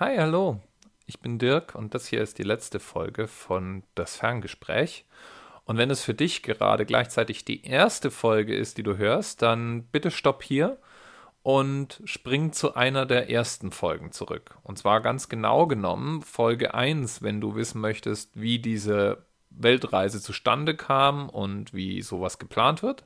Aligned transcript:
Hi, 0.00 0.16
hallo. 0.16 0.58
Ich 1.04 1.20
bin 1.20 1.38
Dirk 1.38 1.74
und 1.74 1.94
das 1.94 2.06
hier 2.06 2.22
ist 2.22 2.38
die 2.38 2.42
letzte 2.42 2.80
Folge 2.80 3.28
von 3.28 3.82
Das 3.94 4.16
Ferngespräch. 4.16 5.04
Und 5.66 5.76
wenn 5.76 5.90
es 5.90 6.02
für 6.02 6.14
dich 6.14 6.42
gerade 6.42 6.86
gleichzeitig 6.86 7.44
die 7.44 7.66
erste 7.66 8.10
Folge 8.10 8.56
ist, 8.56 8.78
die 8.78 8.82
du 8.82 8.96
hörst, 8.96 9.42
dann 9.42 9.82
bitte 9.92 10.10
stopp 10.10 10.42
hier 10.42 10.78
und 11.42 12.00
spring 12.06 12.54
zu 12.54 12.74
einer 12.76 13.04
der 13.04 13.28
ersten 13.28 13.72
Folgen 13.72 14.10
zurück. 14.10 14.56
Und 14.62 14.78
zwar 14.78 15.02
ganz 15.02 15.28
genau 15.28 15.66
genommen 15.66 16.22
Folge 16.22 16.72
1, 16.72 17.20
wenn 17.20 17.42
du 17.42 17.54
wissen 17.54 17.82
möchtest, 17.82 18.40
wie 18.40 18.58
diese 18.58 19.26
Weltreise 19.50 20.22
zustande 20.22 20.74
kam 20.74 21.28
und 21.28 21.74
wie 21.74 22.00
sowas 22.00 22.38
geplant 22.38 22.82
wird. 22.82 23.04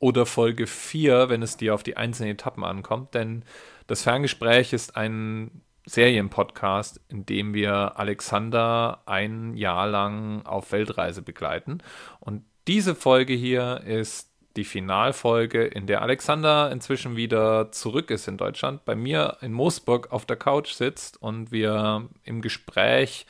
Oder 0.00 0.26
Folge 0.26 0.66
4, 0.66 1.28
wenn 1.28 1.42
es 1.42 1.58
dir 1.58 1.74
auf 1.74 1.84
die 1.84 1.96
einzelnen 1.96 2.32
Etappen 2.32 2.64
ankommt. 2.64 3.14
Denn 3.14 3.44
das 3.86 4.02
Ferngespräch 4.02 4.72
ist 4.72 4.96
ein 4.96 5.62
Serienpodcast, 5.86 7.00
in 7.08 7.26
dem 7.26 7.54
wir 7.54 7.98
Alexander 7.98 9.02
ein 9.06 9.54
Jahr 9.56 9.86
lang 9.86 10.44
auf 10.46 10.72
Weltreise 10.72 11.22
begleiten. 11.22 11.78
Und 12.20 12.44
diese 12.66 12.94
Folge 12.94 13.34
hier 13.34 13.82
ist 13.84 14.30
die 14.56 14.64
Finalfolge, 14.64 15.64
in 15.64 15.86
der 15.86 16.02
Alexander 16.02 16.70
inzwischen 16.70 17.16
wieder 17.16 17.72
zurück 17.72 18.10
ist 18.10 18.28
in 18.28 18.38
Deutschland, 18.38 18.84
bei 18.84 18.94
mir 18.94 19.36
in 19.40 19.52
Moosburg 19.52 20.12
auf 20.12 20.26
der 20.26 20.36
Couch 20.36 20.72
sitzt 20.72 21.20
und 21.20 21.50
wir 21.50 22.08
im 22.22 22.40
Gespräch 22.40 23.26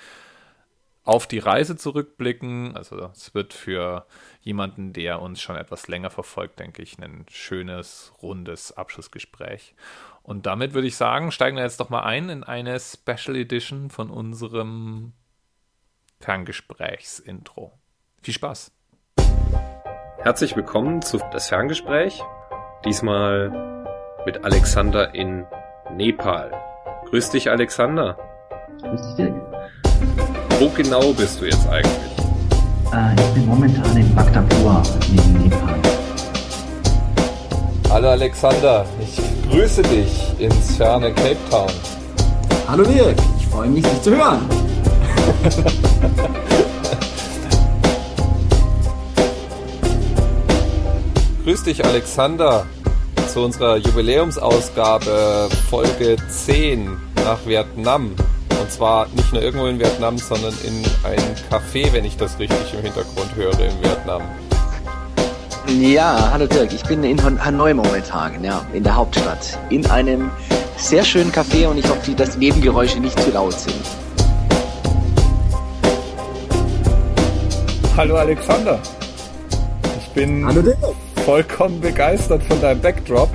auf 1.03 1.27
die 1.27 1.39
Reise 1.39 1.77
zurückblicken. 1.77 2.77
Also 2.77 3.11
es 3.15 3.35
wird 3.35 3.55
für 3.55 4.07
jemanden, 4.43 4.93
der 4.93 5.21
uns 5.21 5.41
schon 5.41 5.57
etwas 5.57 5.89
länger 5.89 6.11
verfolgt, 6.11 6.59
denke 6.59 6.83
ich, 6.83 6.99
ein 6.99 7.27
schönes, 7.31 8.13
rundes 8.23 8.73
Abschlussgespräch. 8.73 9.75
Und 10.27 10.47
damit 10.47 10.73
würde 10.73 10.87
ich 10.87 10.97
sagen, 10.97 11.31
steigen 11.31 11.59
wir 11.59 11.65
jetzt 11.65 11.81
doch 11.81 11.91
mal 11.91 12.01
ein 12.01 12.31
in 12.31 12.45
eine 12.45 12.81
Special 12.81 13.37
Edition 13.37 13.91
von 13.91 14.09
unserem 14.09 15.13
Ferngesprächsintro. 16.19 17.73
Viel 18.23 18.33
Spaß! 18.33 18.73
Herzlich 20.17 20.57
willkommen 20.57 21.03
zu 21.03 21.19
das 21.31 21.49
Ferngespräch. 21.49 22.23
Diesmal 22.87 23.85
mit 24.25 24.43
Alexander 24.45 25.15
in 25.15 25.45
Nepal. 25.93 26.53
Grüß 27.11 27.29
dich, 27.29 27.51
Alexander. 27.51 28.17
Grüß 28.81 29.03
dich, 29.03 29.17
Dirk. 29.17 29.35
Wo 30.59 30.71
genau 30.71 31.13
bist 31.13 31.43
du 31.43 31.45
jetzt 31.45 31.69
eigentlich? 31.69 32.17
Äh, 32.95 33.15
ich 33.15 33.35
bin 33.35 33.45
momentan 33.45 33.95
in 33.95 34.15
Bhaktapur 34.15 34.83
in 35.07 35.33
Nepal. 35.35 35.83
Hallo 37.91 38.09
Alexander, 38.09 38.87
ich 38.99 39.34
grüße 39.51 39.83
dich 39.83 40.11
ins 40.39 40.77
ferne 40.77 41.13
Cape 41.13 41.37
Town. 41.51 41.71
Hallo 42.69 42.85
Dirk, 42.85 43.17
ich 43.39 43.47
freue 43.47 43.69
mich, 43.69 43.85
dich 43.85 44.03
zu 44.03 44.17
hören. 44.17 44.49
Grüß 51.45 51.63
dich 51.65 51.85
Alexander 51.85 52.67
zu 53.31 53.41
unserer 53.41 53.77
Jubiläumsausgabe 53.77 55.49
Folge 55.69 56.17
10 56.31 56.97
nach 57.17 57.45
Vietnam. 57.45 58.13
Und 58.61 58.71
zwar 58.71 59.09
nicht 59.15 59.31
nur 59.33 59.43
irgendwo 59.43 59.67
in 59.67 59.79
Vietnam, 59.79 60.17
sondern 60.17 60.55
in 60.65 60.83
ein 61.03 61.21
Café, 61.51 61.93
wenn 61.93 62.07
ich 62.07 62.17
das 62.17 62.39
richtig 62.39 62.73
im 62.73 62.81
Hintergrund 62.81 63.35
höre, 63.35 63.61
in 63.61 63.83
Vietnam. 63.83 64.23
Ja, 65.67 66.31
hallo 66.31 66.47
Dirk, 66.47 66.75
ich 66.75 66.83
bin 66.85 67.03
in 67.05 67.19
Hanoi 67.23 67.73
momentan, 67.73 68.45
ja, 68.45 68.65
in 68.75 68.85
der 68.85 68.95
Hauptstadt. 68.95 69.59
In 69.71 69.87
einem 69.87 70.31
sehr 70.77 71.03
schönen 71.03 71.33
Café 71.33 71.67
und 71.67 71.79
ich 71.79 71.89
hoffe, 71.89 72.13
dass 72.13 72.33
die 72.33 72.39
Nebengeräusche 72.39 73.01
nicht 73.01 73.19
zu 73.19 73.31
laut 73.31 73.55
sind. 73.55 73.75
Hallo 77.97 78.17
Alexander. 78.17 78.79
Ich 79.99 80.09
bin 80.11 80.45
Hallo 80.45 80.61
Dirk. 80.61 80.77
vollkommen 81.25 81.81
begeistert 81.81 82.43
von 82.43 82.61
deinem 82.61 82.81
Backdrop. 82.81 83.31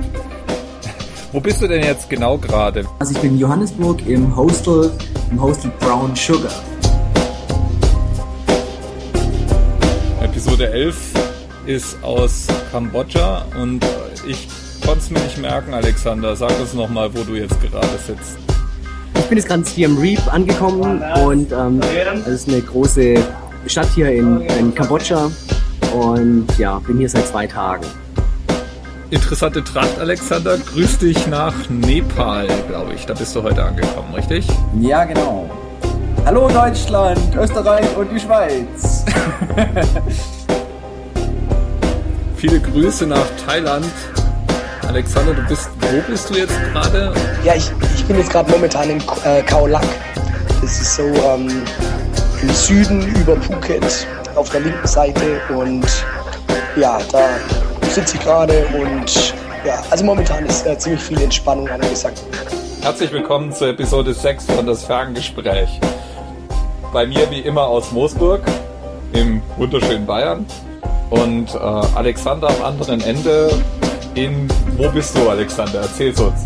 Wo 1.32 1.40
bist 1.40 1.62
du 1.62 1.68
denn 1.68 1.84
jetzt 1.84 2.10
genau 2.10 2.38
gerade? 2.38 2.86
Also 3.00 3.14
ich 3.14 3.20
bin 3.20 3.34
in 3.34 3.40
Johannesburg 3.40 4.06
im 4.06 4.36
Hostel, 4.36 4.92
im 5.32 5.42
Hostel 5.42 5.72
Brown 5.80 6.16
Sugar. 6.16 6.52
Episode 10.22 10.72
11 10.72 11.19
ist 11.70 12.04
aus 12.04 12.48
Kambodscha 12.72 13.46
und 13.62 13.86
ich 14.28 14.48
konnte 14.84 15.02
es 15.02 15.12
mir 15.12 15.20
nicht 15.20 15.38
merken, 15.38 15.72
Alexander. 15.72 16.36
Sag 16.36 16.60
uns 16.60 16.74
nochmal, 16.74 17.14
wo 17.14 17.22
du 17.22 17.36
jetzt 17.36 17.62
gerade 17.62 17.88
sitzt. 18.08 18.40
Ich 19.16 19.26
bin 19.26 19.38
jetzt 19.38 19.48
gerade 19.48 19.64
hier 19.66 19.88
im 19.88 20.00
Reap 20.00 20.34
angekommen 20.34 21.04
und 21.24 21.52
ähm, 21.52 21.80
das 21.80 22.28
ist 22.28 22.48
eine 22.48 22.62
große 22.62 23.24
Stadt 23.68 23.88
hier 23.94 24.12
in, 24.12 24.42
in 24.42 24.74
Kambodscha 24.74 25.30
und 25.94 26.48
ja, 26.58 26.80
bin 26.80 26.98
hier 26.98 27.10
seit 27.10 27.28
zwei 27.28 27.46
Tagen. 27.46 27.86
Interessante 29.12 29.64
Tracht, 29.64 30.00
Alexander. 30.00 30.58
Grüß 30.58 30.98
dich 30.98 31.28
nach 31.28 31.54
Nepal, 31.70 32.48
glaube 32.68 32.96
ich. 32.96 33.06
Da 33.06 33.14
bist 33.14 33.36
du 33.36 33.44
heute 33.44 33.64
angekommen, 33.64 34.12
richtig? 34.16 34.48
Ja, 34.80 35.04
genau. 35.04 35.48
Hallo 36.26 36.50
Deutschland, 36.50 37.36
Österreich 37.36 37.86
und 37.96 38.12
die 38.12 38.20
Schweiz. 38.20 39.06
Viele 42.40 42.62
Grüße 42.62 43.06
nach 43.06 43.26
Thailand. 43.46 43.86
Alexander, 44.88 45.34
du 45.34 45.46
bist, 45.50 45.70
wo 45.82 46.10
bist 46.10 46.30
du 46.30 46.36
jetzt 46.36 46.58
gerade? 46.72 47.14
Ja, 47.44 47.54
ich, 47.54 47.70
ich 47.94 48.06
bin 48.06 48.18
jetzt 48.18 48.32
gerade 48.32 48.50
momentan 48.50 48.92
in 48.92 49.04
äh, 49.26 49.42
Khao 49.42 49.68
Lak. 49.68 49.84
Das 50.62 50.80
ist 50.80 50.96
so 50.96 51.04
ähm, 51.04 51.64
im 52.42 52.50
Süden 52.52 53.14
über 53.18 53.36
Phuket 53.36 54.08
auf 54.36 54.50
der 54.52 54.62
linken 54.62 54.88
Seite 54.88 55.42
und 55.50 55.86
ja, 56.78 57.00
da 57.12 57.28
sitze 57.90 58.16
ich 58.16 58.24
gerade 58.24 58.66
und 58.68 59.34
ja, 59.66 59.84
also 59.90 60.06
momentan 60.06 60.46
ist 60.46 60.66
äh, 60.66 60.78
ziemlich 60.78 61.02
viel 61.02 61.22
Entspannung 61.22 61.68
angesagt. 61.68 62.24
Herzlich 62.82 63.12
willkommen 63.12 63.52
zur 63.52 63.68
Episode 63.68 64.14
6 64.14 64.46
von 64.46 64.66
Das 64.66 64.86
Ferngespräch. 64.86 65.82
Bei 66.94 67.06
mir 67.06 67.30
wie 67.32 67.42
immer 67.42 67.64
aus 67.64 67.92
Moosburg 67.92 68.44
im 69.12 69.42
wunderschönen 69.58 70.06
Bayern 70.06 70.46
und 71.10 71.54
äh, 71.54 71.58
Alexander 71.58 72.50
am 72.50 72.64
anderen 72.64 73.02
Ende 73.02 73.50
in, 74.16 74.48
wo 74.78 74.90
bist 74.90 75.16
du 75.18 75.30
Alexander? 75.30 75.82
Erzähl's 75.82 76.20
uns. 76.20 76.46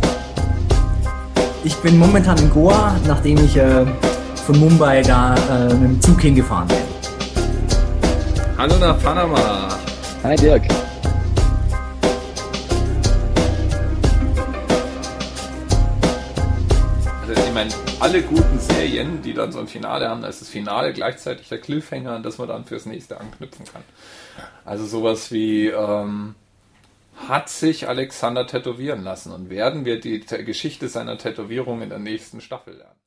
Ich 1.64 1.76
bin 1.78 1.98
momentan 1.98 2.38
in 2.38 2.50
Goa, 2.50 2.96
nachdem 3.08 3.38
ich 3.44 3.56
äh, 3.58 3.86
von 4.46 4.60
Mumbai 4.60 5.02
da 5.02 5.36
äh, 5.36 5.74
mit 5.74 5.84
dem 5.84 6.02
Zug 6.02 6.22
hingefahren 6.22 6.68
bin. 6.68 6.78
Hallo 8.58 8.76
nach 8.78 9.02
Panama. 9.02 9.70
Hi 10.24 10.36
Dirk. 10.36 10.64
Alle 18.04 18.22
guten 18.22 18.60
Serien, 18.60 19.22
die 19.22 19.34
dann 19.34 19.54
so 19.54 19.60
ein 19.60 19.68
Finale 19.68 20.10
haben, 20.10 20.24
da 20.24 20.28
ist 20.28 20.42
das 20.42 20.50
Finale 20.50 20.92
gleichzeitig 20.92 21.48
der 21.48 21.62
Cliffhanger, 21.62 22.12
an 22.12 22.22
das 22.22 22.38
man 22.38 22.50
dann 22.50 22.66
fürs 22.66 22.86
nächste 22.86 23.18
anknüpfen 23.18 23.66
kann. 23.66 23.82
Also 24.66 24.86
sowas 24.86 25.32
wie 25.32 25.68
ähm, 25.68 26.36
hat 27.16 27.48
sich 27.48 27.88
Alexander 27.88 28.46
tätowieren 28.46 29.04
lassen 29.04 29.32
und 29.32 29.50
werden 29.50 29.86
wir 29.86 30.02
die 30.02 30.20
Geschichte 30.20 30.90
seiner 30.90 31.18
Tätowierung 31.18 31.82
in 31.82 31.88
der 31.88 32.00
nächsten 32.00 32.42
Staffel 32.42 32.76
lernen. 32.76 33.00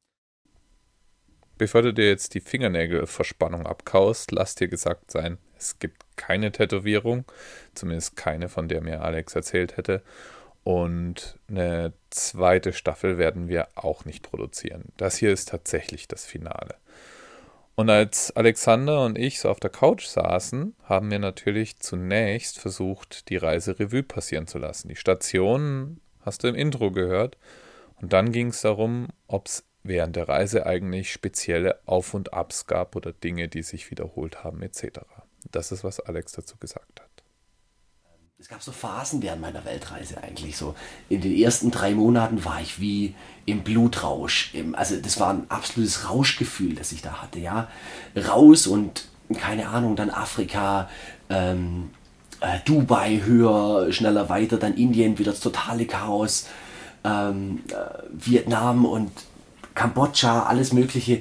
Bevor 1.59 1.83
du 1.83 1.93
dir 1.93 2.09
jetzt 2.09 2.33
die 2.33 2.41
Fingernägelverspannung 2.41 3.67
abkaust, 3.67 4.33
lass 4.33 4.55
dir 4.55 4.69
gesagt 4.69 5.11
sein, 5.11 5.37
es 5.59 5.79
gibt 5.79 6.05
keine 6.17 6.53
Tätowierung, 6.53 7.27
zumindest 7.75 8.17
keine, 8.17 8.49
von 8.49 8.67
der 8.67 8.81
mir 8.81 9.03
Alex 9.03 9.35
erzählt 9.35 9.77
hätte. 9.77 10.03
Und 10.67 11.39
eine 11.49 11.93
zweite 12.11 12.73
Staffel 12.73 13.19
werden 13.19 13.47
wir 13.47 13.69
auch 13.77 14.05
nicht 14.05 14.29
produzieren. 14.29 14.87
Das 14.97 15.17
hier 15.17 15.33
ist 15.33 15.51
tatsächlich 15.51 16.09
das 16.09 16.27
Finale. 16.27 16.75
Und 17.77 17.89
als 17.89 18.35
Alexander 18.35 19.05
und 19.05 19.17
ich 19.17 19.39
so 19.39 19.49
auf 19.49 19.61
der 19.61 19.71
Couch 19.71 20.07
saßen, 20.07 20.75
haben 20.83 21.09
wir 21.13 21.21
natürlich 21.21 21.79
zunächst 21.79 22.59
versucht, 22.59 23.29
die 23.29 23.37
Reise 23.37 23.79
Revue 23.79 24.03
passieren 24.03 24.49
zu 24.49 24.59
lassen. 24.59 24.89
Die 24.89 24.97
Stationen 24.97 26.01
hast 26.23 26.43
du 26.43 26.49
im 26.49 26.57
Intro 26.57 26.91
gehört. 26.91 27.37
Und 28.01 28.13
dann 28.13 28.33
ging 28.33 28.49
es 28.49 28.63
darum, 28.63 29.07
ob 29.29 29.47
es 29.47 29.63
während 29.85 30.17
der 30.17 30.29
Reise 30.29 30.67
eigentlich 30.67 31.13
spezielle 31.13 31.79
Auf- 31.87 32.13
und 32.13 32.33
Abs 32.33 32.67
gab 32.67 32.97
oder 32.97 33.13
Dinge, 33.13 33.47
die 33.47 33.63
sich 33.63 33.93
wiederholt 33.93 34.43
haben, 34.43 34.61
etc. 34.63 34.99
Das 35.49 35.71
ist, 35.71 35.85
was 35.85 36.01
Alex 36.01 36.33
dazu 36.33 36.57
gesagt 36.57 37.03
hat. 37.03 37.06
Es 38.47 38.51
gab 38.51 38.63
so 38.63 38.71
Phasen 38.71 39.23
während 39.23 39.43
meiner 39.43 39.65
Weltreise 39.65 40.23
eigentlich 40.23 40.57
so. 40.57 40.77
In 41.09 41.21
den 41.21 41.35
ersten 41.35 41.73
drei 41.73 41.97
Monaten 41.97 42.45
war 42.45 42.61
ich 42.61 42.81
wie 42.81 43.13
im 43.45 43.65
Blutrausch. 43.65 44.55
Im, 44.55 44.77
also 44.77 44.95
das 44.99 45.19
war 45.19 45.31
ein 45.31 45.47
absolutes 45.49 46.09
Rauschgefühl, 46.09 46.77
das 46.77 46.93
ich 46.93 47.03
da 47.03 47.23
hatte, 47.23 47.41
ja. 47.41 47.67
Raus 48.15 48.69
und 48.69 49.07
keine 49.37 49.69
Ahnung, 49.69 49.97
dann 49.97 50.11
Afrika, 50.11 50.89
ähm, 51.29 51.91
äh, 52.39 52.61
Dubai 52.65 53.21
höher, 53.25 53.93
schneller 53.93 54.29
weiter, 54.29 54.59
dann 54.59 54.75
Indien 54.75 55.19
wieder 55.19 55.33
das 55.33 55.41
totale 55.41 55.85
Chaos, 55.85 56.47
ähm, 57.03 57.65
äh, 57.71 57.75
Vietnam 58.13 58.85
und 58.85 59.11
Kambodscha, 59.75 60.45
alles 60.45 60.73
Mögliche. 60.73 61.21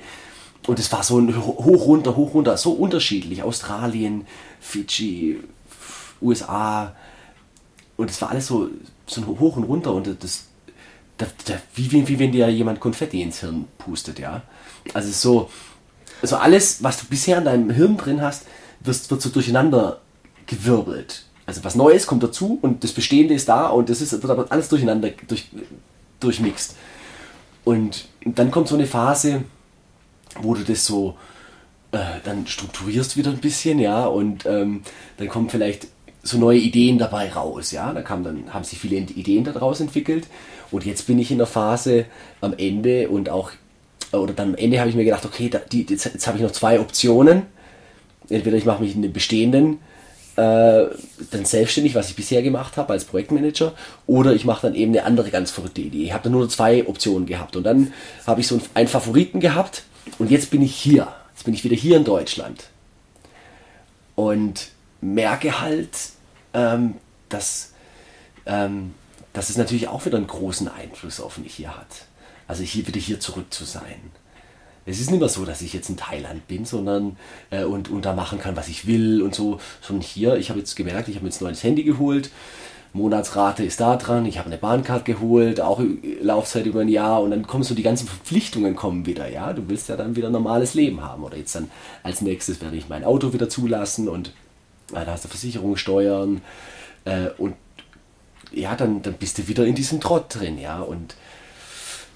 Und 0.68 0.77
es 0.77 0.92
war 0.92 1.01
so 1.01 1.18
ein 1.18 1.36
hoch 1.36 1.88
runter, 1.88 2.16
hoch 2.16 2.36
runter, 2.36 2.56
so 2.56 2.74
unterschiedlich. 2.74 3.42
Australien, 3.42 4.27
Fidschi, 4.60 5.39
USA. 6.22 6.94
Und 7.97 8.09
es 8.09 8.21
war 8.21 8.30
alles 8.30 8.47
so, 8.47 8.69
so 9.07 9.25
hoch 9.39 9.56
und 9.57 9.63
runter. 9.63 9.94
Und 9.94 10.07
das, 10.07 10.45
das, 11.18 11.30
das 11.45 11.62
wie, 11.75 11.92
wie, 11.92 12.07
wie 12.07 12.19
wenn 12.19 12.31
dir 12.31 12.50
jemand 12.50 12.80
Konfetti 12.80 13.21
ins 13.21 13.39
Hirn 13.39 13.65
pustet, 13.77 14.19
ja. 14.19 14.44
Also 14.94 15.12
so, 15.12 15.50
also 16.21 16.38
alles, 16.38 16.83
was 16.83 17.00
du 17.00 17.06
bisher 17.07 17.38
in 17.38 17.45
deinem 17.45 17.69
Hirn 17.69 17.97
drin 17.97 18.21
hast, 18.21 18.45
wird, 18.81 19.09
wird 19.09 19.21
so 19.21 19.30
durcheinander 19.30 20.01
gewirbelt. 20.45 21.25
Also 21.45 21.63
was 21.63 21.75
Neues 21.75 22.07
kommt 22.07 22.24
dazu 22.24 22.57
und 22.62 22.83
das 22.83 22.92
Bestehende 22.92 23.33
ist 23.33 23.50
da 23.50 23.68
und 23.68 23.89
das 23.89 24.01
ist, 24.01 24.12
wird 24.12 24.30
aber 24.30 24.48
alles 24.50 24.69
durcheinander 24.69 25.12
durch, 25.27 25.50
durchmixt. 26.19 26.75
Und 27.63 28.07
dann 28.24 28.51
kommt 28.51 28.68
so 28.68 28.75
eine 28.75 28.88
Phase, 28.88 29.44
wo 30.39 30.53
du 30.53 30.63
das 30.63 30.86
so 30.86 31.18
äh, 31.91 32.19
dann 32.24 32.48
strukturierst 32.48 33.18
wieder 33.18 33.31
ein 33.31 33.38
bisschen, 33.38 33.80
ja, 33.80 34.06
und 34.06 34.45
ähm, 34.45 34.81
dann 35.18 35.27
kommen 35.30 35.50
vielleicht 35.50 35.88
so 36.25 36.38
neue 36.38 36.57
Ideen 36.57 36.98
dabei 36.98 37.31
raus, 37.31 37.72
ja. 37.72 37.94
Da 37.94 38.01
kam 38.01 38.24
dann, 38.24 38.54
haben 38.54 38.66
sich 38.66 38.80
viele 38.80 38.98
Ideen 38.98 39.44
daraus 39.44 39.80
entwickelt. 39.80 40.27
Und 40.72 40.86
jetzt 40.86 41.07
bin 41.07 41.19
ich 41.19 41.31
in 41.31 41.38
der 41.38 41.48
Phase 41.48 42.06
am 42.42 42.54
Ende 42.57 43.10
und 43.10 43.30
auch, 43.30 43.51
oder 44.12 44.33
dann 44.33 44.50
am 44.50 44.56
Ende 44.56 44.80
habe 44.80 44.89
ich 44.89 44.95
mir 44.95 45.06
gedacht, 45.06 45.25
okay, 45.25 45.50
da, 45.50 45.60
die, 45.60 45.86
jetzt, 45.88 46.06
jetzt 46.06 46.27
habe 46.27 46.38
ich 46.38 46.44
noch 46.44 46.51
zwei 46.51 46.80
Optionen. 46.80 47.44
Entweder 48.27 48.57
ich 48.57 48.66
mache 48.66 48.81
mich 48.81 48.95
in 48.95 49.04
den 49.04 49.13
bestehenden 49.13 49.77
äh, 50.36 50.88
dann 51.31 51.45
selbstständig, 51.45 51.95
was 51.95 52.10
ich 52.10 52.16
bisher 52.16 52.42
gemacht 52.42 52.75
habe 52.75 52.94
als 52.94 53.06
Projektmanager, 53.06 53.74
oder 54.07 54.33
ich 54.33 54.45
mache 54.45 54.68
dann 54.68 54.75
eben 54.75 54.92
eine 54.92 55.06
andere 55.06 55.30
ganz 55.30 55.51
verrückte 55.51 55.81
Idee. 55.81 56.04
Ich 56.04 56.13
habe 56.13 56.24
dann 56.24 56.33
nur 56.33 56.50
zwei 56.50 56.88
Optionen 56.88 57.25
gehabt 57.25 57.56
und 57.56 57.63
dann 57.63 57.94
habe 58.27 58.42
ich 58.42 58.48
so 58.48 58.60
einen 58.74 58.88
Favoriten 58.88 59.39
gehabt 59.39 59.83
und 60.19 60.31
jetzt 60.31 60.51
bin 60.51 60.62
ich 60.62 60.75
hier. 60.75 61.07
Jetzt 61.33 61.45
bin 61.45 61.54
ich 61.54 61.63
wieder 61.63 61.75
hier 61.75 61.98
in 61.98 62.04
Deutschland 62.04 62.66
und 64.16 64.69
merke 65.01 65.62
halt, 65.62 65.89
ähm, 66.56 66.96
dass, 67.30 67.74
ähm, 68.46 68.94
dass 69.34 69.50
es 69.50 69.57
natürlich 69.57 69.88
auch 69.88 70.06
wieder 70.06 70.18
einen 70.18 70.28
großen 70.28 70.68
Einfluss 70.68 71.19
auf 71.19 71.38
mich 71.38 71.54
hier 71.54 71.78
hat. 71.78 72.06
Also 72.48 72.63
hier 72.63 72.88
wieder 72.88 73.00
hier 73.00 73.19
zurück 73.19 73.54
zu 73.54 73.66
sein 73.66 74.12
es 74.86 75.00
ist 75.00 75.10
nicht 75.10 75.19
mehr 75.19 75.30
so, 75.30 75.46
dass 75.46 75.62
ich 75.62 75.74
jetzt 75.74 75.90
in 75.90 75.98
Thailand 75.98 76.48
bin, 76.48 76.66
sondern 76.66 77.18
äh, 77.50 77.63
und, 77.63 77.90
und 77.90 78.06
da 78.06 78.13
machen 78.13 78.40
kann, 78.40 78.56
was 78.56 78.68
ich 78.68 78.86
will 78.86 79.22
und 79.22 79.34
so. 79.34 79.60
Sondern 79.81 80.04
hier, 80.04 80.36
ich 80.36 80.50
habe 80.50 80.60
jetzt 80.60 80.75
gemerkt, 80.75 81.07
ich 81.07 81.16
habe 81.16 81.24
mir 81.24 81.30
jetzt 81.30 81.42
ein 81.42 81.46
neues 81.46 81.63
Handy 81.63 81.84
geholt. 81.84 82.30
Monatsrate 82.94 83.66
ist 83.66 83.81
da 83.81 83.98
dran, 83.98 84.25
ich 84.25 84.38
habe 84.38 84.48
eine 84.48 84.58
Bahncard 84.58 85.04
geholt, 85.04 85.60
auch 85.60 85.81
Laufzeit 86.22 86.66
über 86.66 86.80
ein 86.80 86.88
Jahr 86.88 87.22
und 87.22 87.31
dann 87.31 87.46
kommen 87.46 87.63
so 87.63 87.75
die 87.75 87.84
ganzen 87.84 88.08
Verpflichtungen 88.08 88.75
kommen 88.75 89.06
wieder, 89.06 89.30
ja. 89.30 89.51
Du 89.51 89.68
willst 89.68 89.90
ja 89.90 89.98
dann 89.98 90.16
wieder 90.16 90.28
ein 90.28 90.34
normales 90.34 90.75
Leben 90.75 91.01
haben. 91.01 91.24
Oder 91.24 91.38
jetzt 91.38 91.56
dann 91.56 91.69
als 92.04 92.22
nächstes 92.22 92.62
werde 92.62 92.78
ich 92.78 92.88
mein 92.88 93.04
Auto 93.04 93.34
wieder 93.34 93.50
zulassen 93.50 94.08
und 94.08 94.31
da 95.03 95.12
hast 95.12 95.25
du 95.25 95.30
Versicherungssteuern 95.30 96.42
äh, 97.06 97.30
und 97.38 97.56
ja, 98.51 98.75
dann, 98.75 99.01
dann 99.01 99.15
bist 99.15 99.38
du 99.38 99.47
wieder 99.47 99.65
in 99.65 99.75
diesem 99.75 100.00
Trott 100.00 100.36
drin, 100.36 100.57
ja. 100.57 100.80
Und 100.80 101.15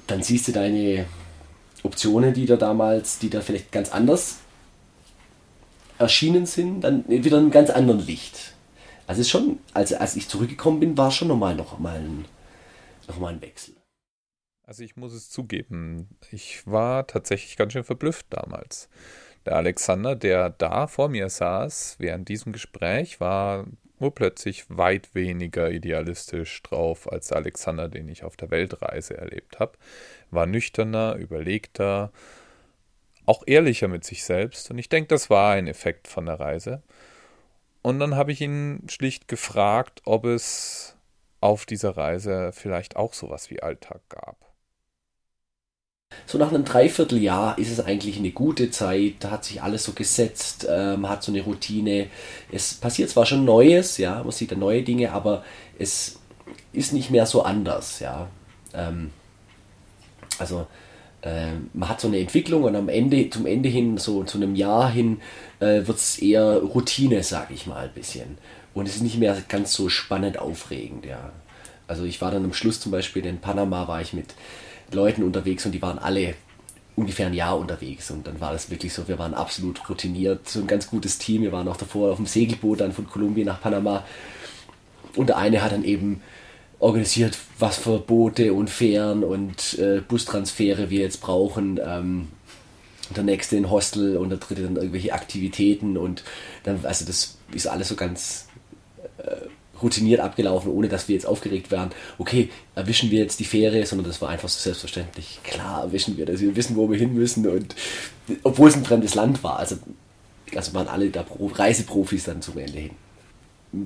dann 0.08 0.24
siehst 0.24 0.48
du 0.48 0.52
deine 0.52 1.06
Optionen, 1.84 2.34
die 2.34 2.46
da 2.46 2.56
damals, 2.56 3.20
die 3.20 3.30
da 3.30 3.42
vielleicht 3.42 3.72
ganz 3.72 3.92
anders 3.92 4.38
erschienen 5.98 6.46
sind, 6.46 6.82
dann 6.82 7.08
wieder 7.08 7.38
in 7.38 7.44
einem 7.44 7.52
ganz 7.52 7.70
anderen 7.70 8.06
Licht. 8.06 8.54
Also 9.06 9.22
ist 9.22 9.30
schon, 9.30 9.60
als, 9.74 9.92
als 9.92 10.16
ich 10.16 10.30
zurückgekommen 10.30 10.80
bin, 10.80 10.98
war 10.98 11.12
schon 11.12 11.28
nochmal 11.28 11.56
noch 11.56 11.80
mal 11.80 11.98
ein, 11.98 12.26
noch 13.08 13.20
mal 13.20 13.34
ein 13.34 13.42
Wechsel. 13.42 13.76
Also 14.64 14.84
ich 14.84 14.96
muss 14.96 15.14
es 15.14 15.30
zugeben, 15.30 16.10
ich 16.32 16.66
war 16.68 17.08
tatsächlich 17.08 17.58
ganz 17.58 17.74
schön 17.74 17.84
verblüfft 17.84 18.28
damals. 18.30 18.88
Der 19.46 19.56
Alexander, 19.56 20.16
der 20.16 20.50
da 20.50 20.88
vor 20.88 21.10
mir 21.10 21.30
saß, 21.30 21.96
während 22.00 22.30
diesem 22.30 22.52
Gespräch, 22.52 23.20
war 23.20 23.66
urplötzlich 24.00 24.66
weit 24.70 25.14
weniger 25.14 25.70
idealistisch 25.72 26.62
drauf 26.64 27.12
als 27.12 27.28
der 27.28 27.38
Alexander, 27.38 27.90
den 27.90 28.08
ich 28.08 28.24
auf 28.24 28.38
der 28.38 28.52
Weltreise 28.52 29.18
erlebt 29.18 29.60
habe. 29.60 29.74
War 30.32 30.46
nüchterner, 30.46 31.16
überlegter, 31.16 32.12
auch 33.26 33.44
ehrlicher 33.46 33.88
mit 33.88 34.04
sich 34.04 34.24
selbst. 34.24 34.72
Und 34.72 34.78
ich 34.78 34.90
denke, 34.90 35.10
das 35.10 35.30
war 35.30 35.54
ein 35.54 35.68
Effekt 35.68 36.08
von 36.08 36.26
der 36.26 36.40
Reise. 36.40 36.82
Und 37.82 38.00
dann 38.00 38.16
habe 38.16 38.32
ich 38.32 38.42
ihn 38.42 38.84
schlicht 38.90 39.28
gefragt, 39.28 40.02
ob 40.06 40.26
es 40.26 40.98
auf 41.42 41.66
dieser 41.66 41.96
Reise 41.96 42.52
vielleicht 42.54 42.96
auch 42.96 43.14
sowas 43.14 43.50
wie 43.50 43.62
Alltag 43.62 44.02
gab. 44.10 44.49
So 46.30 46.38
nach 46.38 46.50
einem 46.50 46.64
Dreivierteljahr 46.64 47.58
ist 47.58 47.72
es 47.72 47.80
eigentlich 47.80 48.20
eine 48.20 48.30
gute 48.30 48.70
Zeit, 48.70 49.16
da 49.22 49.32
hat 49.32 49.46
sich 49.46 49.64
alles 49.64 49.84
so 49.84 49.94
gesetzt, 49.94 50.64
äh, 50.70 50.96
man 50.96 51.10
hat 51.10 51.24
so 51.24 51.32
eine 51.32 51.42
Routine. 51.42 52.06
Es 52.52 52.76
passiert 52.76 53.10
zwar 53.10 53.26
schon 53.26 53.46
Neues, 53.46 53.98
ja, 53.98 54.22
man 54.22 54.32
sieht 54.32 54.52
da 54.52 54.56
neue 54.56 54.84
Dinge, 54.84 55.12
aber 55.12 55.44
es 55.80 56.20
ist 56.72 56.94
nicht 56.94 57.10
mehr 57.10 57.26
so 57.26 57.42
anders, 57.42 58.00
ja. 58.00 58.28
Ähm, 58.76 59.10
also 60.38 60.68
äh, 61.24 61.54
man 61.74 61.90
hat 61.90 62.00
so 62.00 62.08
eine 62.08 62.20
Entwicklung 62.20 62.62
und 62.64 62.76
am 62.76 62.90
Ende, 62.90 63.28
zum 63.32 63.48
Ende 63.48 63.70
hin, 63.70 63.98
so 63.98 64.24
zu 64.24 64.38
einem 64.38 64.54
Jahr 64.54 64.92
hin, 64.92 65.22
äh, 65.60 65.88
wird 65.88 65.98
es 65.98 66.20
eher 66.20 66.58
Routine, 66.58 67.24
sage 67.24 67.56
ich 67.56 67.66
mal, 67.66 67.86
ein 67.86 67.94
bisschen. 67.96 68.38
Und 68.76 68.88
es 68.88 68.98
ist 68.98 69.02
nicht 69.02 69.18
mehr 69.18 69.36
ganz 69.48 69.74
so 69.74 69.90
spannend 69.90 70.38
aufregend, 70.38 71.06
ja. 71.08 71.32
Also 71.88 72.04
ich 72.04 72.22
war 72.22 72.30
dann 72.30 72.46
am 72.46 72.54
Schluss 72.54 72.80
zum 72.80 72.92
Beispiel 72.92 73.26
in 73.26 73.40
Panama, 73.40 73.88
war 73.88 74.00
ich 74.00 74.14
mit 74.14 74.36
Leuten 74.92 75.24
unterwegs 75.24 75.66
und 75.66 75.72
die 75.72 75.82
waren 75.82 76.00
alle 76.00 76.36
ungefähr 76.96 77.28
ein 77.28 77.34
Jahr 77.34 77.58
unterwegs. 77.58 78.12
Und 78.12 78.28
dann 78.28 78.40
war 78.42 78.52
das 78.52 78.70
wirklich 78.70 78.94
so, 78.94 79.08
wir 79.08 79.20
waren 79.20 79.34
absolut 79.34 79.90
routiniert, 79.90 80.50
so 80.50 80.60
ein 80.60 80.68
ganz 80.68 80.88
gutes 80.88 81.18
Team, 81.18 81.42
wir 81.42 81.52
waren 81.52 81.68
auch 81.68 81.78
davor 81.78 82.12
auf 82.12 82.18
dem 82.18 82.26
Segelboot 82.26 82.82
dann 82.82 82.92
von 82.92 83.08
Kolumbien 83.08 83.48
nach 83.48 83.62
Panama. 83.62 84.06
Und 85.16 85.28
der 85.28 85.38
eine 85.38 85.64
hat 85.64 85.72
dann 85.72 85.84
eben 85.84 86.22
organisiert, 86.80 87.38
was 87.58 87.78
für 87.78 88.00
Boote 88.00 88.54
und 88.54 88.70
Fähren 88.70 89.24
und 89.24 89.78
äh, 89.80 90.02
Bustransfere 90.02 90.90
wir 90.90 91.02
jetzt 91.02 91.22
brauchen. 91.22 91.80
Ähm, 91.84 92.28
der 93.16 93.24
nächste 93.24 93.58
ein 93.58 93.70
Hostel 93.70 94.18
und 94.18 94.30
der 94.30 94.38
dritte 94.38 94.64
dann 94.64 94.76
irgendwelche 94.76 95.14
Aktivitäten. 95.14 95.98
Und 95.98 96.24
dann, 96.64 96.80
also 96.84 97.06
das 97.06 97.38
ist 97.52 97.68
alles 97.68 97.88
so 97.88 97.96
ganz 97.96 98.48
äh, 99.18 99.48
routiniert 99.82 100.20
abgelaufen, 100.20 100.72
ohne 100.72 100.88
dass 100.88 101.08
wir 101.08 101.16
jetzt 101.16 101.26
aufgeregt 101.26 101.72
waren, 101.72 101.90
okay, 102.18 102.50
erwischen 102.76 103.12
wir 103.12 103.20
jetzt 103.20 103.40
die 103.40 103.46
Fähre, 103.46 103.86
sondern 103.86 104.08
das 104.08 104.22
war 104.22 104.30
einfach 104.30 104.50
so 104.50 104.60
selbstverständlich. 104.60 105.40
Klar 105.44 105.84
erwischen 105.84 106.18
wir 106.18 106.26
das, 106.26 106.42
wir 106.42 106.56
wissen, 106.56 106.76
wo 106.76 106.90
wir 106.90 106.98
hin 106.98 107.14
müssen 107.14 107.48
und 107.48 107.76
obwohl 108.44 108.70
es 108.70 108.76
ein 108.76 108.86
fremdes 108.86 109.16
Land 109.16 109.44
war, 109.44 109.60
also, 109.60 109.78
also 110.56 110.74
waren 110.74 110.88
alle 110.88 111.10
da 111.10 111.26
Reiseprofis 111.30 112.26
dann 112.26 112.42
zum 112.42 112.58
Ende 112.58 112.80
hin. 112.80 112.92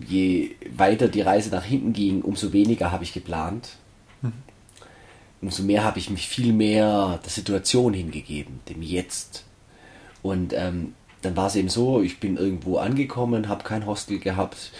Je 0.08 0.52
weiter 0.76 1.08
die 1.08 1.22
Reise 1.22 1.50
nach 1.50 1.66
hinten 1.66 1.94
ging, 1.94 2.22
umso 2.22 2.54
weniger 2.54 2.92
habe 2.92 3.04
ich 3.04 3.14
geplant. 3.14 3.70
Mhm. 4.22 4.34
Umso 5.42 5.64
mehr 5.64 5.84
habe 5.84 6.00
ich 6.00 6.10
mich 6.10 6.28
viel 6.30 6.54
mehr 6.54 7.20
der 7.22 7.30
Situation 7.30 7.94
hingegeben, 7.94 8.62
dem 8.70 8.82
Jetzt. 8.82 9.44
Und 10.22 10.54
ähm, 10.54 10.94
dann 11.22 11.36
war 11.36 11.48
es 11.48 11.56
eben 11.56 11.70
so, 11.70 12.02
ich 12.02 12.20
bin 12.20 12.38
irgendwo 12.38 12.78
angekommen, 12.78 13.48
habe 13.48 13.64
kein 13.64 13.86
Hostel 13.86 14.20
gehabt, 14.20 14.72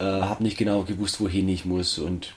äh, 0.00 0.04
habe 0.04 0.42
nicht 0.42 0.56
genau 0.56 0.82
gewusst, 0.82 1.20
wohin 1.20 1.48
ich 1.48 1.64
muss 1.64 1.98
und 1.98 2.34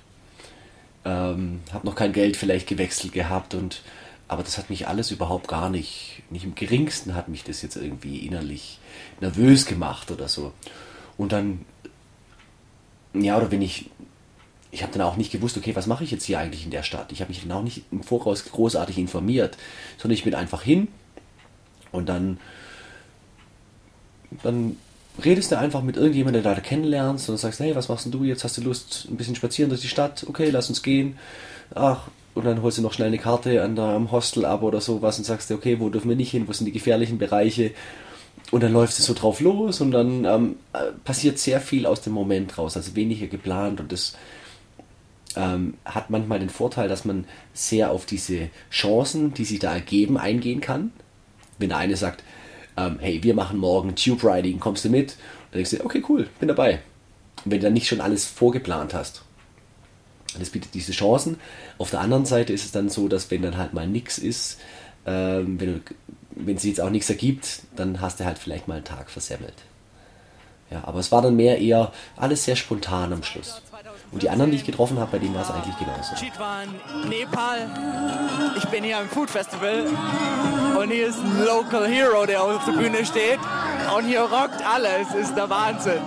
ähm, 1.05 1.61
habe 1.71 1.87
noch 1.87 1.95
kein 1.95 2.13
Geld 2.13 2.37
vielleicht 2.37 2.67
gewechselt 2.67 3.13
gehabt 3.13 3.55
und 3.55 3.81
aber 4.27 4.43
das 4.43 4.57
hat 4.57 4.69
mich 4.69 4.87
alles 4.87 5.11
überhaupt 5.11 5.47
gar 5.47 5.69
nicht, 5.69 6.23
nicht 6.29 6.43
im 6.43 6.55
geringsten 6.55 7.13
hat 7.13 7.27
mich 7.27 7.43
das 7.43 7.61
jetzt 7.61 7.75
irgendwie 7.75 8.25
innerlich 8.25 8.79
nervös 9.21 9.65
gemacht 9.65 10.11
oder 10.11 10.27
so. 10.27 10.53
Und 11.17 11.31
dann, 11.31 11.65
ja, 13.13 13.37
oder 13.37 13.51
wenn 13.51 13.61
ich, 13.61 13.91
ich 14.71 14.81
habe 14.81 14.93
dann 14.93 15.03
auch 15.03 15.17
nicht 15.17 15.31
gewusst, 15.31 15.57
okay, 15.57 15.75
was 15.75 15.87
mache 15.87 16.03
ich 16.03 16.09
jetzt 16.09 16.23
hier 16.23 16.39
eigentlich 16.39 16.63
in 16.63 16.71
der 16.71 16.83
Stadt? 16.83 17.11
Ich 17.11 17.21
habe 17.21 17.29
mich 17.29 17.41
dann 17.41 17.51
auch 17.51 17.63
nicht 17.63 17.83
im 17.91 18.01
Voraus 18.01 18.45
großartig 18.45 18.97
informiert, 18.97 19.57
sondern 19.97 20.15
ich 20.15 20.23
bin 20.23 20.33
einfach 20.33 20.63
hin 20.63 20.87
und 21.91 22.09
dann, 22.09 22.39
dann 24.41 24.77
redest 25.23 25.51
du 25.51 25.57
einfach 25.57 25.81
mit 25.81 25.97
irgendjemandem, 25.97 26.43
der 26.43 26.55
da 26.55 26.61
kennenlernst 26.61 27.29
und 27.29 27.37
sagst, 27.37 27.59
hey, 27.59 27.75
was 27.75 27.89
machst 27.89 28.11
du 28.11 28.23
jetzt? 28.23 28.43
Hast 28.43 28.57
du 28.57 28.61
Lust, 28.61 29.07
ein 29.09 29.17
bisschen 29.17 29.35
spazieren 29.35 29.69
durch 29.69 29.81
die 29.81 29.87
Stadt? 29.87 30.25
Okay, 30.27 30.49
lass 30.49 30.69
uns 30.69 30.81
gehen. 30.81 31.17
Ach, 31.75 32.07
und 32.33 32.45
dann 32.45 32.61
holst 32.61 32.77
du 32.77 32.81
noch 32.81 32.93
schnell 32.93 33.09
eine 33.09 33.19
Karte 33.19 33.61
an 33.61 33.75
der, 33.75 33.85
am 33.85 34.11
Hostel 34.11 34.45
ab 34.45 34.63
oder 34.63 34.81
sowas 34.81 35.17
und 35.17 35.23
sagst, 35.23 35.51
okay, 35.51 35.79
wo 35.79 35.89
dürfen 35.89 36.09
wir 36.09 36.15
nicht 36.15 36.31
hin? 36.31 36.47
Wo 36.47 36.53
sind 36.53 36.65
die 36.65 36.71
gefährlichen 36.71 37.19
Bereiche? 37.19 37.71
Und 38.51 38.63
dann 38.63 38.73
läufst 38.73 38.99
du 38.99 39.03
so 39.03 39.13
drauf 39.13 39.39
los 39.39 39.81
und 39.81 39.91
dann 39.91 40.25
ähm, 40.25 40.55
äh, 40.73 40.91
passiert 41.03 41.39
sehr 41.39 41.59
viel 41.59 41.85
aus 41.85 42.01
dem 42.01 42.13
Moment 42.13 42.57
raus, 42.57 42.75
also 42.75 42.95
weniger 42.95 43.27
geplant 43.27 43.79
und 43.79 43.91
das 43.91 44.15
ähm, 45.35 45.75
hat 45.85 46.09
manchmal 46.09 46.39
den 46.39 46.49
Vorteil, 46.49 46.87
dass 46.87 47.05
man 47.05 47.25
sehr 47.53 47.91
auf 47.91 48.05
diese 48.05 48.49
Chancen, 48.69 49.33
die 49.33 49.45
sich 49.45 49.59
da 49.59 49.73
ergeben, 49.73 50.17
eingehen 50.17 50.61
kann. 50.61 50.91
Wenn 51.57 51.69
der 51.69 51.79
eine 51.79 51.97
sagt, 51.97 52.23
ähm, 52.77 52.97
hey, 52.99 53.21
wir 53.23 53.33
machen 53.33 53.57
morgen 53.57 53.95
Tube 53.95 54.23
Riding, 54.23 54.59
kommst 54.59 54.85
du 54.85 54.89
mit? 54.89 55.11
Und 55.11 55.17
dann 55.51 55.63
denkst 55.63 55.71
du, 55.71 55.85
okay, 55.85 56.03
cool, 56.09 56.29
bin 56.39 56.47
dabei. 56.47 56.81
Und 57.43 57.51
wenn 57.51 57.59
du 57.59 57.65
dann 57.65 57.73
nicht 57.73 57.87
schon 57.87 58.01
alles 58.01 58.25
vorgeplant 58.25 58.93
hast. 58.93 59.23
Das 60.39 60.49
bietet 60.49 60.73
diese 60.73 60.93
Chancen. 60.93 61.39
Auf 61.77 61.91
der 61.91 61.99
anderen 61.99 62.25
Seite 62.25 62.53
ist 62.53 62.65
es 62.65 62.71
dann 62.71 62.89
so, 62.89 63.07
dass 63.07 63.29
wenn 63.29 63.43
dann 63.43 63.57
halt 63.57 63.73
mal 63.73 63.87
nichts 63.87 64.17
ist, 64.17 64.59
ähm, 65.05 65.59
wenn, 65.59 65.81
wenn 66.31 66.55
es 66.55 66.63
jetzt 66.63 66.81
auch 66.81 66.89
nichts 66.89 67.09
ergibt, 67.09 67.61
dann 67.75 68.01
hast 68.01 68.19
du 68.19 68.25
halt 68.25 68.39
vielleicht 68.39 68.67
mal 68.67 68.75
einen 68.75 68.85
Tag 68.85 69.11
versemmelt. 69.11 69.53
Ja, 70.71 70.83
aber 70.85 70.99
es 70.99 71.11
war 71.11 71.21
dann 71.21 71.35
mehr 71.35 71.59
eher 71.59 71.91
alles 72.15 72.45
sehr 72.45 72.55
spontan 72.55 73.13
am 73.13 73.21
Schluss. 73.21 73.61
Und 74.13 74.21
die 74.21 74.29
anderen, 74.29 74.51
die 74.51 74.57
ich 74.57 74.65
getroffen 74.65 74.99
habe, 74.99 75.11
bei 75.11 75.19
denen 75.19 75.33
war 75.33 75.41
es 75.41 75.49
eigentlich 75.49 75.75
genauso. 75.77 76.15
Chitwan, 76.15 76.69
Nepal. 77.09 77.67
Ich 78.55 78.65
bin 78.65 78.83
hier 78.83 78.99
am 78.99 79.09
Food 79.09 79.29
Festival 79.29 79.85
und 80.77 80.91
hier 80.91 81.07
ist 81.07 81.17
ein 81.17 81.43
Local 81.43 81.87
Hero, 81.87 82.25
der 82.25 82.43
auf 82.43 82.63
der 82.65 82.73
Bühne 82.73 83.03
steht 83.05 83.39
und 83.97 84.05
hier 84.05 84.21
rockt 84.21 84.63
alles. 84.63 85.13
Ist 85.15 85.35
der 85.35 85.49
Wahnsinn. 85.49 86.01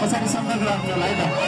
Marcella, 0.00 0.78
müssen 0.82 0.96
wir 0.96 1.39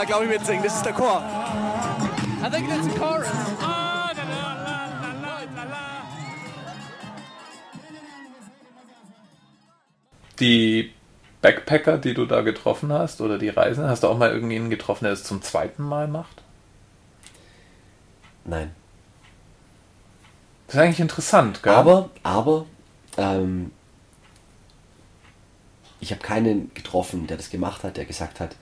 da 0.00 0.06
glaube 0.06 0.24
ich 0.24 0.30
mitsingen. 0.30 0.62
Das 0.62 0.76
ist 0.76 0.84
der 0.84 0.94
Chor. 0.94 1.22
I 2.42 2.50
think 2.50 2.68
that's 2.68 2.86
a 2.86 2.98
chorus. 2.98 3.28
Die 10.38 10.94
Backpacker, 11.42 11.98
die 11.98 12.14
du 12.14 12.24
da 12.24 12.40
getroffen 12.40 12.90
hast, 12.90 13.20
oder 13.20 13.36
die 13.36 13.50
Reisenden, 13.50 13.90
hast 13.90 14.02
du 14.02 14.08
auch 14.08 14.16
mal 14.16 14.30
irgendjemanden 14.30 14.70
getroffen, 14.70 15.04
der 15.04 15.12
es 15.12 15.22
zum 15.22 15.42
zweiten 15.42 15.82
Mal 15.82 16.08
macht? 16.08 16.42
Nein. 18.46 18.74
Das 20.66 20.76
ist 20.76 20.80
eigentlich 20.80 21.00
interessant, 21.00 21.62
gell? 21.62 21.74
Aber, 21.74 22.08
aber, 22.22 22.64
ähm, 23.18 23.70
ich 26.00 26.10
habe 26.10 26.22
keinen 26.22 26.72
getroffen, 26.72 27.26
der 27.26 27.36
das 27.36 27.50
gemacht 27.50 27.84
hat, 27.84 27.98
der 27.98 28.06
gesagt 28.06 28.40
hat, 28.40 28.56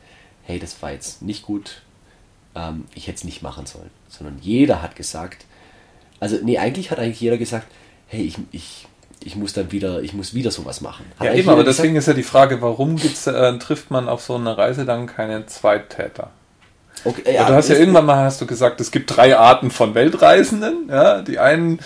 hey, 0.48 0.58
das 0.58 0.80
war 0.80 0.92
jetzt 0.92 1.20
nicht 1.20 1.42
gut, 1.42 1.82
ähm, 2.54 2.86
ich 2.94 3.06
hätte 3.06 3.18
es 3.18 3.24
nicht 3.24 3.42
machen 3.42 3.66
sollen. 3.66 3.90
Sondern 4.08 4.38
jeder 4.40 4.80
hat 4.80 4.96
gesagt, 4.96 5.44
also 6.20 6.38
nee, 6.42 6.56
eigentlich 6.58 6.90
hat 6.90 6.98
eigentlich 6.98 7.20
jeder 7.20 7.36
gesagt, 7.36 7.66
hey, 8.06 8.22
ich, 8.22 8.38
ich, 8.50 8.88
ich 9.22 9.36
muss 9.36 9.52
dann 9.52 9.70
wieder, 9.72 10.02
ich 10.02 10.14
muss 10.14 10.32
wieder 10.32 10.50
sowas 10.50 10.80
machen. 10.80 11.04
Hat 11.18 11.26
ja, 11.26 11.34
eben, 11.34 11.50
aber 11.50 11.64
deswegen 11.64 11.92
gesagt, 11.92 11.98
ist 11.98 12.14
ja 12.14 12.14
die 12.14 12.28
Frage, 12.28 12.62
warum 12.62 12.96
gibt's, 12.96 13.26
äh, 13.26 13.58
trifft 13.58 13.90
man 13.90 14.08
auf 14.08 14.22
so 14.22 14.36
einer 14.36 14.56
Reise 14.56 14.86
dann 14.86 15.06
keine 15.06 15.44
Zweittäter? 15.44 16.30
okay, 17.04 17.34
Ja, 17.34 17.46
du 17.46 17.52
hast 17.52 17.68
ja 17.68 17.76
irgendwann 17.76 18.06
mal 18.06 18.24
hast 18.24 18.40
du 18.40 18.46
gesagt, 18.46 18.80
es 18.80 18.90
gibt 18.90 19.14
drei 19.14 19.36
Arten 19.36 19.70
von 19.70 19.94
Weltreisenden. 19.94 20.88
Ja, 20.88 21.20
die 21.20 21.38
einen, 21.38 21.78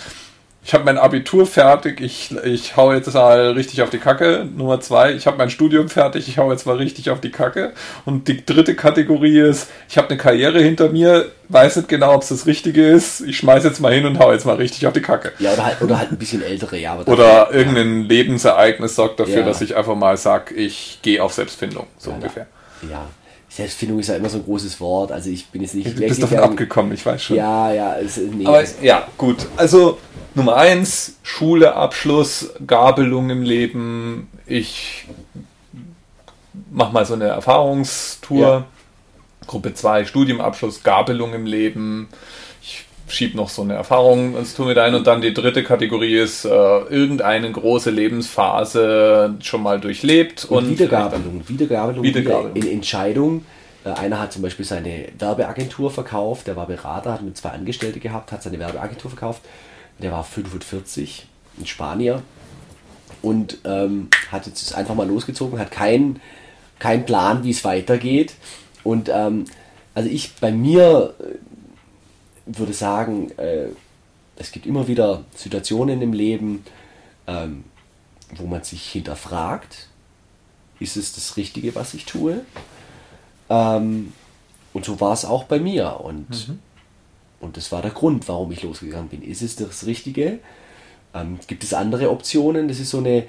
ich 0.65 0.73
habe 0.73 0.85
mein 0.85 0.97
Abitur 0.97 1.45
fertig, 1.45 1.99
ich, 1.99 2.33
ich 2.45 2.77
hau 2.77 2.93
jetzt 2.93 3.13
mal 3.13 3.51
richtig 3.51 3.81
auf 3.81 3.89
die 3.89 3.97
Kacke. 3.97 4.47
Nummer 4.55 4.79
zwei, 4.79 5.11
ich 5.11 5.27
habe 5.27 5.37
mein 5.37 5.49
Studium 5.49 5.89
fertig, 5.89 6.27
ich 6.29 6.37
hau 6.37 6.49
jetzt 6.51 6.65
mal 6.65 6.77
richtig 6.77 7.09
auf 7.09 7.19
die 7.19 7.31
Kacke. 7.31 7.73
Und 8.05 8.27
die 8.29 8.45
dritte 8.45 8.73
Kategorie 8.73 9.39
ist, 9.39 9.69
ich 9.89 9.97
habe 9.97 10.07
eine 10.09 10.17
Karriere 10.17 10.61
hinter 10.61 10.87
mir, 10.89 11.25
weiß 11.49 11.75
nicht 11.75 11.89
genau, 11.89 12.13
ob 12.15 12.21
es 12.21 12.29
das 12.29 12.45
Richtige 12.45 12.87
ist. 12.87 13.21
Ich 13.21 13.37
schmeiß 13.37 13.65
jetzt 13.65 13.81
mal 13.81 13.91
hin 13.93 14.05
und 14.05 14.19
hau 14.19 14.31
jetzt 14.31 14.45
mal 14.45 14.55
richtig 14.55 14.87
auf 14.87 14.93
die 14.93 15.01
Kacke. 15.01 15.33
Ja, 15.39 15.51
oder 15.53 15.65
halt, 15.65 15.81
oder 15.81 15.99
halt 15.99 16.11
ein 16.11 16.17
bisschen 16.17 16.41
ältere, 16.41 16.77
ja. 16.77 16.93
Aber 16.93 17.11
Oder 17.11 17.23
dafür- 17.25 17.55
irgendein 17.57 18.03
Lebensereignis 18.03 18.95
sorgt 18.95 19.19
dafür, 19.19 19.39
Ja. 19.41 19.45
dass 19.45 19.59
ich 19.61 19.75
einfach 19.75 19.95
mal 19.95 20.15
sage, 20.15 20.53
ich 20.55 20.99
gehe 21.01 21.21
auf 21.21 21.33
Selbstfindung, 21.33 21.87
so 21.97 22.11
Ja, 22.11 22.15
ungefähr. 22.15 22.47
Ja, 22.89 23.05
Selbstfindung 23.55 23.99
ist 23.99 24.07
ja 24.07 24.15
immer 24.15 24.29
so 24.29 24.39
ein 24.39 24.45
großes 24.45 24.79
Wort. 24.79 25.11
Also 25.11 25.29
ich 25.29 25.45
bin 25.47 25.61
jetzt 25.61 25.75
nicht 25.75 25.95
Du 25.95 26.01
bist 26.01 26.23
davon 26.23 26.39
abgekommen, 26.39 26.91
ich 26.91 27.05
weiß 27.05 27.21
schon. 27.21 27.37
Ja, 27.37 27.71
ja, 27.71 27.95
es, 27.99 28.17
nee, 28.17 28.47
Aber 28.47 28.63
ja, 28.81 29.07
gut. 29.15 29.45
Also 29.57 29.99
Nummer 30.33 30.55
eins, 30.55 31.17
Schule, 31.21 31.75
Abschluss, 31.75 32.49
Gabelung 32.65 33.29
im 33.29 33.43
Leben. 33.43 34.27
Ich 34.47 35.05
mach 36.71 36.91
mal 36.91 37.05
so 37.05 37.13
eine 37.13 37.25
Erfahrungstour. 37.25 38.39
Ja. 38.39 38.65
Gruppe 39.45 39.75
2, 39.75 40.05
Studiumabschluss, 40.05 40.81
Gabelung 40.81 41.33
im 41.33 41.45
Leben. 41.45 42.09
Schieb 43.13 43.35
noch 43.35 43.49
so 43.49 43.61
eine 43.61 43.73
Erfahrung 43.73 44.35
ins 44.37 44.55
Tour 44.55 44.67
mit 44.67 44.77
ein. 44.77 44.95
Und 44.95 45.07
dann 45.07 45.21
die 45.21 45.33
dritte 45.33 45.63
Kategorie 45.63 46.17
ist 46.17 46.45
äh, 46.45 46.49
irgendeine 46.49 47.51
große 47.51 47.89
Lebensphase 47.89 49.35
schon 49.41 49.63
mal 49.63 49.79
durchlebt. 49.79 50.45
Und, 50.45 50.65
Und, 50.65 50.69
Wiedergabelung, 50.71 51.43
Wiedergabelung, 51.47 52.03
Wiedergabelung. 52.03 52.55
Wieder 52.55 52.67
in 52.67 52.73
Entscheidung. 52.73 53.45
Äh, 53.85 53.89
Einer 53.89 54.19
hat 54.19 54.33
zum 54.33 54.41
Beispiel 54.41 54.65
seine 54.65 55.07
Werbeagentur 55.17 55.91
verkauft, 55.91 56.47
der 56.47 56.55
war 56.55 56.67
Berater, 56.67 57.13
hat 57.13 57.21
mit 57.21 57.37
zwei 57.37 57.49
Angestellte 57.49 57.99
gehabt, 57.99 58.31
hat 58.31 58.43
seine 58.43 58.59
Werbeagentur 58.59 59.11
verkauft. 59.11 59.41
Der 59.99 60.11
war 60.11 60.23
45, 60.23 61.27
ein 61.59 61.65
Spanier. 61.65 62.21
Und 63.21 63.59
ähm, 63.63 64.09
hat 64.31 64.47
jetzt 64.47 64.75
einfach 64.75 64.95
mal 64.95 65.07
losgezogen, 65.07 65.59
hat 65.59 65.71
keinen 65.71 66.19
keinen 66.79 67.05
Plan, 67.05 67.43
wie 67.43 67.51
es 67.51 67.63
weitergeht. 67.63 68.33
Und 68.83 69.09
ähm, 69.13 69.45
also 69.95 70.09
ich 70.09 70.33
bei 70.41 70.51
mir 70.51 71.13
äh, 71.19 71.23
würde 72.45 72.73
sagen, 72.73 73.31
äh, 73.37 73.67
es 74.35 74.51
gibt 74.51 74.65
immer 74.65 74.87
wieder 74.87 75.23
Situationen 75.35 76.01
im 76.01 76.13
Leben, 76.13 76.65
ähm, 77.27 77.63
wo 78.35 78.45
man 78.45 78.63
sich 78.63 78.83
hinterfragt, 78.89 79.87
ist 80.79 80.97
es 80.97 81.13
das 81.13 81.37
Richtige, 81.37 81.75
was 81.75 81.93
ich 81.93 82.05
tue? 82.05 82.41
Ähm, 83.49 84.13
und 84.73 84.85
so 84.85 84.99
war 84.99 85.13
es 85.13 85.23
auch 85.23 85.43
bei 85.43 85.59
mir. 85.59 85.99
Und, 86.01 86.57
und 87.39 87.57
das 87.57 87.71
war 87.71 87.81
der 87.81 87.91
Grund, 87.91 88.27
warum 88.27 88.51
ich 88.51 88.63
losgegangen 88.63 89.09
bin. 89.09 89.21
Ist 89.21 89.41
es 89.41 89.55
das 89.55 89.85
Richtige? 89.85 90.39
Ähm, 91.13 91.39
gibt 91.47 91.63
es 91.63 91.73
andere 91.73 92.09
Optionen? 92.09 92.67
Das 92.67 92.79
ist 92.79 92.89
so 92.89 92.97
eine, 92.97 93.25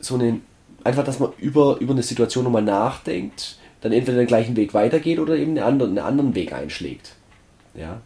so 0.00 0.14
eine, 0.14 0.40
einfach, 0.84 1.04
dass 1.04 1.18
man 1.18 1.32
über, 1.38 1.78
über 1.78 1.92
eine 1.92 2.02
Situation 2.02 2.44
nochmal 2.44 2.62
nachdenkt, 2.62 3.56
dann 3.80 3.92
entweder 3.92 4.18
den 4.18 4.26
gleichen 4.26 4.56
Weg 4.56 4.74
weitergeht 4.74 5.18
oder 5.18 5.36
eben 5.36 5.52
einen 5.52 5.62
anderen, 5.62 5.90
einen 5.92 6.06
anderen 6.06 6.34
Weg 6.34 6.52
einschlägt. 6.52 7.14
Ja. 7.78 8.00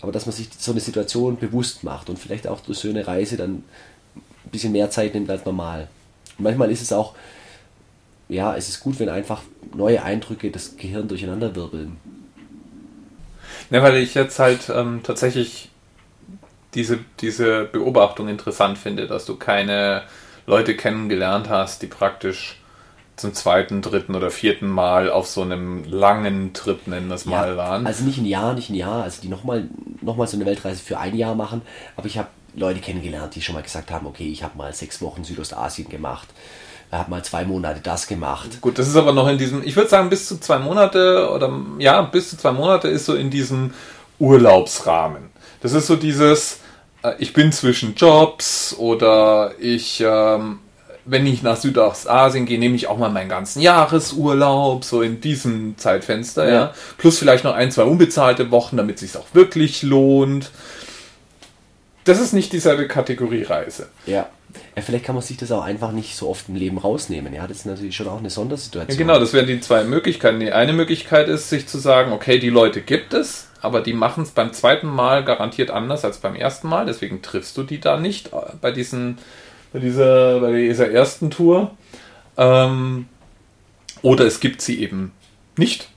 Aber 0.00 0.12
dass 0.12 0.26
man 0.26 0.34
sich 0.34 0.48
so 0.58 0.72
eine 0.72 0.80
Situation 0.80 1.36
bewusst 1.38 1.82
macht 1.82 2.10
und 2.10 2.18
vielleicht 2.18 2.46
auch 2.46 2.60
durch 2.60 2.78
so 2.78 2.88
eine 2.88 3.06
Reise 3.06 3.36
dann 3.36 3.64
ein 4.14 4.50
bisschen 4.50 4.72
mehr 4.72 4.90
Zeit 4.90 5.14
nimmt 5.14 5.30
als 5.30 5.44
normal. 5.44 5.88
Und 6.38 6.44
manchmal 6.44 6.70
ist 6.70 6.82
es 6.82 6.92
auch, 6.92 7.14
ja, 8.28 8.56
es 8.56 8.68
ist 8.68 8.80
gut, 8.80 8.98
wenn 9.00 9.08
einfach 9.08 9.42
neue 9.74 10.02
Eindrücke 10.02 10.50
das 10.50 10.76
Gehirn 10.76 11.08
durcheinander 11.08 11.54
wirbeln. 11.54 11.96
Ne, 13.70 13.82
weil 13.82 13.96
ich 13.96 14.14
jetzt 14.14 14.38
halt 14.38 14.68
ähm, 14.68 15.00
tatsächlich 15.02 15.70
diese, 16.74 16.98
diese 17.20 17.64
Beobachtung 17.64 18.28
interessant 18.28 18.78
finde, 18.78 19.06
dass 19.06 19.24
du 19.24 19.36
keine 19.36 20.02
Leute 20.46 20.76
kennengelernt 20.76 21.48
hast, 21.48 21.82
die 21.82 21.86
praktisch 21.86 22.56
zum 23.16 23.32
zweiten, 23.32 23.80
dritten 23.80 24.14
oder 24.14 24.30
vierten 24.30 24.68
Mal 24.68 25.10
auf 25.10 25.26
so 25.26 25.42
einem 25.42 25.84
langen 25.84 26.52
Trip, 26.52 26.86
nennen 26.86 27.08
wir 27.08 27.14
es 27.14 27.26
mal, 27.26 27.56
waren. 27.56 27.86
Also 27.86 28.04
nicht 28.04 28.18
ein 28.18 28.26
Jahr, 28.26 28.54
nicht 28.54 28.70
ein 28.70 28.74
Jahr, 28.74 29.04
also 29.04 29.22
die 29.22 29.28
nochmal 29.28 29.68
noch 30.00 30.16
mal 30.16 30.26
so 30.26 30.36
eine 30.36 30.46
Weltreise 30.46 30.82
für 30.82 30.98
ein 30.98 31.16
Jahr 31.16 31.34
machen, 31.34 31.62
aber 31.96 32.06
ich 32.06 32.18
habe 32.18 32.28
Leute 32.56 32.80
kennengelernt, 32.80 33.34
die 33.34 33.42
schon 33.42 33.54
mal 33.54 33.62
gesagt 33.62 33.90
haben, 33.90 34.06
okay, 34.06 34.28
ich 34.28 34.42
habe 34.42 34.56
mal 34.56 34.72
sechs 34.72 35.00
Wochen 35.00 35.24
Südostasien 35.24 35.88
gemacht, 35.88 36.28
habe 36.90 37.10
mal 37.10 37.24
zwei 37.24 37.44
Monate 37.44 37.80
das 37.80 38.06
gemacht. 38.06 38.60
Gut, 38.60 38.78
das 38.78 38.88
ist 38.88 38.96
aber 38.96 39.12
noch 39.12 39.28
in 39.28 39.38
diesem, 39.38 39.62
ich 39.64 39.76
würde 39.76 39.88
sagen, 39.88 40.10
bis 40.10 40.28
zu 40.28 40.38
zwei 40.38 40.58
Monate 40.58 41.30
oder 41.30 41.52
ja, 41.78 42.02
bis 42.02 42.30
zu 42.30 42.36
zwei 42.36 42.52
Monate 42.52 42.88
ist 42.88 43.06
so 43.06 43.14
in 43.14 43.30
diesem 43.30 43.74
Urlaubsrahmen. 44.18 45.30
Das 45.60 45.72
ist 45.72 45.86
so 45.86 45.96
dieses, 45.96 46.60
äh, 47.02 47.14
ich 47.18 47.32
bin 47.32 47.52
zwischen 47.52 47.94
Jobs 47.94 48.74
oder 48.78 49.52
ich, 49.58 50.02
ähm, 50.04 50.60
wenn 51.06 51.26
ich 51.26 51.42
nach 51.42 51.56
Südostasien 51.56 52.46
gehe, 52.46 52.58
nehme 52.58 52.76
ich 52.76 52.86
auch 52.86 52.96
mal 52.98 53.10
meinen 53.10 53.28
ganzen 53.28 53.60
Jahresurlaub, 53.60 54.84
so 54.84 55.02
in 55.02 55.20
diesem 55.20 55.76
Zeitfenster, 55.76 56.48
ja. 56.48 56.54
Ja. 56.54 56.74
Plus 56.98 57.18
vielleicht 57.18 57.44
noch 57.44 57.54
ein, 57.54 57.70
zwei 57.70 57.82
unbezahlte 57.84 58.50
Wochen, 58.50 58.76
damit 58.76 58.96
es 58.96 59.12
sich 59.12 59.20
auch 59.20 59.26
wirklich 59.34 59.82
lohnt. 59.82 60.50
Das 62.04 62.20
ist 62.20 62.32
nicht 62.32 62.52
dieselbe 62.52 62.86
Kategorie 62.86 63.42
Reise. 63.42 63.88
Ja. 64.06 64.26
ja. 64.76 64.82
Vielleicht 64.82 65.04
kann 65.04 65.14
man 65.14 65.22
sich 65.22 65.36
das 65.36 65.50
auch 65.50 65.64
einfach 65.64 65.90
nicht 65.92 66.16
so 66.16 66.28
oft 66.28 66.48
im 66.48 66.54
Leben 66.54 66.78
rausnehmen. 66.78 67.32
Ja, 67.34 67.46
das 67.46 67.58
ist 67.58 67.66
natürlich 67.66 67.96
schon 67.96 68.08
auch 68.08 68.18
eine 68.18 68.28
Ja, 68.28 68.30
Sondersituation. 68.30 68.98
genau, 68.98 69.18
das 69.18 69.32
wären 69.32 69.46
die 69.46 69.60
zwei 69.60 69.84
Möglichkeiten. 69.84 70.38
Die 70.40 70.52
eine 70.52 70.72
Möglichkeit 70.72 71.28
ist, 71.28 71.48
sich 71.50 71.66
zu 71.66 71.78
sagen, 71.78 72.12
okay, 72.12 72.38
die 72.38 72.50
Leute 72.50 72.80
gibt 72.82 73.14
es, 73.14 73.48
aber 73.62 73.80
die 73.80 73.94
machen 73.94 74.22
es 74.22 74.30
beim 74.30 74.52
zweiten 74.52 74.86
Mal 74.86 75.24
garantiert 75.24 75.70
anders 75.70 76.04
als 76.04 76.18
beim 76.18 76.34
ersten 76.36 76.68
Mal. 76.68 76.86
Deswegen 76.86 77.20
triffst 77.22 77.56
du 77.56 77.62
die 77.62 77.80
da 77.80 77.98
nicht 77.98 78.28
äh, 78.28 78.52
bei 78.60 78.70
diesen, 78.70 79.18
bei 79.74 79.80
dieser, 79.80 80.38
bei 80.40 80.52
dieser 80.52 80.90
ersten 80.90 81.30
Tour. 81.30 81.72
Ähm, 82.36 83.06
oder 84.02 84.24
es 84.24 84.38
gibt 84.38 84.62
sie 84.62 84.80
eben 84.80 85.12
nicht. 85.56 85.88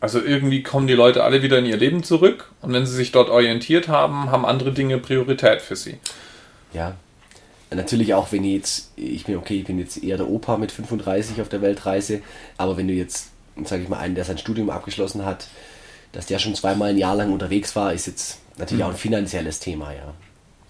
Also 0.00 0.20
irgendwie 0.20 0.64
kommen 0.64 0.88
die 0.88 0.94
Leute 0.94 1.22
alle 1.22 1.40
wieder 1.42 1.58
in 1.58 1.66
ihr 1.66 1.76
Leben 1.76 2.02
zurück 2.02 2.50
und 2.60 2.72
wenn 2.72 2.86
sie 2.86 2.94
sich 2.94 3.12
dort 3.12 3.30
orientiert 3.30 3.86
haben, 3.86 4.32
haben 4.32 4.44
andere 4.44 4.72
Dinge 4.72 4.98
Priorität 4.98 5.62
für 5.62 5.76
sie. 5.76 5.98
Ja. 6.72 6.96
Natürlich 7.70 8.14
auch, 8.14 8.32
wenn 8.32 8.44
ich 8.44 8.54
jetzt, 8.54 8.92
ich 8.96 9.26
bin 9.26 9.36
okay, 9.36 9.58
ich 9.58 9.64
bin 9.64 9.78
jetzt 9.78 10.02
eher 10.02 10.16
der 10.16 10.28
Opa 10.28 10.56
mit 10.56 10.72
35 10.72 11.40
auf 11.40 11.48
der 11.48 11.62
Weltreise, 11.62 12.22
aber 12.56 12.76
wenn 12.76 12.88
du 12.88 12.94
jetzt, 12.94 13.28
sage 13.64 13.82
ich 13.82 13.88
mal, 13.88 13.98
einen, 13.98 14.14
der 14.14 14.24
sein 14.24 14.38
Studium 14.38 14.70
abgeschlossen 14.70 15.24
hat, 15.24 15.48
dass 16.12 16.26
der 16.26 16.38
schon 16.38 16.54
zweimal 16.54 16.90
ein 16.90 16.98
Jahr 16.98 17.14
lang 17.14 17.32
unterwegs 17.32 17.76
war, 17.76 17.92
ist 17.92 18.06
jetzt 18.06 18.38
natürlich 18.56 18.82
mhm. 18.82 18.90
auch 18.90 18.94
ein 18.94 18.98
finanzielles 18.98 19.60
Thema, 19.60 19.92
ja. 19.92 20.14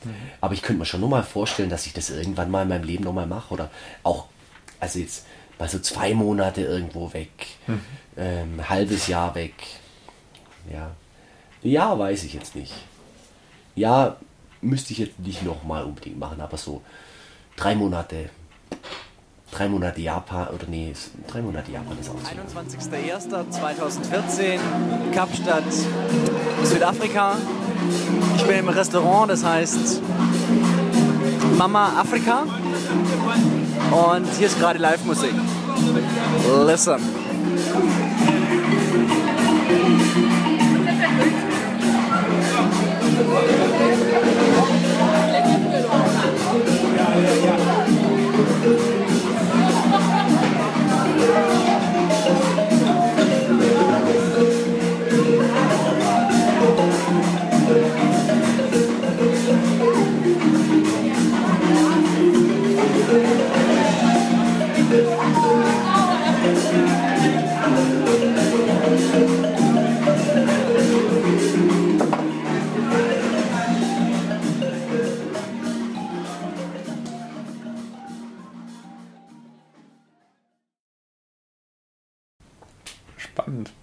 Mhm. 0.05 0.15
Aber 0.41 0.55
ich 0.55 0.63
könnte 0.63 0.81
mir 0.81 0.87
schon 0.87 1.01
nur 1.01 1.09
mal 1.09 1.23
vorstellen, 1.23 1.71
dass 1.71 1.87
ich 1.87 1.93
das 1.93 2.11
irgendwann 2.11 2.51
mal 2.51 2.63
in 2.63 2.69
meinem 2.69 2.85
Leben 2.85 3.05
nochmal 3.05 3.27
mache 3.27 3.53
oder 3.53 3.71
auch, 4.03 4.27
also 4.81 4.99
jetzt 4.99 5.27
mal 5.59 5.69
so 5.69 5.79
zwei 5.79 6.15
Monate 6.15 6.63
irgendwo 6.63 7.13
weg, 7.13 7.31
mhm. 7.67 7.81
ähm, 8.17 8.69
halbes 8.69 9.07
Jahr 9.07 9.35
weg. 9.35 9.55
Ja. 10.73 10.93
Ja, 11.63 11.99
weiß 11.99 12.25
ich 12.25 12.35
jetzt 12.35 12.55
nicht. 12.55 12.73
Ja, 13.75 14.17
müsste 14.61 14.93
ich 14.93 14.99
jetzt 14.99 15.19
nicht 15.19 15.43
nochmal 15.43 15.85
unbedingt 15.85 16.19
machen, 16.19 16.41
aber 16.41 16.57
so 16.57 16.83
drei 17.57 17.75
Monate. 17.75 18.31
Drei 19.51 19.67
Monate 19.67 20.03
Japan, 20.03 20.49
oder 20.49 20.67
nee, 20.69 20.93
drei 21.27 21.41
Monate 21.41 21.73
Japan 21.73 21.99
ist 21.99 22.11
auch 22.11 22.21
so. 22.21 22.59
21.01.2014, 22.59 24.59
Kapstadt, 25.15 25.65
Südafrika. 26.65 27.39
Ich 28.37 28.45
bin 28.45 28.59
im 28.59 28.69
Restaurant, 28.69 29.31
das 29.31 29.45
heißt 29.45 30.03
Mama 31.57 31.93
Afrika. 31.99 32.45
Und 33.91 34.27
hier 34.37 34.47
ist 34.47 34.59
gerade 34.59 34.79
Live-Musik. 34.79 35.35
Listen. 36.67 37.01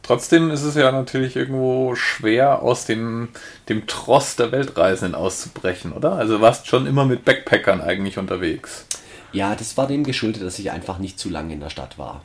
Trotzdem 0.05 0.51
ist 0.51 0.61
es 0.61 0.75
ja 0.75 0.91
natürlich 0.91 1.35
irgendwo 1.35 1.95
schwer, 1.95 2.61
aus 2.61 2.85
dem, 2.85 3.29
dem 3.69 3.87
Tross 3.87 4.35
der 4.35 4.51
Weltreisenden 4.51 5.15
auszubrechen, 5.15 5.93
oder? 5.93 6.13
Also 6.13 6.41
warst 6.41 6.67
schon 6.67 6.85
immer 6.85 7.05
mit 7.05 7.25
Backpackern 7.25 7.81
eigentlich 7.81 8.19
unterwegs. 8.19 8.85
Ja, 9.33 9.55
das 9.55 9.77
war 9.77 9.87
dem 9.87 10.03
geschuldet, 10.03 10.43
dass 10.43 10.59
ich 10.59 10.69
einfach 10.69 10.99
nicht 10.99 11.17
zu 11.17 11.27
lange 11.27 11.55
in 11.55 11.59
der 11.59 11.71
Stadt 11.71 11.97
war. 11.97 12.21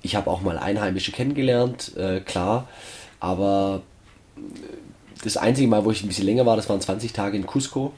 Ich 0.00 0.16
habe 0.16 0.30
auch 0.30 0.40
mal 0.40 0.58
Einheimische 0.58 1.12
kennengelernt, 1.12 1.94
äh, 1.98 2.20
klar, 2.20 2.66
aber 3.20 3.82
das 5.22 5.36
einzige 5.36 5.68
Mal, 5.68 5.84
wo 5.84 5.90
ich 5.90 6.02
ein 6.02 6.08
bisschen 6.08 6.24
länger 6.24 6.46
war, 6.46 6.56
das 6.56 6.70
waren 6.70 6.80
20 6.80 7.12
Tage 7.12 7.36
in 7.36 7.46
Cusco. 7.46 7.92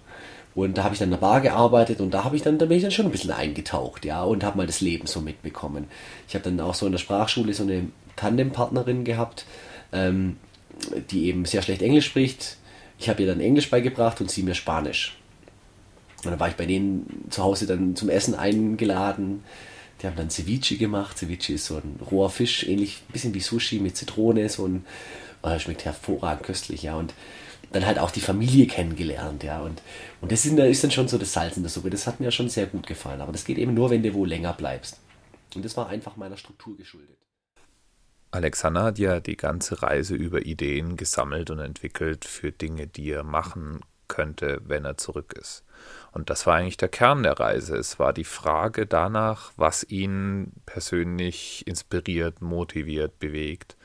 Und 0.56 0.78
da 0.78 0.82
habe 0.82 0.94
ich 0.94 0.98
dann 0.98 1.06
in 1.06 1.12
der 1.12 1.18
Bar 1.18 1.42
gearbeitet 1.42 2.00
und 2.00 2.12
da 2.12 2.24
habe 2.24 2.34
ich 2.34 2.42
dann, 2.42 2.58
da 2.58 2.66
bin 2.66 2.76
ich 2.76 2.82
dann 2.82 2.90
schon 2.90 3.06
ein 3.06 3.12
bisschen 3.12 3.30
eingetaucht, 3.30 4.04
ja, 4.04 4.24
und 4.24 4.42
habe 4.42 4.56
mal 4.56 4.66
das 4.66 4.80
Leben 4.80 5.06
so 5.06 5.20
mitbekommen. 5.20 5.86
Ich 6.26 6.34
habe 6.34 6.42
dann 6.42 6.58
auch 6.58 6.74
so 6.74 6.86
in 6.86 6.92
der 6.92 6.98
Sprachschule 6.98 7.54
so 7.54 7.62
eine 7.62 7.86
Tandempartnerin 8.20 9.04
gehabt, 9.04 9.46
ähm, 9.92 10.36
die 11.10 11.26
eben 11.26 11.44
sehr 11.44 11.62
schlecht 11.62 11.82
Englisch 11.82 12.06
spricht. 12.06 12.56
Ich 12.98 13.08
habe 13.08 13.22
ihr 13.22 13.28
dann 13.28 13.40
Englisch 13.40 13.70
beigebracht 13.70 14.20
und 14.20 14.30
sie 14.30 14.42
mir 14.42 14.54
Spanisch. 14.54 15.16
Und 16.22 16.30
dann 16.30 16.40
war 16.40 16.48
ich 16.48 16.54
bei 16.54 16.66
denen 16.66 17.26
zu 17.30 17.42
Hause 17.42 17.66
dann 17.66 17.96
zum 17.96 18.10
Essen 18.10 18.34
eingeladen. 18.34 19.42
Die 20.00 20.06
haben 20.06 20.16
dann 20.16 20.30
Ceviche 20.30 20.76
gemacht. 20.76 21.16
Ceviche 21.16 21.54
ist 21.54 21.64
so 21.64 21.76
ein 21.76 21.98
roher 22.10 22.28
Fisch, 22.28 22.66
ähnlich 22.66 23.02
ein 23.08 23.12
bisschen 23.12 23.34
wie 23.34 23.40
Sushi 23.40 23.78
mit 23.78 23.96
Zitrone. 23.96 24.48
So 24.50 24.66
ein, 24.66 24.84
oh, 25.42 25.58
schmeckt 25.58 25.86
hervorragend 25.86 26.42
köstlich, 26.42 26.82
ja. 26.82 26.96
Und 26.96 27.14
dann 27.72 27.86
halt 27.86 27.98
auch 27.98 28.10
die 28.10 28.20
Familie 28.20 28.66
kennengelernt, 28.66 29.44
ja. 29.44 29.60
Und, 29.60 29.80
und 30.20 30.30
das 30.30 30.44
ist 30.44 30.84
dann 30.84 30.90
schon 30.90 31.08
so 31.08 31.16
das 31.16 31.32
Salz 31.32 31.56
in 31.56 31.62
der 31.62 31.70
Suppe. 31.70 31.88
Das 31.88 32.06
hat 32.06 32.20
mir 32.20 32.30
schon 32.30 32.50
sehr 32.50 32.66
gut 32.66 32.86
gefallen. 32.86 33.22
Aber 33.22 33.32
das 33.32 33.46
geht 33.46 33.56
eben 33.56 33.72
nur, 33.72 33.88
wenn 33.88 34.02
du 34.02 34.12
wo 34.12 34.26
länger 34.26 34.52
bleibst. 34.52 35.00
Und 35.54 35.64
das 35.64 35.76
war 35.78 35.88
einfach 35.88 36.16
meiner 36.16 36.36
Struktur 36.36 36.76
geschuldet. 36.76 37.19
Alexander 38.30 38.84
hat 38.84 38.98
ja 38.98 39.20
die 39.20 39.36
ganze 39.36 39.82
Reise 39.82 40.14
über 40.14 40.42
Ideen 40.42 40.96
gesammelt 40.96 41.50
und 41.50 41.58
entwickelt 41.58 42.24
für 42.24 42.52
Dinge, 42.52 42.86
die 42.86 43.10
er 43.10 43.24
machen 43.24 43.80
könnte, 44.06 44.60
wenn 44.64 44.84
er 44.84 44.96
zurück 44.96 45.34
ist. 45.40 45.64
Und 46.12 46.30
das 46.30 46.46
war 46.46 46.56
eigentlich 46.56 46.76
der 46.76 46.88
Kern 46.88 47.22
der 47.22 47.38
Reise. 47.38 47.76
Es 47.76 47.98
war 47.98 48.12
die 48.12 48.24
Frage 48.24 48.86
danach, 48.86 49.52
was 49.56 49.84
ihn 49.84 50.52
persönlich 50.66 51.66
inspiriert, 51.66 52.40
motiviert, 52.40 53.18
bewegt. 53.18 53.76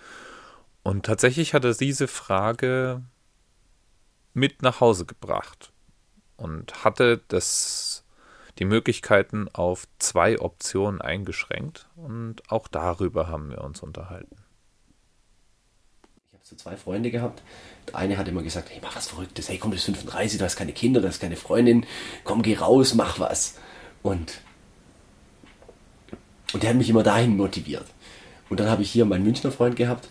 Und 0.84 1.06
tatsächlich 1.06 1.54
hat 1.54 1.66
er 1.66 1.74
diese 1.74 2.08
Frage 2.08 3.04
mit 4.34 4.62
nach 4.62 4.82
Hause 4.82 5.06
gebracht 5.06 5.72
und 6.38 6.84
hatte 6.84 7.22
das 7.28 8.05
die 8.60 8.66
Möglichkeiten 8.66 9.50
auf 9.54 9.88
zwei 10.00 10.40
Optionen 10.40 11.02
eingeschränkt 11.02 11.88
und 11.96 12.50
auch 12.52 12.68
darüber 12.68 13.28
haben 13.28 13.50
wir 13.50 13.62
uns 13.64 13.82
unterhalten. 13.82 14.38
Ich 16.28 16.34
habe 16.34 16.44
so 16.44 16.56
zwei 16.56 16.78
Freunde 16.78 17.12
gehabt. 17.12 17.42
Der 17.88 17.96
eine 17.96 18.18
hat 18.18 18.28
immer 18.28 18.44
gesagt, 18.44 18.70
hey, 18.70 18.80
mach 18.82 18.96
was 18.96 19.08
Verrücktes, 19.08 19.50
hey, 19.50 19.58
komm, 19.58 19.72
du 19.72 19.76
bist 19.76 19.86
35, 19.86 20.38
du 20.38 20.46
hast 20.46 20.56
keine 20.56 20.74
Kinder, 20.74 21.02
du 21.02 21.08
hast 21.08 21.20
keine 21.20 21.36
Freundin, 21.36 21.86
komm, 22.24 22.42
geh 22.42 22.56
raus, 22.56 22.94
mach 22.94 23.20
was. 23.20 23.56
Und, 24.02 24.42
und 26.54 26.64
der 26.64 26.70
hat 26.70 26.78
mich 26.78 26.90
immer 26.90 27.04
dahin 27.04 27.36
motiviert. 27.36 27.86
Und 28.50 28.60
dann 28.60 28.70
habe 28.70 28.84
ich 28.84 28.92
hier 28.92 29.06
meinen 29.06 29.24
Münchner 29.24 29.52
Freund 29.52 29.76
gehabt 29.76 30.10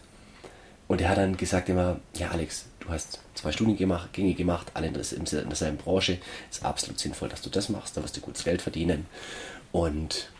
und 0.88 1.00
der 1.00 1.08
hat 1.08 1.18
dann 1.18 1.36
gesagt 1.36 1.68
immer, 1.68 2.00
ja 2.16 2.28
Alex, 2.30 2.66
du 2.84 2.90
hast 2.90 3.20
zwei 3.34 3.52
Studiengänge 3.52 4.34
gemacht, 4.34 4.70
alle 4.74 4.88
in 4.88 4.94
derselben 4.94 5.78
Branche. 5.78 6.18
Ist 6.50 6.64
absolut 6.64 6.98
sinnvoll, 6.98 7.28
dass 7.28 7.42
du 7.42 7.50
das 7.50 7.68
machst, 7.68 7.96
da 7.96 8.02
wirst 8.02 8.16
du 8.16 8.20
gutes 8.20 8.44
Geld 8.44 8.62
verdienen. 8.62 9.06
Und 9.72 10.30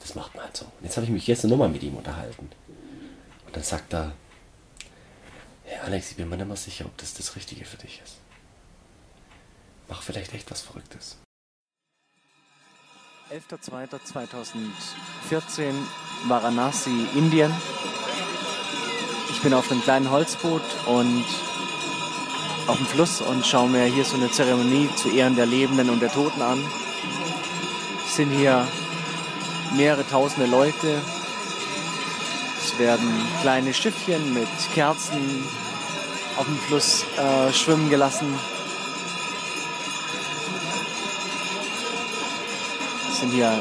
das 0.00 0.14
macht 0.14 0.34
man 0.34 0.44
halt 0.44 0.56
so. 0.56 0.64
Und 0.64 0.84
jetzt 0.84 0.96
habe 0.96 1.06
ich 1.06 1.12
mich 1.12 1.26
gestern 1.26 1.50
nochmal 1.50 1.68
mit 1.68 1.82
ihm 1.82 1.96
unterhalten. 1.96 2.48
Und 3.46 3.56
dann 3.56 3.64
sagt 3.64 3.92
er, 3.92 4.12
hey 5.64 5.78
Alex, 5.80 6.10
ich 6.10 6.16
bin 6.16 6.28
mir 6.28 6.36
nicht 6.36 6.46
mehr 6.46 6.56
sicher, 6.56 6.84
ob 6.84 6.96
das 6.98 7.14
das 7.14 7.36
Richtige 7.36 7.64
für 7.64 7.78
dich 7.78 8.00
ist. 8.04 8.16
Mach 9.88 10.02
vielleicht 10.02 10.34
echt 10.34 10.50
was 10.50 10.60
Verrücktes. 10.60 11.16
11.02.2014, 13.30 15.72
Varanasi, 16.26 17.06
Indien. 17.14 17.52
Ich 19.30 19.40
bin 19.42 19.54
auf 19.54 19.70
einem 19.70 19.82
kleinen 19.82 20.10
Holzboot 20.10 20.62
und 20.86 21.24
auf 22.70 22.76
dem 22.76 22.86
Fluss 22.86 23.20
und 23.20 23.44
schaue 23.44 23.68
mir 23.68 23.84
hier 23.84 24.04
so 24.04 24.16
eine 24.16 24.30
Zeremonie 24.30 24.88
zu 24.94 25.10
Ehren 25.10 25.34
der 25.34 25.46
Lebenden 25.46 25.90
und 25.90 26.00
der 26.00 26.12
Toten 26.12 26.40
an. 26.40 26.64
Es 28.06 28.14
sind 28.14 28.30
hier 28.30 28.66
mehrere 29.76 30.06
tausende 30.06 30.48
Leute. 30.48 31.00
Es 32.62 32.78
werden 32.78 33.08
kleine 33.42 33.74
Schiffchen 33.74 34.34
mit 34.34 34.48
Kerzen 34.72 35.44
auf 36.36 36.46
dem 36.46 36.58
Fluss 36.58 37.04
äh, 37.18 37.52
schwimmen 37.52 37.90
gelassen. 37.90 38.32
Es 43.10 43.18
sind 43.18 43.32
hier 43.32 43.60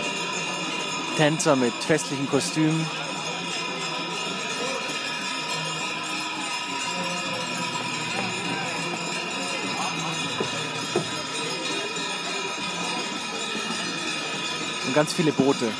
Tänzer 1.17 1.55
mit 1.55 1.73
festlichen 1.73 2.29
Kostümen. 2.29 2.85
ganz 14.99 15.13
viele 15.13 15.31
Boote. 15.31 15.71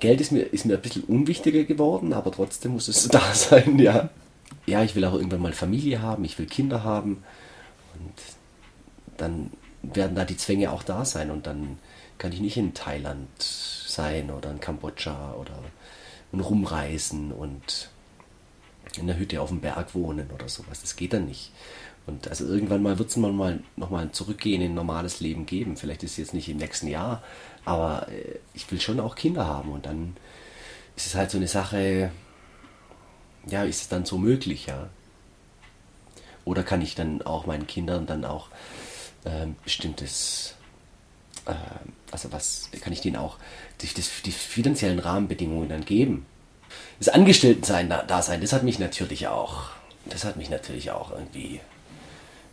Geld 0.00 0.20
ist 0.20 0.32
mir, 0.32 0.40
ist 0.40 0.66
mir 0.66 0.74
ein 0.74 0.82
bisschen 0.82 1.04
unwichtiger 1.04 1.62
geworden, 1.62 2.12
aber 2.12 2.32
trotzdem 2.32 2.72
muss 2.72 2.88
es 2.88 3.06
da 3.08 3.22
sein, 3.32 3.78
ja. 3.78 4.10
Ja, 4.66 4.82
ich 4.82 4.96
will 4.96 5.04
auch 5.04 5.14
irgendwann 5.14 5.42
mal 5.42 5.52
Familie 5.52 6.02
haben, 6.02 6.24
ich 6.24 6.36
will 6.40 6.46
Kinder 6.46 6.82
haben 6.82 7.22
und 7.94 9.16
dann 9.16 9.52
werden 9.80 10.16
da 10.16 10.24
die 10.24 10.36
Zwänge 10.36 10.72
auch 10.72 10.82
da 10.82 11.04
sein 11.04 11.30
und 11.30 11.46
dann 11.46 11.78
kann 12.18 12.32
ich 12.32 12.40
nicht 12.40 12.56
in 12.56 12.74
Thailand 12.74 13.28
sein 13.38 14.32
oder 14.32 14.50
in 14.50 14.58
Kambodscha 14.58 15.34
oder 15.34 15.54
und 16.34 16.40
rumreisen 16.40 17.30
und 17.30 17.90
in 18.96 19.06
der 19.06 19.18
Hütte 19.18 19.40
auf 19.40 19.50
dem 19.50 19.60
Berg 19.60 19.94
wohnen 19.94 20.30
oder 20.32 20.48
sowas. 20.48 20.80
Das 20.80 20.96
geht 20.96 21.12
dann 21.12 21.26
nicht. 21.26 21.52
Und 22.06 22.28
also 22.28 22.44
irgendwann 22.44 22.82
mal 22.82 22.98
wird 22.98 23.08
es 23.08 23.16
mal 23.16 23.60
nochmal 23.76 24.10
zurückgehen 24.10 24.60
in 24.60 24.72
ein 24.72 24.74
normales 24.74 25.20
Leben 25.20 25.46
geben. 25.46 25.76
Vielleicht 25.76 26.02
ist 26.02 26.12
es 26.12 26.16
jetzt 26.18 26.34
nicht 26.34 26.48
im 26.48 26.58
nächsten 26.58 26.88
Jahr, 26.88 27.22
aber 27.64 28.08
äh, 28.08 28.38
ich 28.52 28.70
will 28.70 28.80
schon 28.80 29.00
auch 29.00 29.14
Kinder 29.14 29.46
haben 29.46 29.70
und 29.70 29.86
dann 29.86 30.16
ist 30.96 31.06
es 31.06 31.14
halt 31.14 31.30
so 31.30 31.38
eine 31.38 31.48
Sache, 31.48 32.10
ja, 33.46 33.62
ist 33.62 33.82
es 33.82 33.88
dann 33.88 34.04
so 34.04 34.18
möglich, 34.18 34.66
ja? 34.66 34.88
Oder 36.44 36.62
kann 36.62 36.82
ich 36.82 36.94
dann 36.94 37.22
auch 37.22 37.46
meinen 37.46 37.66
Kindern 37.66 38.06
dann 38.06 38.24
auch 38.24 38.48
äh, 39.24 39.46
bestimmtes, 39.62 40.53
äh, 41.46 41.54
also 42.10 42.32
was 42.32 42.68
kann 42.80 42.92
ich 42.92 43.00
denen 43.00 43.16
auch 43.16 43.38
die, 43.80 43.88
die 44.24 44.32
finanziellen 44.32 44.98
Rahmenbedingungen 44.98 45.68
dann 45.68 45.84
geben? 45.84 46.26
Das 46.98 47.08
Angestelltensein 47.08 47.88
da, 47.88 48.02
da 48.02 48.22
sein, 48.22 48.40
das 48.40 48.52
hat 48.52 48.62
mich 48.62 48.78
natürlich 48.78 49.28
auch, 49.28 49.70
das 50.06 50.24
hat 50.24 50.36
mich 50.36 50.50
natürlich 50.50 50.90
auch 50.90 51.10
irgendwie, 51.10 51.60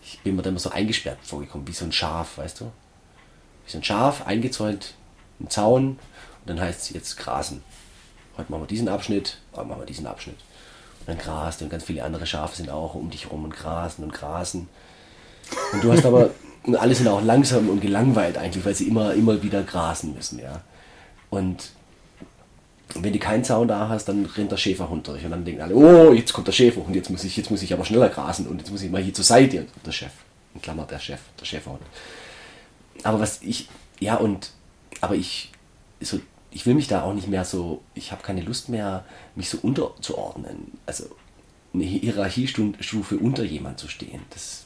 ich 0.03 0.19
bin 0.19 0.35
mir 0.35 0.41
da 0.41 0.49
immer 0.49 0.59
so 0.59 0.69
eingesperrt 0.71 1.19
vorgekommen, 1.21 1.67
wie 1.67 1.73
so 1.73 1.85
ein 1.85 1.91
Schaf, 1.91 2.37
weißt 2.37 2.61
du? 2.61 2.65
Wie 3.65 3.71
so 3.71 3.77
ein 3.77 3.83
Schaf, 3.83 4.25
eingezäunt, 4.25 4.95
im 5.39 5.49
Zaun, 5.49 5.87
und 5.87 5.99
dann 6.49 6.59
heißt 6.59 6.81
es 6.81 6.89
jetzt 6.89 7.17
grasen. 7.17 7.63
Heute 8.37 8.51
machen 8.51 8.63
wir 8.63 8.67
diesen 8.67 8.89
Abschnitt, 8.89 9.37
heute 9.53 9.67
machen 9.67 9.81
wir 9.81 9.85
diesen 9.85 10.07
Abschnitt. 10.07 10.37
Und 11.01 11.09
dann 11.09 11.17
grast 11.17 11.61
und 11.61 11.69
ganz 11.69 11.83
viele 11.83 12.03
andere 12.03 12.25
Schafe 12.25 12.55
sind 12.55 12.69
auch 12.69 12.95
um 12.95 13.09
dich 13.09 13.31
rum 13.31 13.43
und 13.43 13.55
grasen 13.55 14.03
und 14.03 14.13
grasen. 14.13 14.69
Und 15.73 15.83
du 15.83 15.91
hast 15.91 16.05
aber, 16.05 16.31
und 16.63 16.75
alle 16.75 16.93
sind 16.95 17.07
auch 17.07 17.23
langsam 17.23 17.69
und 17.69 17.81
gelangweilt 17.81 18.37
eigentlich, 18.37 18.63
weil 18.65 18.75
sie 18.75 18.87
immer, 18.87 19.13
immer 19.13 19.41
wieder 19.41 19.63
grasen 19.63 20.13
müssen, 20.13 20.39
ja. 20.39 20.61
Und 21.29 21.71
wenn 22.95 23.13
du 23.13 23.19
keinen 23.19 23.43
Zaun 23.43 23.67
da 23.67 23.87
hast, 23.87 24.05
dann 24.05 24.25
rennt 24.25 24.51
der 24.51 24.57
Schäferhund 24.57 25.07
durch 25.07 25.23
und 25.23 25.31
dann 25.31 25.45
denken 25.45 25.61
alle, 25.61 25.75
oh, 25.75 26.13
jetzt 26.13 26.33
kommt 26.33 26.47
der 26.47 26.51
Schäferhund, 26.51 26.95
jetzt 26.95 27.09
muss 27.09 27.23
ich, 27.23 27.37
jetzt 27.37 27.49
muss 27.49 27.61
ich 27.61 27.73
aber 27.73 27.85
schneller 27.85 28.09
grasen 28.09 28.47
und 28.47 28.57
jetzt 28.59 28.69
muss 28.69 28.81
ich 28.81 28.91
mal 28.91 29.01
hier 29.01 29.13
zur 29.13 29.23
Seite, 29.23 29.65
der 29.85 29.91
Chef, 29.91 30.11
in 30.53 30.61
Klammer 30.61 30.85
der 30.85 30.99
Chef, 30.99 31.21
der 31.39 31.45
Schäferhund. 31.45 31.81
Aber 33.03 33.19
was 33.19 33.41
ich, 33.41 33.69
ja 33.99 34.15
und, 34.15 34.51
aber 34.99 35.15
ich, 35.15 35.51
so 36.01 36.19
ich 36.51 36.65
will 36.65 36.75
mich 36.75 36.87
da 36.87 37.03
auch 37.03 37.13
nicht 37.13 37.29
mehr 37.29 37.45
so, 37.45 37.81
ich 37.93 38.11
habe 38.11 38.21
keine 38.21 38.41
Lust 38.41 38.69
mehr, 38.69 39.05
mich 39.35 39.49
so 39.49 39.57
unterzuordnen. 39.61 40.73
Also 40.85 41.05
eine 41.73 41.85
Hierarchiestufe 41.85 43.17
unter 43.17 43.43
jemand 43.43 43.79
zu 43.79 43.87
stehen. 43.87 44.21
Das, 44.31 44.65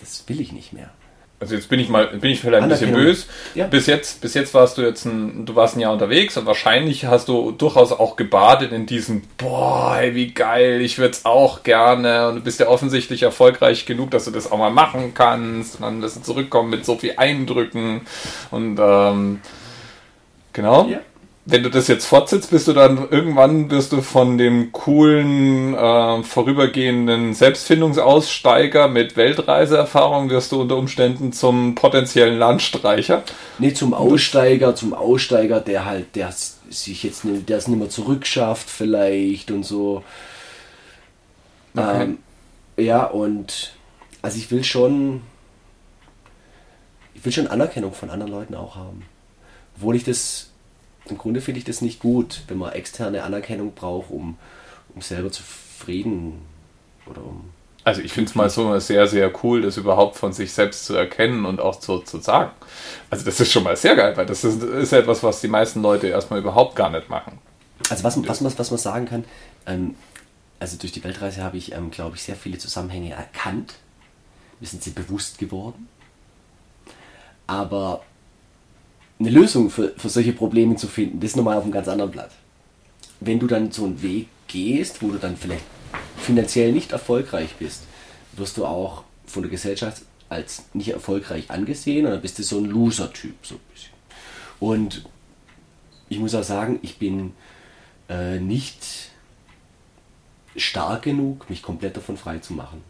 das 0.00 0.28
will 0.28 0.40
ich 0.40 0.52
nicht 0.52 0.72
mehr. 0.72 0.90
Also 1.40 1.56
jetzt 1.56 1.68
bin 1.68 1.80
ich 1.80 1.88
mal, 1.88 2.06
bin 2.06 2.30
ich 2.30 2.40
vielleicht 2.40 2.62
ein 2.62 2.68
bisschen 2.68 2.92
böse. 2.92 3.26
Ja. 3.54 3.66
Bis 3.66 3.86
jetzt, 3.86 4.20
bis 4.20 4.34
jetzt 4.34 4.54
warst 4.54 4.78
du 4.78 4.82
jetzt 4.82 5.04
ein, 5.04 5.44
du 5.44 5.54
warst 5.54 5.76
ein 5.76 5.80
Jahr 5.80 5.92
unterwegs 5.92 6.36
und 6.36 6.46
wahrscheinlich 6.46 7.04
hast 7.06 7.28
du 7.28 7.50
durchaus 7.50 7.92
auch 7.92 8.16
gebadet 8.16 8.72
in 8.72 8.86
diesem, 8.86 9.22
boah, 9.36 9.98
ey, 9.98 10.14
wie 10.14 10.32
geil, 10.32 10.80
ich 10.80 10.98
würde 10.98 11.10
es 11.10 11.24
auch 11.24 11.62
gerne 11.62 12.28
und 12.28 12.36
du 12.36 12.40
bist 12.40 12.60
ja 12.60 12.68
offensichtlich 12.68 13.24
erfolgreich 13.24 13.84
genug, 13.84 14.10
dass 14.10 14.24
du 14.24 14.30
das 14.30 14.50
auch 14.50 14.58
mal 14.58 14.70
machen 14.70 15.12
kannst 15.12 15.76
und 15.76 15.82
dann 15.82 16.02
wirst 16.02 16.16
du 16.16 16.22
zurückkommen 16.22 16.70
mit 16.70 16.86
so 16.86 16.96
viel 16.96 17.14
Eindrücken 17.16 18.02
und 18.50 18.78
ähm, 18.80 19.40
genau. 20.52 20.86
Ja 20.86 21.00
wenn 21.46 21.62
du 21.62 21.68
das 21.68 21.88
jetzt 21.88 22.06
fortsetzt, 22.06 22.50
bist 22.50 22.68
du 22.68 22.72
dann 22.72 23.10
irgendwann 23.10 23.70
wirst 23.70 23.92
du 23.92 24.00
von 24.00 24.38
dem 24.38 24.72
coolen 24.72 25.74
äh, 25.74 26.22
vorübergehenden 26.22 27.34
Selbstfindungsaussteiger 27.34 28.88
mit 28.88 29.16
Weltreiseerfahrung 29.16 30.30
wirst 30.30 30.52
du 30.52 30.62
unter 30.62 30.76
Umständen 30.76 31.34
zum 31.34 31.74
potenziellen 31.74 32.38
Landstreicher. 32.38 33.24
Nee, 33.58 33.74
zum 33.74 33.92
Aussteiger, 33.92 34.74
zum 34.74 34.94
Aussteiger, 34.94 35.60
der 35.60 35.84
halt, 35.84 36.16
der 36.16 36.32
sich 36.70 37.02
jetzt 37.02 37.24
der 37.24 37.58
es 37.58 37.68
nicht 37.68 37.78
mehr 37.78 37.90
zurückschafft 37.90 38.70
vielleicht 38.70 39.50
und 39.50 39.64
so. 39.64 40.02
Okay. 41.76 42.02
Ähm, 42.04 42.18
ja, 42.78 43.04
und 43.04 43.74
also 44.22 44.38
ich 44.38 44.50
will 44.50 44.64
schon, 44.64 45.20
ich 47.12 47.22
will 47.22 47.32
schon 47.32 47.48
Anerkennung 47.48 47.92
von 47.92 48.08
anderen 48.08 48.32
Leuten 48.32 48.54
auch 48.54 48.76
haben. 48.76 49.02
Obwohl 49.76 49.96
ich 49.96 50.04
das 50.04 50.53
im 51.06 51.18
Grunde 51.18 51.40
finde 51.40 51.58
ich 51.58 51.64
das 51.64 51.80
nicht 51.80 52.00
gut, 52.00 52.42
wenn 52.48 52.58
man 52.58 52.72
externe 52.72 53.22
Anerkennung 53.22 53.74
braucht, 53.74 54.10
um, 54.10 54.38
um 54.94 55.02
selber 55.02 55.30
zufrieden 55.30 56.42
oder 57.06 57.22
um. 57.22 57.50
Also 57.84 58.00
ich 58.00 58.12
finde 58.12 58.30
es 58.30 58.34
mal 58.34 58.48
so 58.48 58.78
sehr, 58.78 59.06
sehr 59.06 59.30
cool, 59.44 59.60
das 59.60 59.76
überhaupt 59.76 60.16
von 60.16 60.32
sich 60.32 60.52
selbst 60.52 60.86
zu 60.86 60.94
erkennen 60.94 61.44
und 61.44 61.60
auch 61.60 61.78
zu, 61.78 61.98
zu 61.98 62.18
sagen. 62.18 62.50
Also 63.10 63.26
das 63.26 63.38
ist 63.40 63.52
schon 63.52 63.62
mal 63.62 63.76
sehr 63.76 63.94
geil, 63.94 64.16
weil 64.16 64.24
das 64.24 64.42
ist, 64.42 64.62
ist 64.62 64.92
etwas, 64.92 65.22
was 65.22 65.42
die 65.42 65.48
meisten 65.48 65.82
Leute 65.82 66.06
erstmal 66.06 66.38
überhaupt 66.38 66.76
gar 66.76 66.88
nicht 66.88 67.10
machen. 67.10 67.38
Also 67.90 68.02
was, 68.04 68.16
was, 68.26 68.42
was, 68.42 68.58
was 68.58 68.70
man 68.70 68.78
sagen 68.78 69.04
kann, 69.04 69.24
ähm, 69.66 69.94
also 70.60 70.78
durch 70.78 70.92
die 70.92 71.04
Weltreise 71.04 71.42
habe 71.42 71.58
ich, 71.58 71.72
ähm, 71.72 71.90
glaube 71.90 72.16
ich, 72.16 72.22
sehr 72.22 72.36
viele 72.36 72.56
Zusammenhänge 72.56 73.12
erkannt. 73.12 73.74
Mir 74.60 74.66
sind 74.66 74.82
sie 74.82 74.92
bewusst 74.92 75.36
geworden. 75.36 75.88
Aber 77.46 78.02
eine 79.18 79.30
Lösung 79.30 79.70
für, 79.70 79.92
für 79.96 80.08
solche 80.08 80.32
Probleme 80.32 80.76
zu 80.76 80.88
finden, 80.88 81.20
das 81.20 81.30
ist 81.30 81.36
nochmal 81.36 81.56
auf 81.56 81.64
einem 81.64 81.72
ganz 81.72 81.88
anderen 81.88 82.10
Blatt. 82.10 82.30
Wenn 83.20 83.38
du 83.38 83.46
dann 83.46 83.70
so 83.70 83.84
einen 83.84 84.02
Weg 84.02 84.28
gehst, 84.48 85.02
wo 85.02 85.08
du 85.08 85.18
dann 85.18 85.36
vielleicht 85.36 85.64
finanziell 86.18 86.72
nicht 86.72 86.92
erfolgreich 86.92 87.54
bist, 87.58 87.82
wirst 88.32 88.56
du 88.56 88.66
auch 88.66 89.04
von 89.26 89.42
der 89.42 89.50
Gesellschaft 89.50 90.02
als 90.28 90.64
nicht 90.72 90.88
erfolgreich 90.88 91.50
angesehen 91.50 92.04
dann 92.04 92.20
bist 92.20 92.38
du 92.38 92.42
so 92.42 92.58
ein 92.58 92.64
Loser-Typ, 92.64 93.34
so 93.42 93.54
ein 93.54 93.60
bisschen. 93.72 93.92
Und 94.58 95.04
ich 96.08 96.18
muss 96.18 96.34
auch 96.34 96.42
sagen, 96.42 96.78
ich 96.82 96.98
bin 96.98 97.32
äh, 98.08 98.38
nicht 98.38 99.10
stark 100.56 101.02
genug, 101.02 101.48
mich 101.50 101.62
komplett 101.62 101.96
davon 101.96 102.16
frei 102.16 102.38
zu 102.38 102.52
machen. 102.52 102.82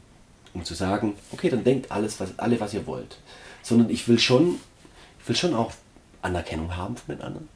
Um 0.53 0.65
zu 0.65 0.75
sagen, 0.75 1.15
okay, 1.33 1.51
dann 1.51 1.65
denkt 1.65 1.91
alles, 1.91 2.21
was, 2.21 2.39
alle, 2.39 2.61
was 2.61 2.75
ihr 2.75 2.87
wollt. 2.87 3.19
Sondern 3.63 3.91
ich 3.91 4.07
will 4.07 4.19
schon, 4.19 4.61
ich 5.21 5.29
will 5.29 5.37
schon 5.37 5.55
auch 5.55 5.73
Anerkennung 6.25 6.77
haben 6.77 6.97
von 6.97 7.17
den 7.17 7.25
anderen. 7.25 7.49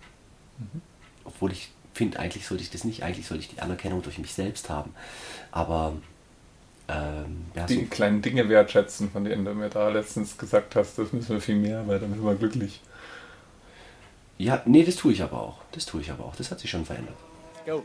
Mhm. 0.58 0.82
Obwohl 1.24 1.52
ich 1.52 1.70
finde, 1.94 2.18
eigentlich 2.18 2.46
sollte 2.46 2.62
ich 2.62 2.70
das 2.70 2.84
nicht, 2.84 3.02
eigentlich 3.02 3.26
sollte 3.26 3.42
ich 3.42 3.48
die 3.48 3.60
Anerkennung 3.60 4.02
durch 4.02 4.18
mich 4.18 4.32
selbst 4.34 4.70
haben. 4.70 4.94
Aber 5.50 5.94
ähm, 6.88 7.44
ja, 7.54 7.66
die 7.66 7.74
so 7.74 7.86
kleinen 7.86 8.22
Dinge 8.22 8.48
wertschätzen, 8.48 9.10
von 9.10 9.24
denen 9.24 9.44
du 9.44 9.54
mir 9.54 9.68
da 9.68 9.88
letztens 9.88 10.38
gesagt 10.38 10.76
hast, 10.76 10.98
das 10.98 11.12
müssen 11.12 11.30
wir 11.30 11.40
viel 11.40 11.56
mehr, 11.56 11.86
weil 11.86 11.98
dann 11.98 12.12
sind 12.12 12.24
wir 12.24 12.34
glücklich. 12.34 12.80
Ja, 14.38 14.62
nee, 14.66 14.84
das 14.84 14.96
tue 14.96 15.12
ich 15.12 15.22
aber 15.22 15.40
auch. 15.40 15.58
Das 15.72 15.84
tue 15.84 16.00
ich 16.00 16.10
aber 16.10 16.24
auch. 16.24 16.36
Das 16.36 16.50
hat 16.50 16.60
sich 16.60 16.70
schon 16.70 16.84
verändert. 16.84 17.16
Go. 17.66 17.82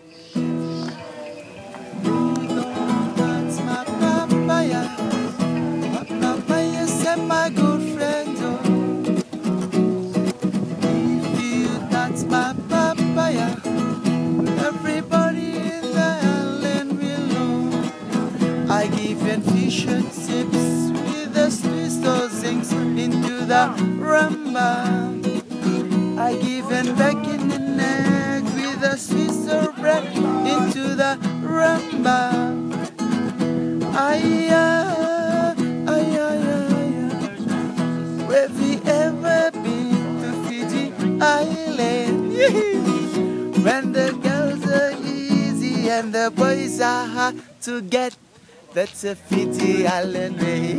That's 48.74 49.06
a 49.06 49.16
Fiji 49.16 49.86
Island 49.86 50.42
way. 50.42 50.76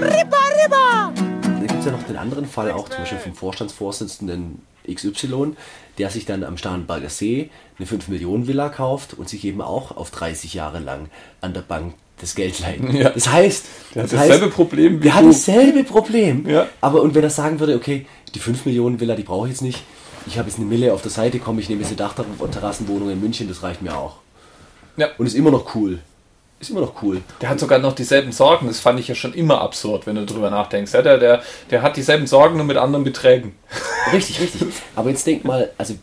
Riba, 0.00 0.38
riba! 0.62 1.12
Da 1.42 1.66
gibt 1.66 1.80
es 1.80 1.84
ja 1.84 1.92
noch 1.92 2.02
den 2.04 2.16
anderen 2.16 2.46
Fall, 2.46 2.70
auch 2.70 2.88
zum 2.88 3.00
Beispiel 3.00 3.18
vom 3.18 3.34
Vorstandsvorsitzenden 3.34 4.62
XY, 4.88 5.56
der 5.98 6.10
sich 6.10 6.26
dann 6.26 6.44
am 6.44 6.56
Starnberger 6.56 7.08
See 7.08 7.50
eine 7.78 7.88
5-Millionen-Villa 7.88 8.68
kauft 8.68 9.14
und 9.14 9.28
sich 9.28 9.44
eben 9.44 9.60
auch 9.62 9.96
auf 9.96 10.10
30 10.10 10.54
Jahre 10.54 10.78
lang 10.78 11.08
an 11.40 11.54
der 11.54 11.62
Bank 11.62 11.94
das 12.20 12.34
Geld 12.34 12.60
leihen. 12.60 12.94
Ja. 12.96 13.10
Das 13.10 13.30
heißt, 13.30 13.64
der 13.94 14.04
hat 14.04 14.12
das 14.12 14.20
dasselbe 14.20 14.46
heißt, 14.46 14.54
Problem 14.54 15.00
wie 15.00 15.04
Der 15.04 15.14
hat 15.14 15.24
dasselbe 15.24 15.82
Problem. 15.84 16.48
Ja. 16.48 16.68
Aber 16.80 17.02
und 17.02 17.14
wenn 17.14 17.24
er 17.24 17.30
sagen 17.30 17.58
würde, 17.58 17.74
okay, 17.74 18.06
die 18.34 18.38
5 18.38 18.64
Millionen 18.64 19.00
Villa, 19.00 19.16
die 19.16 19.24
brauche 19.24 19.48
ich 19.48 19.52
jetzt 19.52 19.62
nicht, 19.62 19.82
ich 20.26 20.38
habe 20.38 20.48
jetzt 20.48 20.58
eine 20.58 20.66
Mille 20.66 20.92
auf 20.92 21.02
der 21.02 21.10
Seite, 21.10 21.38
komme 21.40 21.60
ich 21.60 21.68
nehme 21.68 21.82
jetzt 21.82 21.88
eine 21.88 21.96
Dachterrassenwohnung 21.96 23.10
in 23.10 23.20
München, 23.20 23.48
das 23.48 23.62
reicht 23.62 23.82
mir 23.82 23.96
auch. 23.96 24.18
Ja. 24.96 25.08
Und 25.18 25.26
ist 25.26 25.34
immer 25.34 25.50
noch 25.50 25.74
cool. 25.74 26.00
Ist 26.58 26.70
immer 26.70 26.80
noch 26.80 27.02
cool. 27.02 27.20
Der 27.42 27.50
hat 27.50 27.60
sogar 27.60 27.78
noch 27.78 27.94
dieselben 27.94 28.32
Sorgen. 28.32 28.66
Das 28.66 28.80
fand 28.80 28.98
ich 28.98 29.08
ja 29.08 29.14
schon 29.14 29.34
immer 29.34 29.60
absurd, 29.60 30.06
wenn 30.06 30.16
du 30.16 30.24
drüber 30.24 30.48
nachdenkst. 30.50 30.92
Ja, 30.94 31.02
der, 31.02 31.18
der, 31.18 31.42
der 31.70 31.82
hat 31.82 31.96
dieselben 31.96 32.26
Sorgen 32.26 32.56
nur 32.56 32.64
mit 32.64 32.78
anderen 32.78 33.04
Beträgen. 33.04 33.54
Richtig, 34.12 34.40
richtig. 34.40 34.68
Aber 34.94 35.10
jetzt 35.10 35.26
denk 35.26 35.44
mal, 35.44 35.70
also 35.76 35.94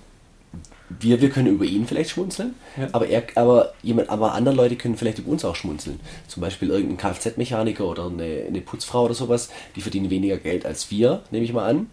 wir, 1.00 1.22
wir 1.22 1.30
können 1.30 1.48
über 1.48 1.66
ihn 1.66 1.88
vielleicht 1.88 2.12
schmunzeln, 2.12 2.54
Ja. 2.78 2.88
aber, 2.92 3.08
er, 3.08 3.24
aber, 3.36 3.74
jemand, 3.82 4.10
aber 4.10 4.34
andere 4.34 4.54
Leute 4.54 4.76
können 4.76 4.96
vielleicht 4.98 5.20
über 5.20 5.32
uns 5.32 5.44
auch 5.46 5.56
schmunzeln. 5.56 6.00
Zum 6.28 6.42
Beispiel 6.42 6.70
irgendein 6.70 6.98
Kfz-Mechaniker 6.98 7.86
oder 7.86 8.08
eine, 8.08 8.44
eine 8.48 8.62
Putzfrau 8.62 9.06
oder 9.06 9.14
sowas, 9.14 9.50
die 9.76 9.82
verdienen 9.82 10.10
weniger 10.10 10.38
Geld 10.38 10.66
als 10.66 10.92
wir, 10.92 11.22
nehme 11.32 11.46
ich 11.46 11.54
mal 11.54 11.68
an. 11.68 11.90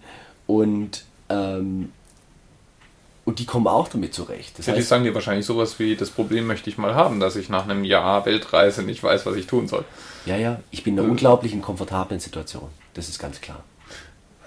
Und, 0.46 1.04
ähm, 1.30 1.92
und 3.30 3.38
die 3.38 3.46
kommen 3.46 3.68
auch 3.68 3.86
damit 3.86 4.12
zurecht. 4.12 4.58
Das 4.58 4.66
Ja, 4.66 4.72
die 4.72 4.80
heißt, 4.80 4.88
sagen 4.88 5.04
dir 5.04 5.14
wahrscheinlich 5.14 5.46
sowas 5.46 5.78
wie, 5.78 5.94
das 5.94 6.10
Problem 6.10 6.48
möchte 6.48 6.68
ich 6.68 6.78
mal 6.78 6.96
haben, 6.96 7.20
dass 7.20 7.36
ich 7.36 7.48
nach 7.48 7.62
einem 7.62 7.84
Jahr 7.84 8.26
Weltreise 8.26 8.82
nicht 8.82 9.04
weiß, 9.04 9.24
was 9.24 9.36
ich 9.36 9.46
tun 9.46 9.68
soll. 9.68 9.84
ja, 10.26 10.36
ja, 10.36 10.58
ich 10.72 10.82
bin 10.82 10.94
in 10.94 11.00
einer 11.00 11.10
unglaublichen 11.10 11.62
komfortablen 11.62 12.18
Situation. 12.18 12.70
Das 12.94 13.08
ist 13.08 13.20
ganz 13.20 13.40
klar. 13.40 13.62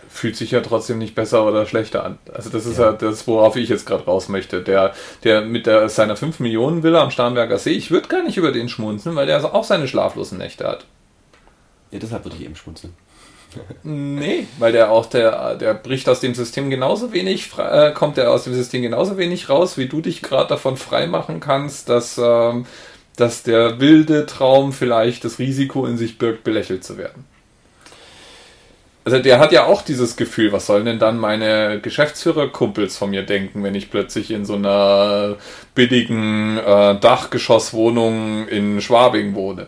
Fühlt 0.10 0.36
sich 0.36 0.52
ja 0.52 0.60
trotzdem 0.60 0.98
nicht 0.98 1.15
besser 1.15 1.46
oder 1.48 1.65
schlechter 1.65 2.04
an. 2.04 2.19
Also 2.34 2.50
das 2.50 2.65
ist 2.65 2.78
ja, 2.78 2.91
das, 2.91 3.26
worauf 3.26 3.56
ich 3.56 3.69
jetzt 3.69 3.86
gerade 3.86 4.04
raus 4.04 4.28
möchte. 4.28 4.62
Der, 4.62 4.93
der 5.24 5.43
mit 5.43 5.65
der, 5.65 5.88
seiner 5.88 6.17
5 6.17 6.41
Millionen 6.41 6.84
Villa 6.84 7.02
am 7.02 7.10
Starnberger 7.10 7.60
See, 7.60 7.72
ich 7.72 7.89
würde 7.89 8.10
gar 8.10 8.22
nicht 8.22 8.36
über 8.36 8.52
den 8.52 8.67
schmunzeln, 8.67 9.15
weil 9.15 9.28
der 9.28 9.56
auch 9.56 9.63
seine 9.63 9.88
schlaflosen 9.88 10.38
Nächte 10.38 10.67
hat. 10.67 10.86
Ja, 11.91 12.00
deshalb 12.00 12.26
würde 12.26 12.36
ich 12.36 12.43
eben 12.43 12.58
schmunzeln. 12.58 12.93
Nee, 13.83 14.47
weil 14.59 14.71
der 14.71 14.91
auch, 14.91 15.05
der, 15.05 15.55
der 15.55 15.73
bricht 15.73 16.07
aus 16.09 16.19
dem 16.19 16.33
System 16.33 16.69
genauso 16.69 17.13
wenig, 17.13 17.51
äh, 17.57 17.91
kommt 17.91 18.17
der 18.17 18.31
aus 18.31 18.45
dem 18.45 18.53
System 18.53 18.81
genauso 18.81 19.17
wenig 19.17 19.49
raus, 19.49 19.77
wie 19.77 19.87
du 19.87 20.01
dich 20.01 20.21
gerade 20.21 20.49
davon 20.49 20.77
freimachen 20.77 21.39
kannst, 21.39 21.89
dass, 21.89 22.17
ähm, 22.17 22.65
dass 23.15 23.43
der 23.43 23.79
wilde 23.79 24.25
Traum 24.25 24.73
vielleicht 24.73 25.25
das 25.25 25.39
Risiko 25.39 25.85
in 25.85 25.97
sich 25.97 26.17
birgt, 26.17 26.43
belächelt 26.43 26.83
zu 26.83 26.97
werden. 26.97 27.25
Also 29.05 29.19
der 29.19 29.39
hat 29.39 29.51
ja 29.51 29.65
auch 29.65 29.81
dieses 29.81 30.15
Gefühl, 30.15 30.53
was 30.53 30.65
sollen 30.65 30.85
denn 30.85 30.99
dann 30.99 31.17
meine 31.17 31.81
Geschäftsführerkumpels 31.81 32.97
von 32.97 33.09
mir 33.09 33.23
denken, 33.23 33.61
wenn 33.61 33.75
ich 33.75 33.91
plötzlich 33.91 34.31
in 34.31 34.45
so 34.45 34.55
einer 34.55 35.35
billigen 35.75 36.57
äh, 36.57 36.97
Dachgeschosswohnung 36.97 38.47
in 38.47 38.79
Schwabing 38.79 39.35
wohne. 39.35 39.67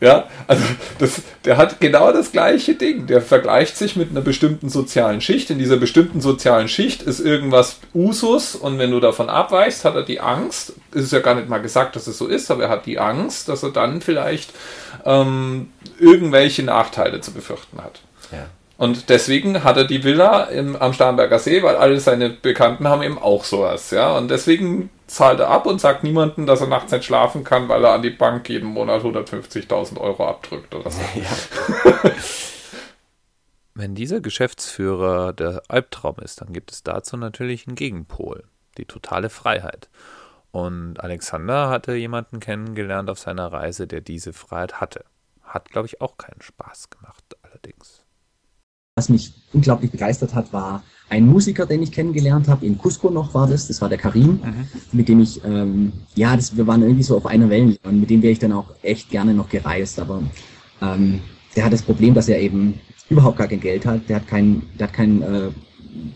Ja, 0.00 0.28
also 0.46 0.62
das, 0.98 1.22
der 1.44 1.56
hat 1.56 1.80
genau 1.80 2.12
das 2.12 2.32
gleiche 2.32 2.74
Ding. 2.74 3.06
Der 3.06 3.20
vergleicht 3.20 3.76
sich 3.76 3.96
mit 3.96 4.10
einer 4.10 4.20
bestimmten 4.22 4.68
sozialen 4.68 5.20
Schicht. 5.20 5.50
In 5.50 5.58
dieser 5.58 5.76
bestimmten 5.76 6.20
sozialen 6.20 6.68
Schicht 6.68 7.02
ist 7.02 7.20
irgendwas 7.20 7.80
Usus 7.94 8.54
und 8.54 8.78
wenn 8.78 8.90
du 8.90 9.00
davon 9.00 9.28
abweichst, 9.28 9.84
hat 9.84 9.94
er 9.94 10.02
die 10.02 10.20
Angst. 10.20 10.74
Es 10.94 11.02
ist 11.04 11.12
ja 11.12 11.20
gar 11.20 11.34
nicht 11.34 11.48
mal 11.48 11.60
gesagt, 11.60 11.96
dass 11.96 12.06
es 12.06 12.16
so 12.16 12.26
ist, 12.26 12.50
aber 12.50 12.64
er 12.64 12.68
hat 12.70 12.86
die 12.86 12.98
Angst, 12.98 13.48
dass 13.48 13.62
er 13.62 13.70
dann 13.70 14.00
vielleicht 14.00 14.52
ähm, 15.04 15.68
irgendwelche 15.98 16.62
Nachteile 16.62 17.20
zu 17.20 17.32
befürchten 17.32 17.82
hat. 17.82 18.00
Ja. 18.32 18.46
Und 18.80 19.10
deswegen 19.10 19.62
hat 19.62 19.76
er 19.76 19.84
die 19.84 20.04
Villa 20.04 20.44
im, 20.44 20.74
am 20.74 20.94
Starnberger 20.94 21.38
See, 21.38 21.62
weil 21.62 21.76
alle 21.76 22.00
seine 22.00 22.30
Bekannten 22.30 22.88
haben 22.88 23.02
eben 23.02 23.18
auch 23.18 23.44
sowas, 23.44 23.90
ja. 23.90 24.16
Und 24.16 24.30
deswegen 24.30 24.88
zahlt 25.06 25.38
er 25.38 25.50
ab 25.50 25.66
und 25.66 25.82
sagt 25.82 26.02
niemandem, 26.02 26.46
dass 26.46 26.62
er 26.62 26.66
nachts 26.66 26.90
nicht 26.90 27.04
schlafen 27.04 27.44
kann, 27.44 27.68
weil 27.68 27.84
er 27.84 27.92
an 27.92 28.00
die 28.00 28.08
Bank 28.08 28.48
jeden 28.48 28.70
Monat 28.70 29.02
150.000 29.02 30.00
Euro 30.00 30.26
abdrückt 30.26 30.74
oder 30.74 30.90
so. 30.90 30.98
Wenn 33.74 33.94
dieser 33.94 34.22
Geschäftsführer 34.22 35.34
der 35.34 35.60
Albtraum 35.68 36.16
ist, 36.20 36.40
dann 36.40 36.54
gibt 36.54 36.72
es 36.72 36.82
dazu 36.82 37.18
natürlich 37.18 37.66
einen 37.66 37.76
Gegenpol, 37.76 38.44
die 38.78 38.86
totale 38.86 39.28
Freiheit. 39.28 39.90
Und 40.52 41.00
Alexander 41.00 41.68
hatte 41.68 41.96
jemanden 41.96 42.40
kennengelernt 42.40 43.10
auf 43.10 43.18
seiner 43.18 43.52
Reise, 43.52 43.86
der 43.86 44.00
diese 44.00 44.32
Freiheit 44.32 44.80
hatte. 44.80 45.04
Hat, 45.42 45.70
glaube 45.70 45.86
ich, 45.86 46.00
auch 46.00 46.16
keinen 46.16 46.40
Spaß 46.40 46.88
gemacht, 46.88 47.36
allerdings. 47.42 47.99
Was 49.00 49.08
mich 49.08 49.32
unglaublich 49.54 49.90
begeistert 49.90 50.34
hat, 50.34 50.52
war 50.52 50.82
ein 51.08 51.26
Musiker, 51.26 51.64
den 51.64 51.82
ich 51.82 51.90
kennengelernt 51.90 52.48
habe. 52.48 52.66
In 52.66 52.76
Cusco 52.76 53.08
noch 53.08 53.32
war 53.32 53.46
das. 53.46 53.66
Das 53.66 53.80
war 53.80 53.88
der 53.88 53.96
Karim, 53.96 54.40
mit 54.92 55.08
dem 55.08 55.20
ich, 55.22 55.42
ähm, 55.42 55.94
ja, 56.16 56.36
das, 56.36 56.54
wir 56.54 56.66
waren 56.66 56.82
irgendwie 56.82 57.02
so 57.02 57.16
auf 57.16 57.24
einer 57.24 57.48
Wellenlänge 57.48 57.78
und 57.84 58.00
mit 58.00 58.10
dem 58.10 58.20
wäre 58.20 58.32
ich 58.32 58.38
dann 58.38 58.52
auch 58.52 58.66
echt 58.82 59.08
gerne 59.08 59.32
noch 59.32 59.48
gereist. 59.48 59.98
Aber 60.00 60.22
ähm, 60.82 61.20
der 61.56 61.64
hat 61.64 61.72
das 61.72 61.80
Problem, 61.80 62.12
dass 62.12 62.28
er 62.28 62.42
eben 62.42 62.78
überhaupt 63.08 63.38
gar 63.38 63.48
kein 63.48 63.60
Geld 63.60 63.86
hat. 63.86 64.06
Der 64.06 64.16
hat 64.16 64.26
kein, 64.26 64.64
der 64.78 64.88
hat 64.88 64.92
kein 64.92 65.22
äh, 65.22 65.48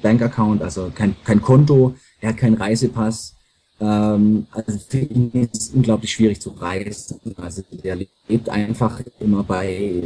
Bankaccount, 0.03 0.61
also 0.61 0.93
kein, 0.95 1.17
kein 1.25 1.41
Konto. 1.41 1.95
Er 2.21 2.29
hat 2.29 2.37
keinen 2.37 2.59
Reisepass. 2.59 3.35
Ähm, 3.81 4.47
also 4.53 4.79
für 4.79 4.99
ihn 4.99 5.31
ist 5.33 5.57
es 5.57 5.69
unglaublich 5.71 6.13
schwierig 6.13 6.39
zu 6.39 6.51
reisen. 6.51 7.19
Also 7.39 7.63
der 7.83 7.97
lebt 8.29 8.51
einfach 8.51 9.01
immer 9.21 9.43
bei 9.43 10.03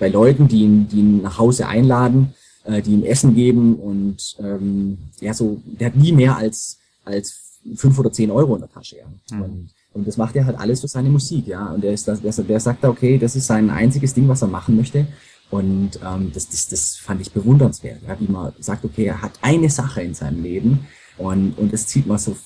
bei 0.00 0.08
Leuten, 0.08 0.48
die 0.48 0.62
ihn, 0.62 0.88
die 0.88 0.98
ihn 0.98 1.22
nach 1.22 1.38
Hause 1.38 1.68
einladen, 1.68 2.34
äh, 2.64 2.82
die 2.82 2.94
ihm 2.94 3.04
Essen 3.04 3.34
geben 3.34 3.76
und 3.76 4.36
ähm, 4.40 4.98
ja, 5.20 5.32
so, 5.32 5.60
der 5.64 5.88
hat 5.88 5.96
nie 5.96 6.12
mehr 6.12 6.36
als, 6.36 6.78
als 7.04 7.60
fünf 7.76 7.98
oder 7.98 8.10
zehn 8.10 8.30
Euro 8.30 8.54
in 8.54 8.62
der 8.62 8.70
Tasche. 8.70 8.96
Ja. 8.96 9.38
Und, 9.38 9.70
und 9.92 10.08
das 10.08 10.16
macht 10.16 10.34
er 10.36 10.46
halt 10.46 10.58
alles 10.58 10.80
für 10.80 10.88
seine 10.88 11.10
Musik, 11.10 11.46
ja. 11.46 11.66
Und 11.66 11.84
der 11.84 11.92
ist 11.92 12.08
das, 12.08 12.20
der, 12.22 12.32
der 12.32 12.60
sagt, 12.60 12.82
da, 12.82 12.88
okay, 12.88 13.18
das 13.18 13.36
ist 13.36 13.46
sein 13.46 13.70
einziges 13.70 14.14
Ding, 14.14 14.26
was 14.28 14.42
er 14.42 14.48
machen 14.48 14.76
möchte. 14.76 15.06
Und 15.50 15.98
ähm, 16.04 16.30
das, 16.32 16.48
das, 16.48 16.68
das 16.68 16.96
fand 16.96 17.20
ich 17.20 17.32
bewundernswert, 17.32 18.02
ja, 18.06 18.18
wie 18.20 18.30
man 18.30 18.52
sagt, 18.60 18.84
okay, 18.84 19.06
er 19.06 19.20
hat 19.20 19.32
eine 19.42 19.68
Sache 19.68 20.02
in 20.02 20.14
seinem 20.14 20.42
Leben 20.42 20.86
und, 21.18 21.58
und 21.58 21.72
das 21.72 21.86
zieht 21.86 22.06
man 22.06 22.18
so 22.18 22.36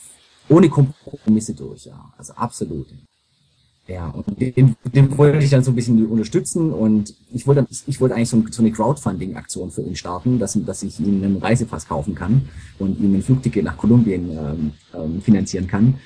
ohne 0.49 0.69
Kompromisse 0.69 1.55
durch, 1.55 1.87
ja. 1.87 2.13
Also 2.17 2.33
absolut. 2.35 2.87
Ja, 3.87 4.09
und 4.09 4.41
den, 4.41 4.77
den 4.95 5.19
wollte 5.19 5.45
ich 5.45 5.51
dann 5.51 5.63
so 5.63 5.71
ein 5.71 5.75
bisschen 5.75 6.07
unterstützen 6.07 6.73
und 6.73 7.15
ich 7.35 7.47
wollte, 7.47 7.67
ich 7.87 8.01
wollte 8.01 8.15
eigentlich 8.15 8.31
so, 8.31 8.39
ein- 8.39 8.51
so 8.51 8.63
eine 8.63 8.73
Crowdfunding-Aktion 8.73 9.71
für 9.71 9.83
ihn 9.83 9.95
starten, 9.95 10.39
dass, 10.39 10.59
dass 10.65 10.83
ich 10.83 10.99
ihm 11.01 11.23
einen 11.23 11.37
Reisepass 11.37 11.87
kaufen 11.87 12.15
kann 12.15 12.49
und 12.79 12.99
ihm 12.99 13.15
ein 13.15 13.23
Flugticket 13.23 13.63
nach 13.63 13.77
Kolumbien 13.77 14.31
ähm, 14.31 14.73
ähm, 14.95 15.21
finanzieren 15.21 15.67
kann. 15.67 15.99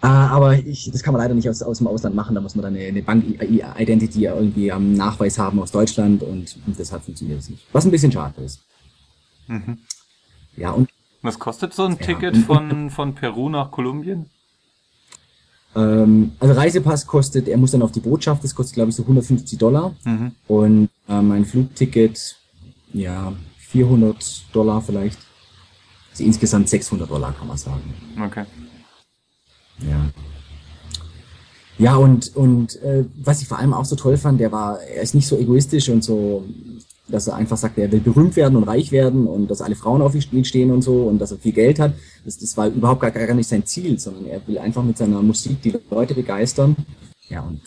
Ah, 0.00 0.28
aber 0.28 0.58
ich, 0.58 0.90
das 0.92 1.02
kann 1.02 1.12
man 1.12 1.20
leider 1.22 1.34
nicht 1.34 1.48
aus, 1.48 1.60
aus 1.62 1.78
dem 1.78 1.88
Ausland 1.88 2.14
machen, 2.16 2.34
da 2.34 2.40
muss 2.40 2.54
man 2.54 2.62
dann 2.62 2.74
eine, 2.74 2.84
eine 2.86 3.02
Bank-Identity 3.02 4.24
irgendwie 4.24 4.72
am 4.72 4.94
Nachweis 4.94 5.38
haben 5.38 5.60
aus 5.60 5.72
Deutschland 5.72 6.22
und, 6.22 6.56
und 6.66 6.78
deshalb 6.78 7.04
funktioniert 7.04 7.40
es 7.40 7.50
nicht. 7.50 7.66
Was 7.72 7.84
ein 7.84 7.90
bisschen 7.90 8.12
schade 8.12 8.40
ist. 8.42 8.60
Ja, 10.56 10.70
und 10.70 10.88
Was 11.22 11.38
kostet 11.38 11.74
so 11.74 11.84
ein 11.84 11.92
Ja. 12.00 12.06
Ticket 12.06 12.36
von, 12.36 12.88
von 12.90 13.14
Peru 13.14 13.48
nach 13.50 13.70
Kolumbien? 13.70 14.26
Ähm, 15.76 16.32
also 16.38 16.54
Reisepass 16.54 17.06
kostet, 17.06 17.48
er 17.48 17.56
muss 17.56 17.72
dann 17.72 17.82
auf 17.82 17.92
die 17.92 18.00
Botschaft, 18.00 18.44
das 18.44 18.54
kostet 18.54 18.74
glaube 18.74 18.90
ich 18.90 18.96
so 18.96 19.02
150 19.02 19.58
Dollar. 19.58 19.94
Mhm. 20.04 20.32
Und 20.46 20.88
äh, 21.08 21.20
mein 21.20 21.44
Flugticket, 21.44 22.36
ja, 22.92 23.32
400 23.58 24.44
Dollar 24.52 24.80
vielleicht. 24.82 25.18
Also 26.12 26.24
insgesamt 26.24 26.68
600 26.68 27.10
Dollar 27.10 27.32
kann 27.32 27.48
man 27.48 27.56
sagen. 27.56 27.94
Okay. 28.24 28.44
Ja. 29.80 30.10
Ja, 31.76 31.96
und, 31.96 32.36
und 32.36 32.80
äh, 32.82 33.04
was 33.16 33.42
ich 33.42 33.48
vor 33.48 33.58
allem 33.58 33.74
auch 33.74 33.84
so 33.84 33.96
toll 33.96 34.16
fand, 34.16 34.38
der 34.38 34.52
war, 34.52 34.80
er 34.80 35.02
ist 35.02 35.14
nicht 35.14 35.26
so 35.26 35.36
egoistisch 35.36 35.88
und 35.88 36.04
so, 36.04 36.44
dass 37.08 37.26
er 37.26 37.36
einfach 37.36 37.56
sagt, 37.56 37.78
er 37.78 37.92
will 37.92 38.00
berühmt 38.00 38.36
werden 38.36 38.56
und 38.56 38.64
reich 38.64 38.90
werden 38.90 39.26
und 39.26 39.50
dass 39.50 39.60
alle 39.60 39.76
Frauen 39.76 40.00
auf 40.00 40.14
ihn 40.14 40.44
stehen 40.44 40.70
und 40.70 40.82
so 40.82 41.06
und 41.06 41.18
dass 41.18 41.32
er 41.32 41.38
viel 41.38 41.52
Geld 41.52 41.78
hat. 41.78 41.92
Das, 42.24 42.38
das 42.38 42.56
war 42.56 42.68
überhaupt 42.68 43.02
gar, 43.02 43.10
gar 43.10 43.34
nicht 43.34 43.48
sein 43.48 43.66
Ziel, 43.66 43.98
sondern 43.98 44.26
er 44.26 44.46
will 44.46 44.58
einfach 44.58 44.82
mit 44.82 44.96
seiner 44.96 45.20
Musik 45.22 45.60
die 45.62 45.78
Leute 45.90 46.14
begeistern. 46.14 46.76
Ja, 47.28 47.42
und 47.42 47.60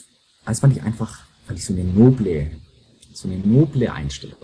das 0.45 0.59
fand 0.59 0.75
ich 0.75 0.83
einfach, 0.83 1.25
fand 1.45 1.59
ich 1.59 1.65
so 1.65 1.73
eine 1.73 1.83
noble, 1.83 2.51
so 3.13 3.27
eine 3.27 3.37
noble 3.37 3.91
Einstellung. 3.91 4.37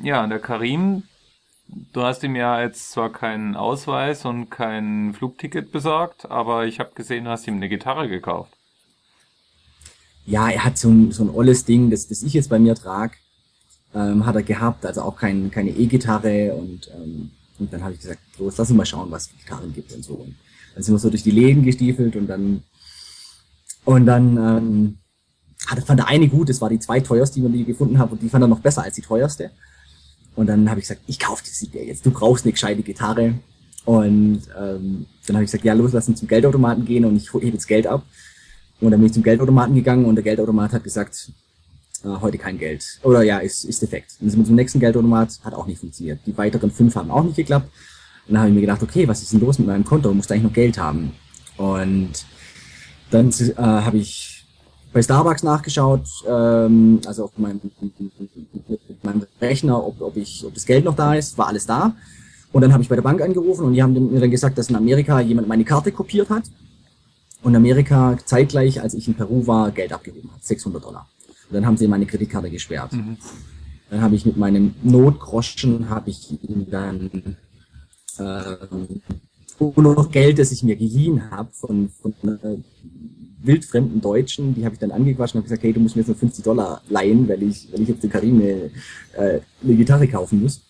Ja, 0.00 0.24
der 0.28 0.38
Karim, 0.38 1.02
du 1.92 2.02
hast 2.02 2.22
ihm 2.22 2.36
ja 2.36 2.62
jetzt 2.62 2.92
zwar 2.92 3.10
keinen 3.10 3.56
Ausweis 3.56 4.24
und 4.24 4.48
kein 4.48 5.12
Flugticket 5.12 5.72
besorgt, 5.72 6.30
aber 6.30 6.66
ich 6.66 6.78
habe 6.78 6.94
gesehen, 6.94 7.24
du 7.24 7.30
hast 7.30 7.48
ihm 7.48 7.56
eine 7.56 7.68
Gitarre 7.68 8.08
gekauft. 8.08 8.57
Ja, 10.28 10.50
er 10.50 10.64
hat 10.64 10.76
so 10.76 10.90
ein, 10.90 11.10
so 11.10 11.22
ein 11.24 11.30
olles 11.30 11.64
Ding, 11.64 11.90
das, 11.90 12.06
das 12.08 12.22
ich 12.22 12.34
jetzt 12.34 12.50
bei 12.50 12.58
mir 12.58 12.74
trage, 12.74 13.14
ähm, 13.94 14.26
hat 14.26 14.34
er 14.36 14.42
gehabt, 14.42 14.84
also 14.84 15.00
auch 15.00 15.16
kein, 15.16 15.50
keine 15.50 15.70
E-Gitarre 15.70 16.54
und, 16.54 16.90
ähm, 16.94 17.30
und 17.58 17.72
dann 17.72 17.82
habe 17.82 17.94
ich 17.94 18.00
gesagt, 18.00 18.20
los, 18.38 18.58
lass 18.58 18.68
uns 18.68 18.76
mal 18.76 18.84
schauen, 18.84 19.10
was 19.10 19.22
es 19.22 19.38
Gitarren 19.38 19.72
gibt 19.72 19.92
und 19.94 20.04
so. 20.04 20.14
Und 20.14 20.34
dann 20.74 20.82
sind 20.82 20.94
wir 20.94 20.98
so 20.98 21.08
durch 21.08 21.22
die 21.22 21.30
Läden 21.30 21.64
gestiefelt 21.64 22.14
und 22.14 22.26
dann 22.26 22.62
und 23.86 24.04
dann 24.04 24.36
ähm, 24.36 24.98
hat, 25.66 25.82
fand 25.84 26.00
er 26.00 26.08
eine 26.08 26.28
gut, 26.28 26.50
das 26.50 26.60
war 26.60 26.68
die 26.68 26.78
zweiteuerste, 26.78 27.40
die 27.40 27.42
wir 27.42 27.48
die 27.48 27.64
gefunden 27.64 27.98
haben 27.98 28.12
und 28.12 28.20
die 28.20 28.28
fand 28.28 28.44
er 28.44 28.48
noch 28.48 28.60
besser 28.60 28.82
als 28.82 28.96
die 28.96 29.00
teuerste. 29.00 29.50
Und 30.36 30.46
dann 30.46 30.68
habe 30.68 30.78
ich 30.78 30.84
gesagt, 30.86 31.00
ich 31.06 31.18
kaufe 31.18 31.42
dir 31.42 31.86
jetzt, 31.86 32.04
du 32.04 32.10
brauchst 32.10 32.44
eine 32.44 32.52
gescheite 32.52 32.82
Gitarre. 32.82 33.34
Und 33.86 34.42
ähm, 34.60 35.06
dann 35.26 35.36
habe 35.36 35.44
ich 35.44 35.50
gesagt, 35.50 35.64
ja 35.64 35.72
los, 35.72 35.92
lass 35.94 36.06
uns 36.06 36.18
zum 36.18 36.28
Geldautomaten 36.28 36.84
gehen 36.84 37.06
und 37.06 37.16
ich 37.16 37.32
hebe 37.32 37.46
jetzt 37.46 37.66
Geld 37.66 37.86
ab. 37.86 38.04
Und 38.80 38.90
dann 38.90 39.00
bin 39.00 39.06
ich 39.06 39.12
zum 39.12 39.22
Geldautomaten 39.22 39.74
gegangen 39.74 40.04
und 40.04 40.14
der 40.14 40.24
Geldautomat 40.24 40.72
hat 40.72 40.84
gesagt, 40.84 41.32
äh, 42.04 42.08
heute 42.20 42.38
kein 42.38 42.58
Geld. 42.58 42.84
Oder 43.02 43.22
ja, 43.22 43.38
ist, 43.38 43.64
ist 43.64 43.82
defekt. 43.82 44.12
Und 44.20 44.30
sind 44.30 44.38
wir 44.38 44.46
zum 44.46 44.54
nächsten 44.54 44.78
Geldautomat, 44.78 45.40
hat 45.42 45.54
auch 45.54 45.66
nicht 45.66 45.80
funktioniert. 45.80 46.20
Die 46.26 46.36
weiteren 46.36 46.70
fünf 46.70 46.94
haben 46.94 47.10
auch 47.10 47.24
nicht 47.24 47.36
geklappt. 47.36 47.68
Und 48.26 48.34
dann 48.34 48.40
habe 48.40 48.50
ich 48.50 48.54
mir 48.54 48.60
gedacht, 48.60 48.82
okay, 48.82 49.08
was 49.08 49.22
ist 49.22 49.32
denn 49.32 49.40
los 49.40 49.58
mit 49.58 49.66
meinem 49.66 49.84
Konto? 49.84 50.12
Muss 50.12 50.26
da 50.26 50.34
eigentlich 50.34 50.44
noch 50.44 50.52
Geld 50.52 50.78
haben? 50.78 51.12
Und 51.56 52.24
dann 53.10 53.30
äh, 53.30 53.54
habe 53.56 53.96
ich 53.96 54.46
bei 54.92 55.02
Starbucks 55.02 55.42
nachgeschaut, 55.42 56.06
ähm, 56.28 57.00
also 57.06 57.24
auf 57.24 57.36
meinem, 57.36 57.60
mit 57.80 59.04
meinem 59.04 59.26
Rechner, 59.40 59.84
ob, 59.84 60.00
ob, 60.00 60.16
ich, 60.16 60.44
ob 60.46 60.54
das 60.54 60.66
Geld 60.66 60.84
noch 60.84 60.94
da 60.94 61.14
ist, 61.14 61.36
war 61.36 61.48
alles 61.48 61.66
da. 61.66 61.94
Und 62.52 62.62
dann 62.62 62.72
habe 62.72 62.82
ich 62.82 62.88
bei 62.88 62.94
der 62.94 63.02
Bank 63.02 63.20
angerufen 63.20 63.66
und 63.66 63.74
die 63.74 63.82
haben 63.82 64.12
mir 64.12 64.20
dann 64.20 64.30
gesagt, 64.30 64.56
dass 64.56 64.70
in 64.70 64.76
Amerika 64.76 65.20
jemand 65.20 65.48
meine 65.48 65.64
Karte 65.64 65.92
kopiert 65.92 66.30
hat 66.30 66.44
und 67.42 67.56
Amerika 67.56 68.16
zeitgleich, 68.24 68.80
als 68.80 68.94
ich 68.94 69.08
in 69.08 69.14
Peru 69.14 69.46
war, 69.46 69.70
Geld 69.70 69.92
abgegeben 69.92 70.30
hat, 70.32 70.44
600 70.44 70.84
Dollar. 70.84 71.08
Und 71.48 71.54
dann 71.54 71.66
haben 71.66 71.76
sie 71.76 71.88
meine 71.88 72.06
Kreditkarte 72.06 72.50
gesperrt. 72.50 72.92
Mhm. 72.92 73.16
Dann 73.90 74.02
habe 74.02 74.14
ich 74.14 74.26
mit 74.26 74.36
meinem 74.36 74.74
Notgroschen, 74.82 75.88
habe 75.88 76.10
ich 76.10 76.42
ihm 76.42 76.70
dann 76.70 77.36
äh, 78.18 78.56
nur 79.58 79.94
noch 79.94 80.10
Geld, 80.10 80.38
das 80.38 80.52
ich 80.52 80.62
mir 80.62 80.76
geliehen 80.76 81.30
habe 81.30 81.48
von, 81.52 81.88
von 81.88 82.12
äh, 82.22 82.58
wildfremden 83.40 84.00
Deutschen, 84.00 84.54
die 84.54 84.64
habe 84.64 84.74
ich 84.74 84.78
dann 84.78 84.90
angequatscht 84.90 85.34
und 85.34 85.40
habe 85.40 85.48
gesagt, 85.48 85.62
hey, 85.62 85.72
du 85.72 85.80
musst 85.80 85.96
mir 85.96 86.02
jetzt 86.02 86.08
nur 86.08 86.16
50 86.16 86.44
Dollar 86.44 86.82
leihen, 86.88 87.28
weil 87.28 87.42
ich, 87.42 87.72
weil 87.72 87.82
ich 87.82 87.88
jetzt 87.88 88.02
der 88.02 88.10
Karim 88.10 88.40
eine, 88.40 88.70
äh, 89.14 89.40
eine 89.62 89.74
Gitarre 89.76 90.08
kaufen 90.08 90.42
muss. 90.42 90.60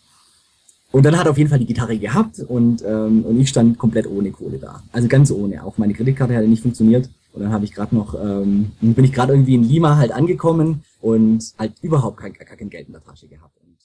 Und 0.90 1.04
dann 1.04 1.18
hat 1.18 1.26
er 1.26 1.30
auf 1.32 1.38
jeden 1.38 1.50
Fall 1.50 1.58
die 1.58 1.66
Gitarre 1.66 1.98
gehabt 1.98 2.38
und, 2.40 2.82
ähm, 2.82 3.22
und 3.24 3.38
ich 3.38 3.48
stand 3.50 3.76
komplett 3.78 4.06
ohne 4.06 4.30
Kohle 4.30 4.58
da. 4.58 4.82
Also 4.92 5.06
ganz 5.06 5.30
ohne. 5.30 5.62
Auch 5.62 5.76
meine 5.76 5.92
Kreditkarte 5.92 6.34
hatte 6.34 6.48
nicht 6.48 6.62
funktioniert. 6.62 7.10
Und 7.34 7.42
dann 7.42 7.52
habe 7.52 7.64
ich 7.66 7.72
gerade 7.74 7.94
noch, 7.94 8.14
ähm, 8.14 8.72
bin 8.80 9.04
ich 9.04 9.12
gerade 9.12 9.34
irgendwie 9.34 9.54
in 9.54 9.62
Lima 9.64 9.96
halt 9.96 10.12
angekommen 10.12 10.82
und 11.02 11.44
halt 11.58 11.74
überhaupt 11.82 12.16
kein, 12.16 12.32
kein 12.32 12.70
Geld 12.70 12.86
in 12.86 12.94
der 12.94 13.04
Tasche 13.04 13.28
gehabt. 13.28 13.54
Und 13.62 13.76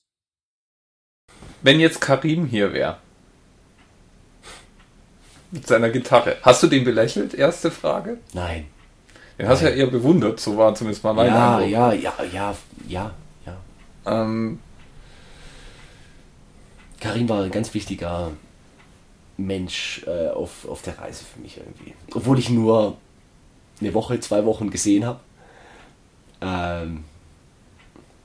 Wenn 1.61 1.79
jetzt 1.81 1.99
Karim 1.99 2.45
hier 2.45 2.71
wäre, 2.73 2.97
mit 5.51 5.67
seiner 5.67 5.89
Gitarre, 5.89 6.37
hast 6.41 6.63
du 6.63 6.67
den 6.67 6.83
belächelt? 6.83 7.33
Erste 7.33 7.69
Frage. 7.69 8.17
Nein. 8.33 8.65
Den 9.37 9.47
hast 9.47 9.61
du 9.61 9.65
ja 9.65 9.71
eher 9.75 9.87
bewundert, 9.87 10.39
so 10.39 10.57
war 10.57 10.73
zumindest 10.73 11.03
mal 11.03 11.13
mein 11.13 11.27
Ja, 11.27 11.57
Eindruck. 11.57 11.71
ja, 11.71 11.93
ja, 11.93 12.13
ja, 12.31 12.55
ja, 12.87 13.11
ja. 13.45 13.57
Ähm, 14.05 14.59
Karim 17.03 17.27
war 17.27 17.43
ein 17.43 17.51
ganz 17.51 17.73
wichtiger 17.73 18.31
Mensch 19.35 20.03
äh, 20.07 20.29
auf, 20.29 20.65
auf 20.69 20.81
der 20.83 20.97
Reise 20.97 21.25
für 21.25 21.41
mich 21.41 21.57
irgendwie. 21.57 21.93
Obwohl 22.13 22.39
ich 22.39 22.49
nur 22.49 22.97
eine 23.81 23.93
Woche, 23.93 24.21
zwei 24.21 24.45
Wochen 24.45 24.69
gesehen 24.69 25.03
habe. 25.03 25.19
Ähm, 26.39 27.03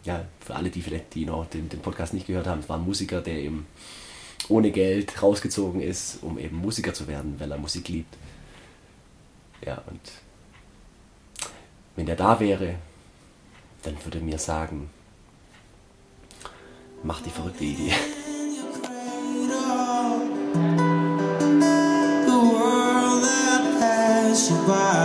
ja, 0.04 0.24
für 0.38 0.54
alle, 0.54 0.70
die 0.70 0.80
vielleicht 0.80 1.12
die 1.16 1.26
noch 1.26 1.46
den, 1.46 1.68
den 1.68 1.80
Podcast 1.80 2.14
nicht 2.14 2.28
gehört 2.28 2.46
haben, 2.46 2.60
es 2.60 2.68
war 2.68 2.78
ein 2.78 2.84
Musiker, 2.84 3.20
der 3.20 3.34
eben 3.34 3.66
ohne 4.48 4.70
Geld 4.70 5.20
rausgezogen 5.20 5.80
ist, 5.80 6.22
um 6.22 6.38
eben 6.38 6.58
Musiker 6.58 6.94
zu 6.94 7.08
werden, 7.08 7.34
weil 7.40 7.50
er 7.50 7.58
Musik 7.58 7.88
liebt. 7.88 8.16
Ja, 9.66 9.82
und 9.90 10.00
wenn 11.96 12.06
der 12.06 12.14
da 12.14 12.38
wäre, 12.38 12.76
dann 13.82 13.96
würde 14.04 14.18
er 14.18 14.24
mir 14.24 14.38
sagen, 14.38 14.88
mach 17.02 17.20
die 17.22 17.30
verrückte 17.30 17.64
Idee. 17.64 17.92
you 24.50 24.56
by. 24.66 24.97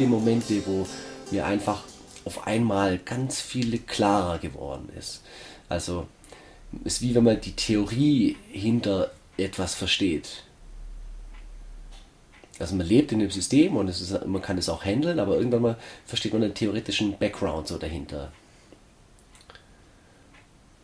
Viele 0.00 0.08
Momente, 0.08 0.66
wo 0.66 0.86
mir 1.30 1.44
einfach 1.44 1.82
auf 2.24 2.46
einmal 2.46 2.98
ganz 2.98 3.40
viele 3.40 3.78
klarer 3.78 4.38
geworden 4.38 4.88
ist. 4.98 5.22
Also, 5.68 6.06
es 6.84 6.94
ist 6.94 7.02
wie 7.02 7.14
wenn 7.14 7.24
man 7.24 7.40
die 7.40 7.52
Theorie 7.52 8.36
hinter 8.50 9.10
etwas 9.36 9.74
versteht. 9.74 10.44
Also 12.58 12.74
man 12.76 12.86
lebt 12.86 13.12
in 13.12 13.18
dem 13.18 13.30
System 13.30 13.76
und 13.76 13.88
es 13.88 14.00
ist, 14.00 14.26
man 14.26 14.42
kann 14.42 14.58
es 14.58 14.68
auch 14.68 14.84
handeln, 14.84 15.18
aber 15.18 15.36
irgendwann 15.36 15.62
mal 15.62 15.76
versteht 16.06 16.32
man 16.32 16.42
den 16.42 16.54
theoretischen 16.54 17.18
Background 17.18 17.68
so 17.68 17.78
dahinter. 17.78 18.32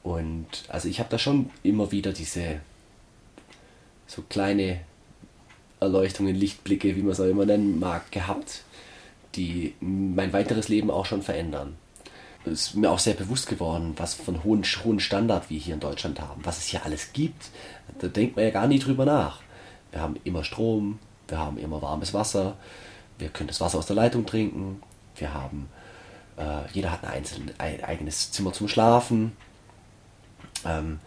Und 0.02 0.46
also 0.68 0.88
ich 0.88 1.00
habe 1.00 1.10
da 1.10 1.18
schon 1.18 1.50
immer 1.62 1.92
wieder 1.92 2.12
diese 2.12 2.60
so 4.06 4.22
kleine 4.22 4.80
Erleuchtungen, 5.80 6.34
Lichtblicke, 6.34 6.96
wie 6.96 7.02
man 7.02 7.12
es 7.12 7.20
auch 7.20 7.26
immer 7.26 7.44
nennen 7.44 7.78
mag, 7.78 8.10
gehabt, 8.10 8.62
die 9.36 9.74
mein 9.80 10.32
weiteres 10.32 10.68
Leben 10.68 10.90
auch 10.90 11.06
schon 11.06 11.22
verändern. 11.22 11.76
Es 12.44 12.68
ist 12.68 12.74
mir 12.76 12.90
auch 12.90 12.98
sehr 13.00 13.14
bewusst 13.14 13.48
geworden, 13.48 13.94
was 13.96 14.14
von 14.14 14.44
hohen, 14.44 14.62
hohen 14.84 15.00
Standard 15.00 15.50
wir 15.50 15.58
hier 15.58 15.74
in 15.74 15.80
Deutschland 15.80 16.20
haben, 16.20 16.44
was 16.44 16.58
es 16.58 16.66
hier 16.66 16.84
alles 16.84 17.12
gibt. 17.12 17.50
Da 17.98 18.06
denkt 18.06 18.36
man 18.36 18.44
ja 18.44 18.52
gar 18.52 18.68
nie 18.68 18.78
drüber 18.78 19.04
nach. 19.04 19.40
Wir 19.90 20.00
haben 20.00 20.16
immer 20.22 20.44
Strom, 20.44 20.98
wir 21.28 21.38
haben 21.38 21.58
immer 21.58 21.82
warmes 21.82 22.14
Wasser, 22.14 22.56
wir 23.18 23.30
können 23.30 23.48
das 23.48 23.60
Wasser 23.60 23.78
aus 23.78 23.86
der 23.86 23.96
Leitung 23.96 24.26
trinken, 24.26 24.80
wir 25.16 25.34
haben, 25.34 25.68
äh, 26.36 26.70
jeder 26.72 26.92
hat 26.92 27.02
ein, 27.04 27.10
einzeln, 27.10 27.50
ein 27.58 27.82
eigenes 27.82 28.30
Zimmer 28.30 28.52
zum 28.52 28.68
Schlafen. 28.68 29.32
Ähm, 30.64 31.00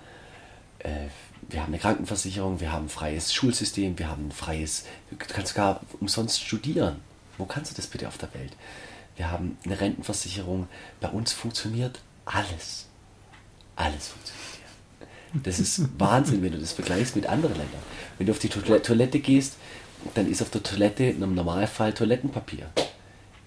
äh, 0.79 1.07
wir 1.47 1.61
haben 1.61 1.69
eine 1.69 1.79
Krankenversicherung, 1.79 2.59
wir 2.59 2.71
haben 2.71 2.85
ein 2.85 2.89
freies 2.89 3.33
Schulsystem, 3.33 3.97
wir 3.97 4.09
haben 4.09 4.27
ein 4.27 4.31
freies, 4.31 4.85
du 5.09 5.15
kannst 5.17 5.53
sogar 5.53 5.81
umsonst 5.99 6.41
studieren. 6.41 6.97
Wo 7.39 7.45
kannst 7.45 7.71
du 7.71 7.75
das 7.75 7.87
bitte 7.87 8.07
auf 8.07 8.17
der 8.17 8.31
Welt? 8.35 8.51
Wir 9.15 9.31
haben 9.31 9.57
eine 9.65 9.79
Rentenversicherung. 9.79 10.67
Bei 11.01 11.09
uns 11.09 11.33
funktioniert 11.33 11.99
alles. 12.25 12.85
Alles 13.75 14.09
funktioniert 14.09 14.45
hier. 15.31 15.41
Das 15.43 15.59
ist 15.59 15.81
Wahnsinn, 15.99 16.43
wenn 16.43 16.51
du 16.51 16.59
das 16.59 16.73
vergleichst 16.73 17.15
mit 17.15 17.25
anderen 17.25 17.55
Ländern. 17.55 17.81
Wenn 18.17 18.27
du 18.27 18.33
auf 18.33 18.39
die 18.39 18.49
Toilette, 18.49 19.19
gehst, 19.19 19.55
dann 20.13 20.29
ist 20.29 20.41
auf 20.41 20.49
der 20.49 20.61
Toilette 20.61 21.05
im 21.05 21.33
Normalfall 21.33 21.93
Toilettenpapier. 21.93 22.69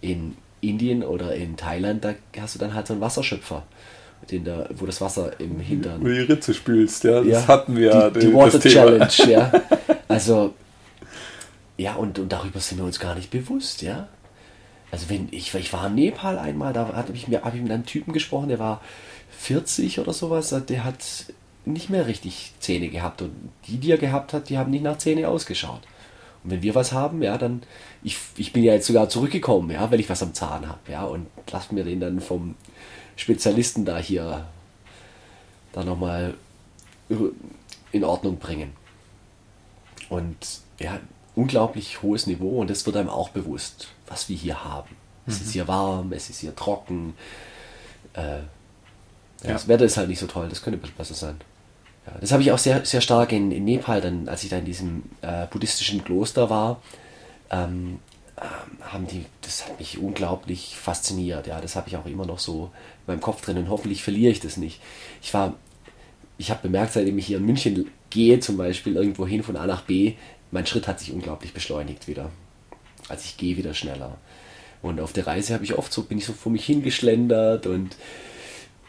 In 0.00 0.36
Indien 0.60 1.04
oder 1.04 1.34
in 1.34 1.56
Thailand, 1.56 2.04
da 2.04 2.14
hast 2.40 2.54
du 2.54 2.58
dann 2.58 2.74
halt 2.74 2.86
so 2.86 2.94
einen 2.94 3.02
Wasserschöpfer, 3.02 3.64
den 4.30 4.44
da, 4.44 4.68
wo 4.74 4.86
das 4.86 5.00
Wasser 5.00 5.38
im 5.40 5.60
Hintern 5.60 6.00
Wo 6.00 6.06
die 6.06 6.20
Ritze 6.20 6.54
spülst, 6.54 7.04
ja. 7.04 7.20
Das 7.20 7.26
ja, 7.26 7.46
hatten 7.46 7.76
wir 7.76 7.90
ja. 7.90 8.10
die, 8.10 8.20
die 8.20 8.32
das 8.32 8.34
Water. 8.34 8.60
Challenge, 8.60 9.30
ja. 9.30 9.52
Also, 10.08 10.54
ja, 11.82 11.94
und, 11.96 12.18
und 12.18 12.30
darüber 12.32 12.60
sind 12.60 12.78
wir 12.78 12.84
uns 12.84 13.00
gar 13.00 13.14
nicht 13.14 13.30
bewusst, 13.30 13.82
ja. 13.82 14.08
Also, 14.90 15.08
wenn 15.10 15.28
ich, 15.30 15.54
ich 15.54 15.72
war 15.72 15.86
in 15.88 15.94
Nepal 15.96 16.38
einmal, 16.38 16.72
da 16.72 16.92
habe 16.94 17.12
ich, 17.12 17.28
mir- 17.28 17.42
hab 17.42 17.54
ich 17.54 17.62
mit 17.62 17.72
einem 17.72 17.86
Typen 17.86 18.12
gesprochen, 18.12 18.48
der 18.48 18.58
war 18.58 18.80
40 19.38 19.98
oder 20.00 20.12
sowas, 20.12 20.54
der 20.68 20.84
hat 20.84 21.04
nicht 21.64 21.90
mehr 21.90 22.06
richtig 22.06 22.52
Zähne 22.60 22.88
gehabt. 22.88 23.22
Und 23.22 23.32
die, 23.66 23.78
die 23.78 23.90
er 23.90 23.98
gehabt 23.98 24.32
hat, 24.32 24.48
die 24.48 24.58
haben 24.58 24.70
nicht 24.70 24.84
nach 24.84 24.98
Zähne 24.98 25.28
ausgeschaut. 25.28 25.80
Und 26.44 26.50
wenn 26.50 26.62
wir 26.62 26.74
was 26.74 26.92
haben, 26.92 27.22
ja, 27.22 27.38
dann, 27.38 27.62
ich, 28.02 28.18
ich 28.36 28.52
bin 28.52 28.64
ja 28.64 28.74
jetzt 28.74 28.86
sogar 28.88 29.08
zurückgekommen, 29.08 29.70
ja, 29.70 29.90
weil 29.90 30.00
ich 30.00 30.10
was 30.10 30.22
am 30.22 30.34
Zahn 30.34 30.68
habe, 30.68 30.80
ja, 30.90 31.04
und 31.04 31.26
lass 31.50 31.72
mir 31.72 31.84
den 31.84 32.00
dann 32.00 32.20
vom 32.20 32.54
Spezialisten 33.16 33.84
da 33.84 33.98
hier 33.98 34.46
da 35.72 35.84
nochmal 35.84 36.34
in 37.92 38.04
Ordnung 38.04 38.38
bringen. 38.38 38.72
Und 40.08 40.36
ja, 40.78 40.98
unglaublich 41.34 42.02
hohes 42.02 42.26
Niveau 42.26 42.60
und 42.60 42.70
das 42.70 42.84
wird 42.86 42.96
einem 42.96 43.08
auch 43.08 43.30
bewusst, 43.30 43.88
was 44.06 44.28
wir 44.28 44.36
hier 44.36 44.64
haben. 44.64 44.96
Es 45.26 45.38
Mhm. 45.40 45.46
ist 45.46 45.52
hier 45.52 45.68
warm, 45.68 46.12
es 46.12 46.30
ist 46.30 46.40
hier 46.40 46.54
trocken. 46.54 47.14
Äh, 48.14 48.38
ja. 49.42 49.52
Das 49.54 49.68
Wetter 49.68 49.84
ist 49.84 49.96
halt 49.96 50.08
nicht 50.08 50.18
so 50.18 50.26
toll, 50.26 50.48
das 50.48 50.62
könnte 50.62 50.78
besser 50.96 51.14
sein. 51.14 51.36
Ja, 52.06 52.12
das 52.20 52.32
habe 52.32 52.42
ich 52.42 52.50
auch 52.52 52.58
sehr, 52.58 52.84
sehr 52.84 53.00
stark 53.00 53.32
in, 53.32 53.52
in 53.52 53.64
Nepal, 53.64 54.00
dann, 54.00 54.28
als 54.28 54.42
ich 54.44 54.50
da 54.50 54.58
in 54.58 54.64
diesem 54.64 55.04
äh, 55.22 55.46
buddhistischen 55.46 56.02
Kloster 56.04 56.50
war, 56.50 56.80
ähm, 57.50 57.98
ähm, 58.36 58.78
haben 58.82 59.06
die, 59.06 59.24
das 59.42 59.66
hat 59.68 59.78
mich 59.78 59.98
unglaublich 59.98 60.76
fasziniert. 60.76 61.46
Ja, 61.46 61.60
das 61.60 61.76
habe 61.76 61.88
ich 61.88 61.96
auch 61.96 62.06
immer 62.06 62.26
noch 62.26 62.38
so 62.40 62.70
in 63.06 63.12
meinem 63.14 63.20
Kopf 63.20 63.42
drin 63.42 63.58
und 63.58 63.68
hoffentlich 63.68 64.02
verliere 64.02 64.32
ich 64.32 64.40
das 64.40 64.56
nicht. 64.56 64.80
Ich 65.22 65.32
war, 65.32 65.54
ich 66.38 66.50
habe 66.50 66.62
bemerkt, 66.62 66.92
seitdem 66.92 67.18
ich 67.18 67.26
hier 67.26 67.36
in 67.38 67.46
München 67.46 67.88
gehe, 68.10 68.40
zum 68.40 68.56
Beispiel 68.56 68.96
irgendwo 68.96 69.26
hin 69.26 69.42
von 69.42 69.56
A 69.56 69.66
nach 69.66 69.82
B, 69.82 70.14
mein 70.52 70.66
Schritt 70.66 70.86
hat 70.86 71.00
sich 71.00 71.12
unglaublich 71.12 71.52
beschleunigt 71.52 72.06
wieder. 72.06 72.30
Also 73.08 73.24
ich 73.24 73.36
gehe 73.36 73.56
wieder 73.56 73.74
schneller. 73.74 74.18
Und 74.82 75.00
auf 75.00 75.12
der 75.12 75.26
Reise 75.26 75.54
habe 75.54 75.64
ich 75.64 75.74
oft 75.74 75.92
so, 75.92 76.04
bin 76.04 76.18
ich 76.18 76.26
so 76.26 76.32
vor 76.32 76.52
mich 76.52 76.64
hingeschlendert 76.64 77.66
und, 77.66 77.96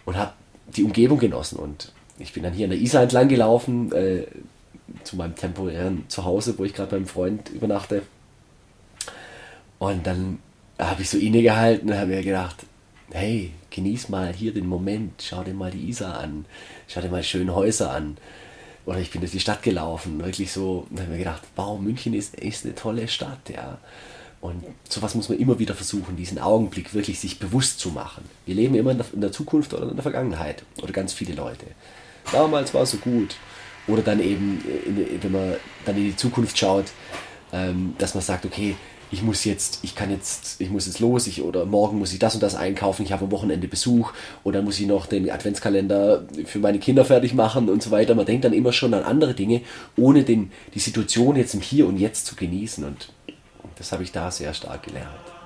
und 0.06 0.18
habe 0.18 0.34
die 0.76 0.84
Umgebung 0.84 1.20
genossen. 1.20 1.58
Und 1.58 1.92
ich 2.20 2.34
bin 2.34 2.44
dann 2.44 2.54
hier 2.54 2.66
an 2.66 2.72
der 2.72 2.80
Isar 2.80 3.04
entlang 3.04 3.30
gelaufen, 3.30 3.92
äh, 3.92 4.26
zu 5.04 5.16
meinem 5.16 5.36
temporären 5.36 6.04
Zuhause, 6.10 6.58
wo 6.58 6.66
ich 6.66 6.74
gerade 6.74 6.92
beim 6.92 7.08
Freund 7.08 7.50
übernachte. 7.50 8.04
Und 9.80 10.06
dann 10.06 10.40
habe 10.78 11.02
ich 11.02 11.10
so 11.10 11.18
innegehalten 11.18 11.90
und 11.90 11.98
habe 11.98 12.08
mir 12.08 12.24
gedacht, 12.24 12.66
hey, 13.12 13.52
genieß 13.70 14.10
mal 14.10 14.34
hier 14.34 14.54
den 14.54 14.68
Moment, 14.68 15.22
schau 15.22 15.44
dir 15.44 15.54
mal 15.54 15.72
die 15.72 15.90
Isar 15.90 16.18
an, 16.18 16.46
schau 16.88 17.02
dir 17.02 17.10
mal 17.10 17.24
schöne 17.24 17.56
Häuser 17.56 17.92
an. 17.92 18.18
Oder 18.86 19.00
ich 19.00 19.12
bin 19.12 19.22
durch 19.22 19.32
die 19.32 19.40
Stadt 19.40 19.64
gelaufen, 19.64 20.24
wirklich 20.24 20.52
so, 20.52 20.88
und 20.90 21.00
habe 21.00 21.12
mir 21.12 21.18
gedacht, 21.18 21.44
wow, 21.56 21.80
München 21.80 22.14
ist, 22.14 22.36
ist 22.36 22.66
eine 22.66 22.76
tolle 22.76 23.08
Stadt, 23.08 23.50
ja. 23.50 23.78
Und 24.42 24.62
sowas 24.90 25.16
muss 25.16 25.30
man 25.30 25.38
immer 25.38 25.58
wieder 25.58 25.74
versuchen, 25.74 26.18
diesen 26.18 26.38
Augenblick 26.38 26.94
wirklich 26.94 27.18
sich 27.22 27.40
bewusst 27.40 27.80
zu 27.80 27.92
machen. 27.92 28.26
Wir 28.46 28.56
leben 28.56 28.76
immer 28.76 28.92
in 28.92 29.22
der, 29.22 29.32
Zukunft 29.32 29.74
oder 29.74 29.88
in 29.88 29.96
der 29.96 30.04
Vergangenheit. 30.04 30.64
Oder 30.82 30.92
ganz 30.92 31.14
viele 31.14 31.34
Leute. 31.34 31.66
Damals 32.30 32.74
war 32.74 32.82
es 32.82 32.92
so 32.92 32.98
gut. 32.98 33.38
Oder 33.88 34.02
dann 34.02 34.20
eben, 34.20 34.62
in, 34.86 35.24
wenn 35.24 35.32
man 35.32 35.56
dann 35.86 35.96
in 35.96 36.08
die 36.08 36.16
Zukunft 36.18 36.58
schaut, 36.58 36.88
ähm, 37.54 37.96
dass 38.00 38.16
man 38.16 38.24
sagt, 38.24 38.46
okay, 38.46 38.76
ich 39.14 39.22
muss 39.22 39.46
jetzt, 39.46 39.80
ich 39.84 39.94
kann 39.94 40.10
jetzt, 40.10 40.60
ich 40.60 40.72
muss 40.72 40.88
jetzt 40.88 41.00
los, 41.00 41.28
ich, 41.28 41.44
oder 41.44 41.66
morgen 41.66 42.00
muss 42.00 42.14
ich 42.14 42.20
das 42.20 42.34
und 42.34 42.42
das 42.42 42.56
einkaufen, 42.56 43.04
ich 43.04 43.12
habe 43.12 43.26
am 43.26 43.32
Wochenende 43.32 43.68
Besuch, 43.68 44.12
oder 44.44 44.64
muss 44.64 44.80
ich 44.80 44.88
noch 44.88 45.06
den 45.06 45.30
Adventskalender 45.30 46.24
für 46.46 46.58
meine 46.58 46.80
Kinder 46.80 47.06
fertig 47.06 47.36
machen 47.36 47.70
und 47.70 47.84
so 47.84 47.92
weiter. 47.92 48.16
Man 48.16 48.26
denkt 48.26 48.44
dann 48.44 48.54
immer 48.54 48.74
schon 48.74 48.94
an 48.96 49.04
andere 49.04 49.36
Dinge, 49.36 49.62
ohne 49.96 50.24
den, 50.24 50.52
die 50.74 50.80
Situation 50.80 51.36
jetzt 51.36 51.54
im 51.54 51.62
Hier 51.62 51.86
und 51.86 51.98
Jetzt 51.98 52.26
zu 52.26 52.36
genießen. 52.36 52.84
Und 52.84 53.10
das 53.76 53.92
habe 53.92 54.02
ich 54.02 54.12
da 54.12 54.32
sehr 54.32 54.52
stark 54.56 54.82
gelernt. 54.82 55.43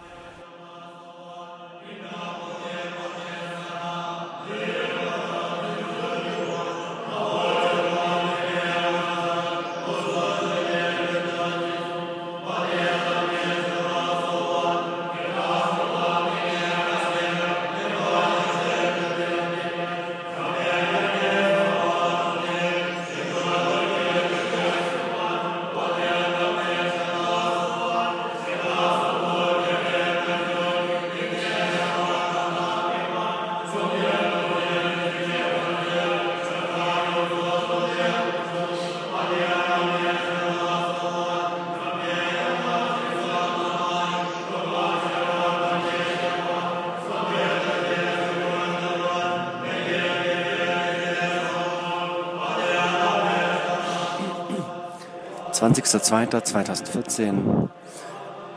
...20.02.2014, 55.81 57.69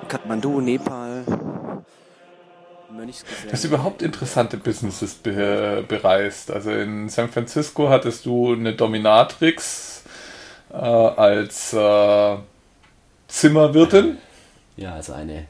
Kathmandu, 0.08 0.60
Nepal. 0.60 1.24
Du 2.90 3.52
hast 3.52 3.64
überhaupt 3.64 4.02
interessante 4.02 4.56
Businesses 4.56 5.14
be 5.14 5.84
bereist. 5.86 6.50
Also 6.50 6.70
in 6.70 7.08
San 7.08 7.28
Francisco 7.30 7.88
hattest 7.88 8.26
du 8.26 8.52
eine 8.52 8.74
Dominatrix 8.74 10.02
äh, 10.70 10.76
als 10.76 11.72
äh, 11.72 12.36
Zimmerwirtin. 13.28 14.18
Ja, 14.76 14.94
also 14.94 15.12
eine 15.14 15.46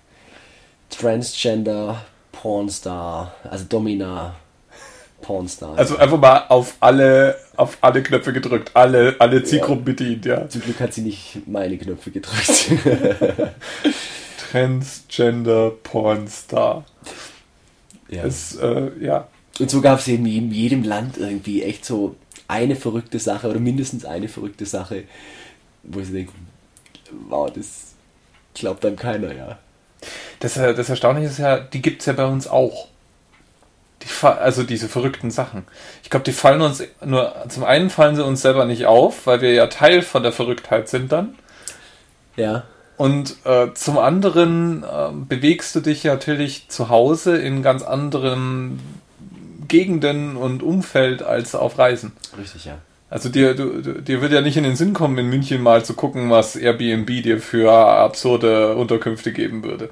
Transgender 0.91 2.05
Pornstar, 2.33 3.35
also 3.45 3.65
Domina 3.69 4.35
Pornstar. 5.21 5.77
Also 5.77 5.97
einfach 5.97 6.19
mal 6.19 6.47
auf 6.49 6.77
alle, 6.81 7.37
auf 7.57 7.79
alle 7.81 8.03
Knöpfe 8.03 8.33
gedrückt, 8.33 8.71
alle, 8.75 9.17
alle 9.19 9.43
Zielgruppen 9.45 9.87
ja. 9.87 9.93
bedient, 9.93 10.27
ja. 10.27 10.49
Zum 10.49 10.63
Glück 10.63 10.81
hat 10.81 10.95
sie 10.95 11.03
nicht 11.03 11.43
meine 11.47 11.77
Knöpfe 11.79 12.11
gedrückt. 12.11 12.71
Transgender 14.51 15.71
Pornstar. 15.71 16.85
Ja. 18.09 18.25
Es, 18.25 18.57
äh, 18.57 18.91
ja. 19.01 19.29
Und 19.59 19.71
so 19.71 19.81
gab 19.81 19.99
es 20.01 20.09
eben 20.09 20.27
in 20.27 20.51
jedem 20.51 20.83
Land 20.83 21.19
irgendwie 21.19 21.63
echt 21.63 21.85
so 21.85 22.17
eine 22.49 22.75
verrückte 22.75 23.19
Sache 23.19 23.49
oder 23.49 23.61
mindestens 23.61 24.05
eine 24.05 24.29
verrückte 24.29 24.67
Sache, 24.67 25.05
wo 25.83 26.03
sie 26.03 26.13
denken, 26.13 26.49
wow, 27.29 27.51
das 27.53 27.95
glaubt 28.55 28.85
einem 28.85 28.97
keiner, 28.97 29.35
ja. 29.35 29.59
Das, 30.41 30.57
äh, 30.57 30.75
das 30.75 30.89
Erstaunliche 30.89 31.29
ist 31.29 31.39
ja, 31.39 31.61
die 31.61 31.83
gibt 31.83 32.01
es 32.01 32.07
ja 32.07 32.15
bei 32.15 32.25
uns 32.25 32.49
auch. 32.49 32.89
Die, 34.03 34.27
also 34.27 34.63
diese 34.63 34.89
verrückten 34.89 35.31
Sachen. 35.31 35.65
Ich 36.03 36.11
glaube, 36.11 36.25
die 36.25 36.33
fallen 36.33 36.63
uns 36.63 36.83
nur, 37.05 37.35
zum 37.49 37.65
einen 37.65 37.91
fallen 37.91 38.17
sie 38.17 38.25
uns 38.25 38.41
selber 38.41 38.65
nicht 38.65 38.87
auf, 38.87 39.27
weil 39.27 39.41
wir 39.41 39.53
ja 39.53 39.67
Teil 39.67 40.03
von 40.03 40.23
der 40.23 40.33
Verrücktheit 40.33 40.89
sind 40.89 41.13
dann. 41.13 41.35
Ja. 42.37 42.65
Und 42.97 43.37
äh, 43.45 43.73
zum 43.75 43.99
anderen 43.99 44.83
äh, 44.85 45.11
bewegst 45.13 45.75
du 45.75 45.81
dich 45.81 46.03
ja 46.03 46.15
natürlich 46.15 46.69
zu 46.69 46.89
Hause 46.89 47.37
in 47.37 47.63
ganz 47.63 47.83
anderen 47.83 48.79
Gegenden 49.69 50.37
und 50.37 50.63
Umfeld 50.63 51.23
als 51.23 51.55
auf 51.55 51.79
Reisen. 51.79 52.13
Richtig, 52.39 52.67
ja. 52.67 52.79
Also 53.09 53.29
dir, 53.29 53.55
du, 53.55 54.03
dir 54.03 54.23
wird 54.23 54.33
ja 54.33 54.41
nicht 54.41 54.57
in 54.57 54.65
den 54.65 54.77
Sinn 54.77 54.93
kommen, 54.93 55.19
in 55.19 55.29
München 55.29 55.63
mal 55.63 55.85
zu 55.85 55.95
gucken, 55.95 56.31
was 56.31 56.57
Airbnb 56.57 57.07
dir 57.23 57.41
für 57.41 57.73
absurde 57.73 58.77
Unterkünfte 58.77 59.33
geben 59.33 59.65
würde. 59.65 59.91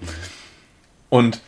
Und 1.08 1.40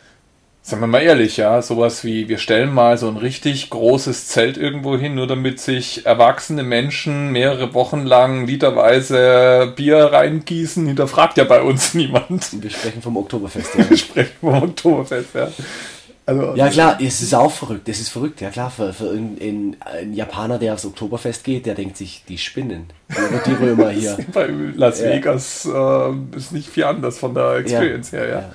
sagen 0.62 0.82
wir 0.82 0.86
mal 0.86 1.02
ehrlich, 1.02 1.38
ja, 1.38 1.62
sowas 1.62 2.04
wie, 2.04 2.28
wir 2.28 2.38
stellen 2.38 2.72
mal 2.72 2.98
so 2.98 3.08
ein 3.08 3.16
richtig 3.16 3.70
großes 3.70 4.28
Zelt 4.28 4.56
irgendwo 4.58 4.96
hin, 4.96 5.14
nur 5.14 5.26
damit 5.26 5.58
sich 5.60 6.06
erwachsene 6.06 6.62
Menschen 6.62 7.32
mehrere 7.32 7.72
Wochen 7.74 8.04
lang 8.04 8.46
literweise 8.46 9.72
Bier 9.74 10.04
reingießen, 10.12 10.86
hinterfragt 10.86 11.38
ja 11.38 11.44
bei 11.44 11.62
uns 11.62 11.94
niemand. 11.94 12.62
Wir 12.62 12.70
sprechen 12.70 13.02
vom 13.02 13.16
Oktoberfest. 13.16 13.70
Ja. 13.80 13.88
wir 13.88 13.96
sprechen 13.96 14.32
vom 14.40 14.62
Oktoberfest, 14.62 15.34
ja. 15.34 15.48
Also, 16.26 16.54
ja 16.54 16.68
klar, 16.68 16.98
es 17.00 17.22
ist 17.22 17.34
auch 17.34 17.50
verrückt, 17.50 17.88
es 17.88 17.98
ist 17.98 18.10
verrückt, 18.10 18.40
ja 18.40 18.50
klar, 18.50 18.70
für, 18.70 18.92
für 18.92 19.10
einen, 19.10 19.76
einen 19.80 20.14
Japaner, 20.14 20.58
der 20.58 20.74
aufs 20.74 20.84
Oktoberfest 20.84 21.42
geht, 21.44 21.66
der 21.66 21.74
denkt 21.74 21.96
sich, 21.96 22.24
die 22.28 22.38
spinnen. 22.38 22.86
Die 23.46 23.52
Römer 23.52 23.90
hier. 23.90 24.16
Bei 24.32 24.48
Las 24.76 25.02
Vegas 25.02 25.64
ja. 25.64 26.10
äh, 26.10 26.36
ist 26.36 26.52
nicht 26.52 26.68
viel 26.68 26.84
anders 26.84 27.18
von 27.18 27.34
der 27.34 27.56
Experience 27.56 28.12
ja. 28.12 28.18
her, 28.18 28.28
ja. 28.28 28.40
ja. 28.40 28.50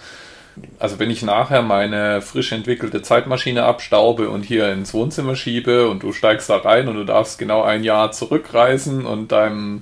Also 0.79 0.99
wenn 0.99 1.09
ich 1.09 1.21
nachher 1.21 1.61
meine 1.61 2.21
frisch 2.21 2.51
entwickelte 2.51 3.01
Zeitmaschine 3.01 3.63
abstaube 3.63 4.29
und 4.29 4.43
hier 4.43 4.71
ins 4.71 4.93
Wohnzimmer 4.93 5.35
schiebe 5.35 5.89
und 5.89 6.03
du 6.03 6.13
steigst 6.13 6.49
da 6.49 6.57
rein 6.57 6.87
und 6.87 6.95
du 6.95 7.03
darfst 7.03 7.37
genau 7.37 7.63
ein 7.63 7.83
Jahr 7.83 8.11
zurückreisen 8.11 9.05
und 9.05 9.31
deinem 9.31 9.81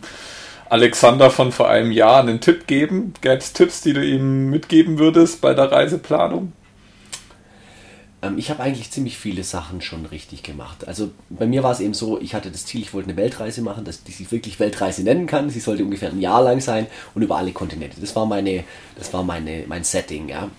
Alexander 0.69 1.29
von 1.29 1.51
vor 1.51 1.69
einem 1.69 1.91
Jahr 1.91 2.21
einen 2.21 2.41
Tipp 2.41 2.65
geben, 2.65 3.13
gäbe 3.21 3.37
es 3.37 3.53
Tipps, 3.53 3.81
die 3.81 3.93
du 3.93 4.03
ihm 4.03 4.49
mitgeben 4.49 4.97
würdest 4.97 5.41
bei 5.41 5.53
der 5.53 5.71
Reiseplanung? 5.71 6.51
Ähm, 8.23 8.37
ich 8.37 8.49
habe 8.49 8.63
eigentlich 8.63 8.89
ziemlich 8.89 9.17
viele 9.17 9.43
Sachen 9.43 9.81
schon 9.81 10.05
richtig 10.07 10.41
gemacht. 10.41 10.87
Also 10.87 11.11
bei 11.29 11.45
mir 11.45 11.61
war 11.61 11.71
es 11.73 11.79
eben 11.79 11.93
so, 11.93 12.19
ich 12.19 12.33
hatte 12.33 12.49
das 12.49 12.65
Ziel, 12.65 12.81
ich 12.81 12.93
wollte 12.93 13.09
eine 13.09 13.17
Weltreise 13.17 13.61
machen, 13.61 13.85
dass 13.85 14.03
die 14.03 14.13
sich 14.13 14.31
wirklich 14.31 14.59
Weltreise 14.59 15.03
nennen 15.03 15.27
kann. 15.27 15.49
Sie 15.49 15.59
sollte 15.59 15.83
ungefähr 15.83 16.09
ein 16.09 16.21
Jahr 16.21 16.41
lang 16.41 16.59
sein 16.59 16.87
und 17.13 17.21
über 17.21 17.37
alle 17.37 17.51
Kontinente. 17.51 18.01
Das 18.01 18.15
war 18.15 18.25
meine, 18.25 18.63
das 18.97 19.13
war 19.13 19.23
meine, 19.23 19.65
mein 19.67 19.83
Setting, 19.83 20.29
ja. 20.29 20.49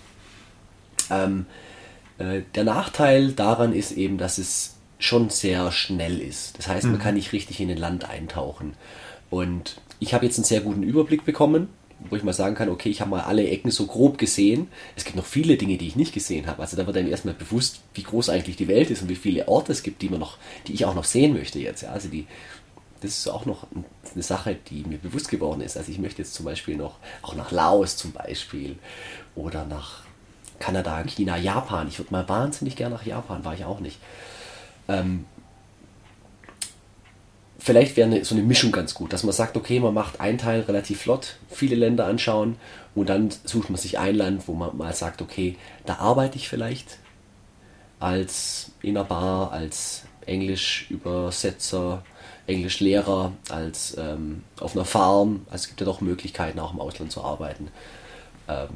Ähm, 1.11 1.47
äh, 2.19 2.43
der 2.55 2.65
Nachteil 2.65 3.33
daran 3.33 3.73
ist 3.73 3.93
eben, 3.93 4.19
dass 4.19 4.39
es 4.39 4.77
schon 4.99 5.31
sehr 5.31 5.71
schnell 5.73 6.21
ist. 6.21 6.57
Das 6.59 6.69
heißt, 6.69 6.85
man 6.87 6.95
mhm. 6.95 7.01
kann 7.01 7.15
nicht 7.15 7.33
richtig 7.33 7.61
in 7.61 7.71
ein 7.71 7.77
Land 7.77 8.09
eintauchen. 8.09 8.75
Und 9.31 9.81
ich 10.01 10.15
habe 10.15 10.25
jetzt 10.25 10.39
einen 10.39 10.45
sehr 10.45 10.61
guten 10.61 10.83
Überblick 10.83 11.25
bekommen, 11.25 11.69
wo 12.11 12.17
ich 12.17 12.23
mal 12.23 12.33
sagen 12.33 12.55
kann, 12.55 12.69
okay, 12.69 12.89
ich 12.89 13.01
habe 13.01 13.11
mal 13.11 13.23
alle 13.23 13.49
Ecken 13.49 13.71
so 13.71 13.87
grob 13.87 14.19
gesehen. 14.19 14.69
Es 14.97 15.05
gibt 15.05 15.17
noch 15.17 15.25
viele 15.25 15.57
Dinge, 15.57 15.79
die 15.79 15.87
ich 15.87 15.97
nicht 15.97 16.13
gesehen 16.13 16.47
habe. 16.47 16.63
Also 16.63 16.77
da 16.77 16.87
wird 16.87 16.97
einem 16.97 17.11
erstmal 17.11 17.35
bewusst, 17.35 17.81
wie 17.95 18.03
groß 18.03 18.29
eigentlich 18.29 18.57
die 18.57 18.69
Welt 18.69 18.91
ist 18.91 19.03
und 19.03 19.09
wie 19.09 19.17
viele 19.17 19.49
Orte 19.49 19.73
es 19.73 19.83
gibt, 19.83 20.03
die 20.03 20.09
man 20.09 20.21
noch, 20.21 20.39
die 20.67 20.75
ich 20.75 20.85
auch 20.85 20.95
noch 20.95 21.05
sehen 21.05 21.33
möchte 21.33 21.59
jetzt. 21.59 21.83
Ja. 21.83 21.91
Also 21.91 22.09
die, 22.09 22.27
das 23.01 23.19
ist 23.19 23.29
auch 23.29 23.47
noch 23.47 23.67
eine 24.15 24.23
Sache, 24.23 24.57
die 24.69 24.85
mir 24.85 24.99
bewusst 24.99 25.29
geworden 25.29 25.61
ist. 25.61 25.77
Also 25.77 25.91
ich 25.91 25.99
möchte 25.99 26.23
jetzt 26.23 26.35
zum 26.35 26.45
Beispiel 26.45 26.77
noch, 26.77 26.99
auch 27.23 27.35
nach 27.35 27.51
Laos 27.51 27.97
zum 27.97 28.13
Beispiel 28.13 28.77
oder 29.35 29.65
nach 29.65 30.04
Kanada, 30.59 31.03
China, 31.05 31.37
Japan. 31.37 31.89
Ich 31.89 31.99
würde 31.99 32.13
mal 32.13 32.29
wahnsinnig 32.29 32.77
gerne 32.77 32.95
nach 32.95 33.07
Japan, 33.07 33.45
war 33.45 33.55
ich 33.55 33.65
auch 33.65 33.81
nicht. 33.81 33.99
Ähm, 34.89 35.25
vielleicht 37.59 37.97
wäre 37.97 38.09
eine, 38.09 38.25
so 38.25 38.35
eine 38.35 38.45
Mischung 38.45 38.73
ganz 38.73 38.95
gut, 38.95 39.13
dass 39.13 39.25
man 39.25 39.33
sagt, 39.33 39.57
okay, 39.57 39.81
man 39.81 39.95
macht 39.95 40.21
einen 40.21 40.39
Teil 40.39 40.61
relativ 40.61 41.01
flott, 41.01 41.37
viele 41.49 41.77
Länder 41.77 42.07
anschauen 42.07 42.57
und 42.95 43.09
dann 43.09 43.31
sucht 43.45 43.71
man 43.71 43.79
sich 43.79 43.99
ein 43.99 44.15
Land, 44.15 44.47
wo 44.49 44.53
man 44.53 44.77
mal 44.77 44.95
sagt, 44.95 45.23
okay, 45.23 45.57
da 45.87 45.97
arbeite 45.97 46.37
ich 46.37 46.49
vielleicht 46.49 46.99
als 48.01 48.73
in 48.83 48.97
einer 48.97 49.07
Bar, 49.07 49.53
als 49.53 50.03
Englischübersetzer, 50.27 52.03
Englischlehrer, 52.47 53.33
als 53.49 53.97
ähm, 53.97 54.43
auf 54.61 54.77
einer 54.77 54.85
Farm. 54.85 55.47
Also 55.47 55.63
es 55.63 55.69
gibt 55.69 55.81
ja 55.81 55.87
doch 55.87 56.03
Möglichkeiten, 56.03 56.59
auch 56.59 56.75
im 56.75 56.81
Ausland 56.81 57.11
zu 57.11 57.23
arbeiten. 57.23 57.69
Ähm, 58.49 58.69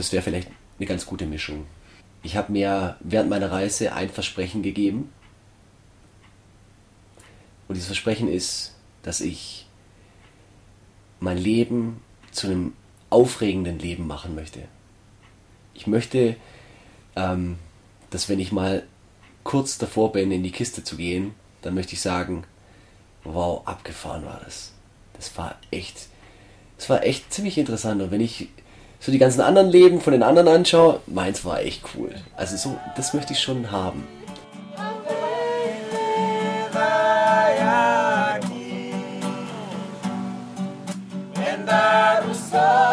das 0.00 0.12
wäre 0.12 0.22
vielleicht 0.22 0.48
eine 0.78 0.86
ganz 0.86 1.04
gute 1.04 1.26
Mischung. 1.26 1.66
Ich 2.22 2.36
habe 2.36 2.52
mir 2.52 2.96
während 3.00 3.28
meiner 3.28 3.52
Reise 3.52 3.92
ein 3.92 4.08
Versprechen 4.08 4.62
gegeben. 4.62 5.12
Und 7.68 7.74
dieses 7.74 7.88
Versprechen 7.88 8.28
ist, 8.28 8.74
dass 9.02 9.20
ich 9.20 9.66
mein 11.20 11.36
Leben 11.36 12.00
zu 12.32 12.46
einem 12.46 12.72
aufregenden 13.10 13.78
Leben 13.78 14.06
machen 14.06 14.34
möchte. 14.34 14.60
Ich 15.74 15.86
möchte, 15.86 16.36
ähm, 17.14 17.58
dass 18.08 18.28
wenn 18.30 18.40
ich 18.40 18.52
mal 18.52 18.86
kurz 19.44 19.76
davor 19.76 20.12
bin, 20.12 20.32
in 20.32 20.42
die 20.42 20.50
Kiste 20.50 20.82
zu 20.82 20.96
gehen, 20.96 21.34
dann 21.60 21.74
möchte 21.74 21.92
ich 21.92 22.00
sagen, 22.00 22.44
wow, 23.22 23.66
abgefahren 23.66 24.24
war 24.24 24.40
das. 24.44 24.72
Das 25.12 25.36
war 25.36 25.58
echt, 25.70 26.08
das 26.78 26.88
war 26.88 27.04
echt 27.04 27.32
ziemlich 27.32 27.58
interessant. 27.58 28.00
Und 28.00 28.10
wenn 28.10 28.22
ich 28.22 28.48
so 29.00 29.10
die 29.10 29.18
ganzen 29.18 29.40
anderen 29.40 29.70
Leben 29.70 30.00
von 30.00 30.12
den 30.12 30.22
anderen 30.22 30.48
anschaue, 30.48 31.00
meins 31.06 31.44
war 31.44 31.60
echt 31.60 31.82
cool. 31.96 32.14
Also 32.36 32.56
so, 32.56 32.78
das 32.96 33.14
möchte 33.14 33.32
ich 33.32 33.40
schon 33.40 33.70
haben. 33.70 34.06
Was 42.28 42.89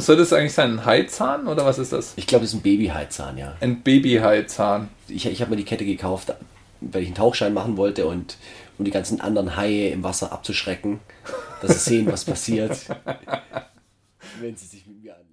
soll 0.00 0.16
das 0.16 0.32
eigentlich 0.32 0.52
sein? 0.52 0.72
Ein 0.72 0.84
Haizahn 0.86 1.46
oder 1.46 1.64
was 1.64 1.78
ist 1.78 1.92
das? 1.92 2.14
Ich 2.16 2.26
glaube, 2.26 2.44
das 2.44 2.52
ist 2.52 2.58
ein 2.58 2.62
Babyheizahn, 2.62 3.38
ja. 3.38 3.54
Ein 3.60 3.82
Babyhaizahn. 3.82 4.88
Ich, 5.06 5.26
ich 5.26 5.40
habe 5.40 5.52
mir 5.52 5.56
die 5.56 5.64
Kette 5.64 5.84
gekauft, 5.84 6.34
weil 6.80 7.02
ich 7.02 7.08
einen 7.08 7.14
Tauchschein 7.14 7.54
machen 7.54 7.76
wollte 7.76 8.06
und 8.06 8.36
um 8.76 8.84
die 8.84 8.90
ganzen 8.90 9.20
anderen 9.20 9.56
Haie 9.56 9.90
im 9.90 10.02
Wasser 10.02 10.32
abzuschrecken, 10.32 10.98
dass 11.62 11.84
sie 11.84 11.90
sehen, 11.90 12.06
was 12.10 12.24
passiert, 12.24 12.76
wenn 14.40 14.56
sie 14.56 14.66
sich 14.66 14.84
mit 14.86 15.00
mir 15.00 15.14
anlegen. 15.14 15.30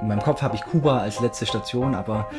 In 0.00 0.08
meinem 0.08 0.22
Kopf 0.22 0.40
habe 0.40 0.56
ich 0.56 0.62
Kuba 0.62 1.00
als 1.00 1.20
letzte 1.20 1.44
Station, 1.44 1.94
aber 1.94 2.30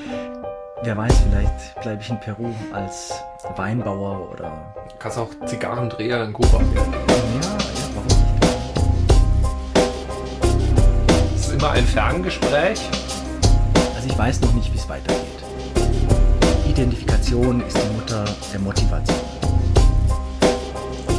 wer 0.81 0.97
weiß, 0.97 1.13
vielleicht 1.29 1.81
bleibe 1.81 2.01
ich 2.01 2.09
in 2.09 2.19
Peru 2.19 2.51
als 2.73 3.13
Weinbauer 3.55 4.29
oder. 4.31 4.73
Kannst 4.99 5.17
auch 5.17 5.29
Zigarrendreher 5.45 6.23
in 6.25 6.33
Kuba 6.33 6.59
werden. 6.59 6.73
Ja, 6.73 6.79
ja, 6.79 7.89
warum 7.95 8.07
nicht? 8.07 8.45
Es 11.35 11.47
ist 11.47 11.53
immer 11.53 11.71
ein 11.71 11.85
Ferngespräch. 11.85 12.79
Also 13.95 14.07
ich 14.07 14.17
weiß 14.17 14.41
noch 14.41 14.53
nicht, 14.53 14.71
wie 14.71 14.77
es 14.77 14.87
weitergeht. 14.87 15.25
Identifikation 16.69 17.61
ist 17.65 17.77
die 17.77 17.95
Mutter 17.95 18.25
der 18.53 18.59
Motivation. 18.59 19.19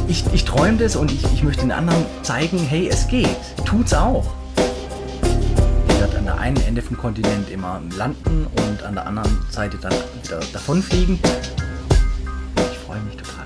Ich, 0.07 0.23
ich 0.33 0.45
träume 0.45 0.77
das 0.77 0.95
und 0.95 1.11
ich, 1.11 1.23
ich 1.33 1.43
möchte 1.43 1.61
den 1.61 1.71
anderen 1.71 2.05
zeigen, 2.21 2.59
hey, 2.59 2.87
es 2.87 3.07
geht. 3.07 3.37
Tut's 3.65 3.93
auch. 3.93 4.25
Ich 5.87 5.99
werde 5.99 6.17
an 6.19 6.25
der 6.25 6.37
einen 6.39 6.61
Ende 6.67 6.81
vom 6.81 6.97
Kontinent 6.97 7.49
immer 7.49 7.81
landen 7.97 8.47
und 8.67 8.83
an 8.83 8.95
der 8.95 9.07
anderen 9.07 9.45
Seite 9.49 9.77
dann 9.77 9.93
wieder 10.21 10.39
davonfliegen 10.53 11.19
freue 12.93 13.01
mich 13.05 13.17
total. 13.17 13.42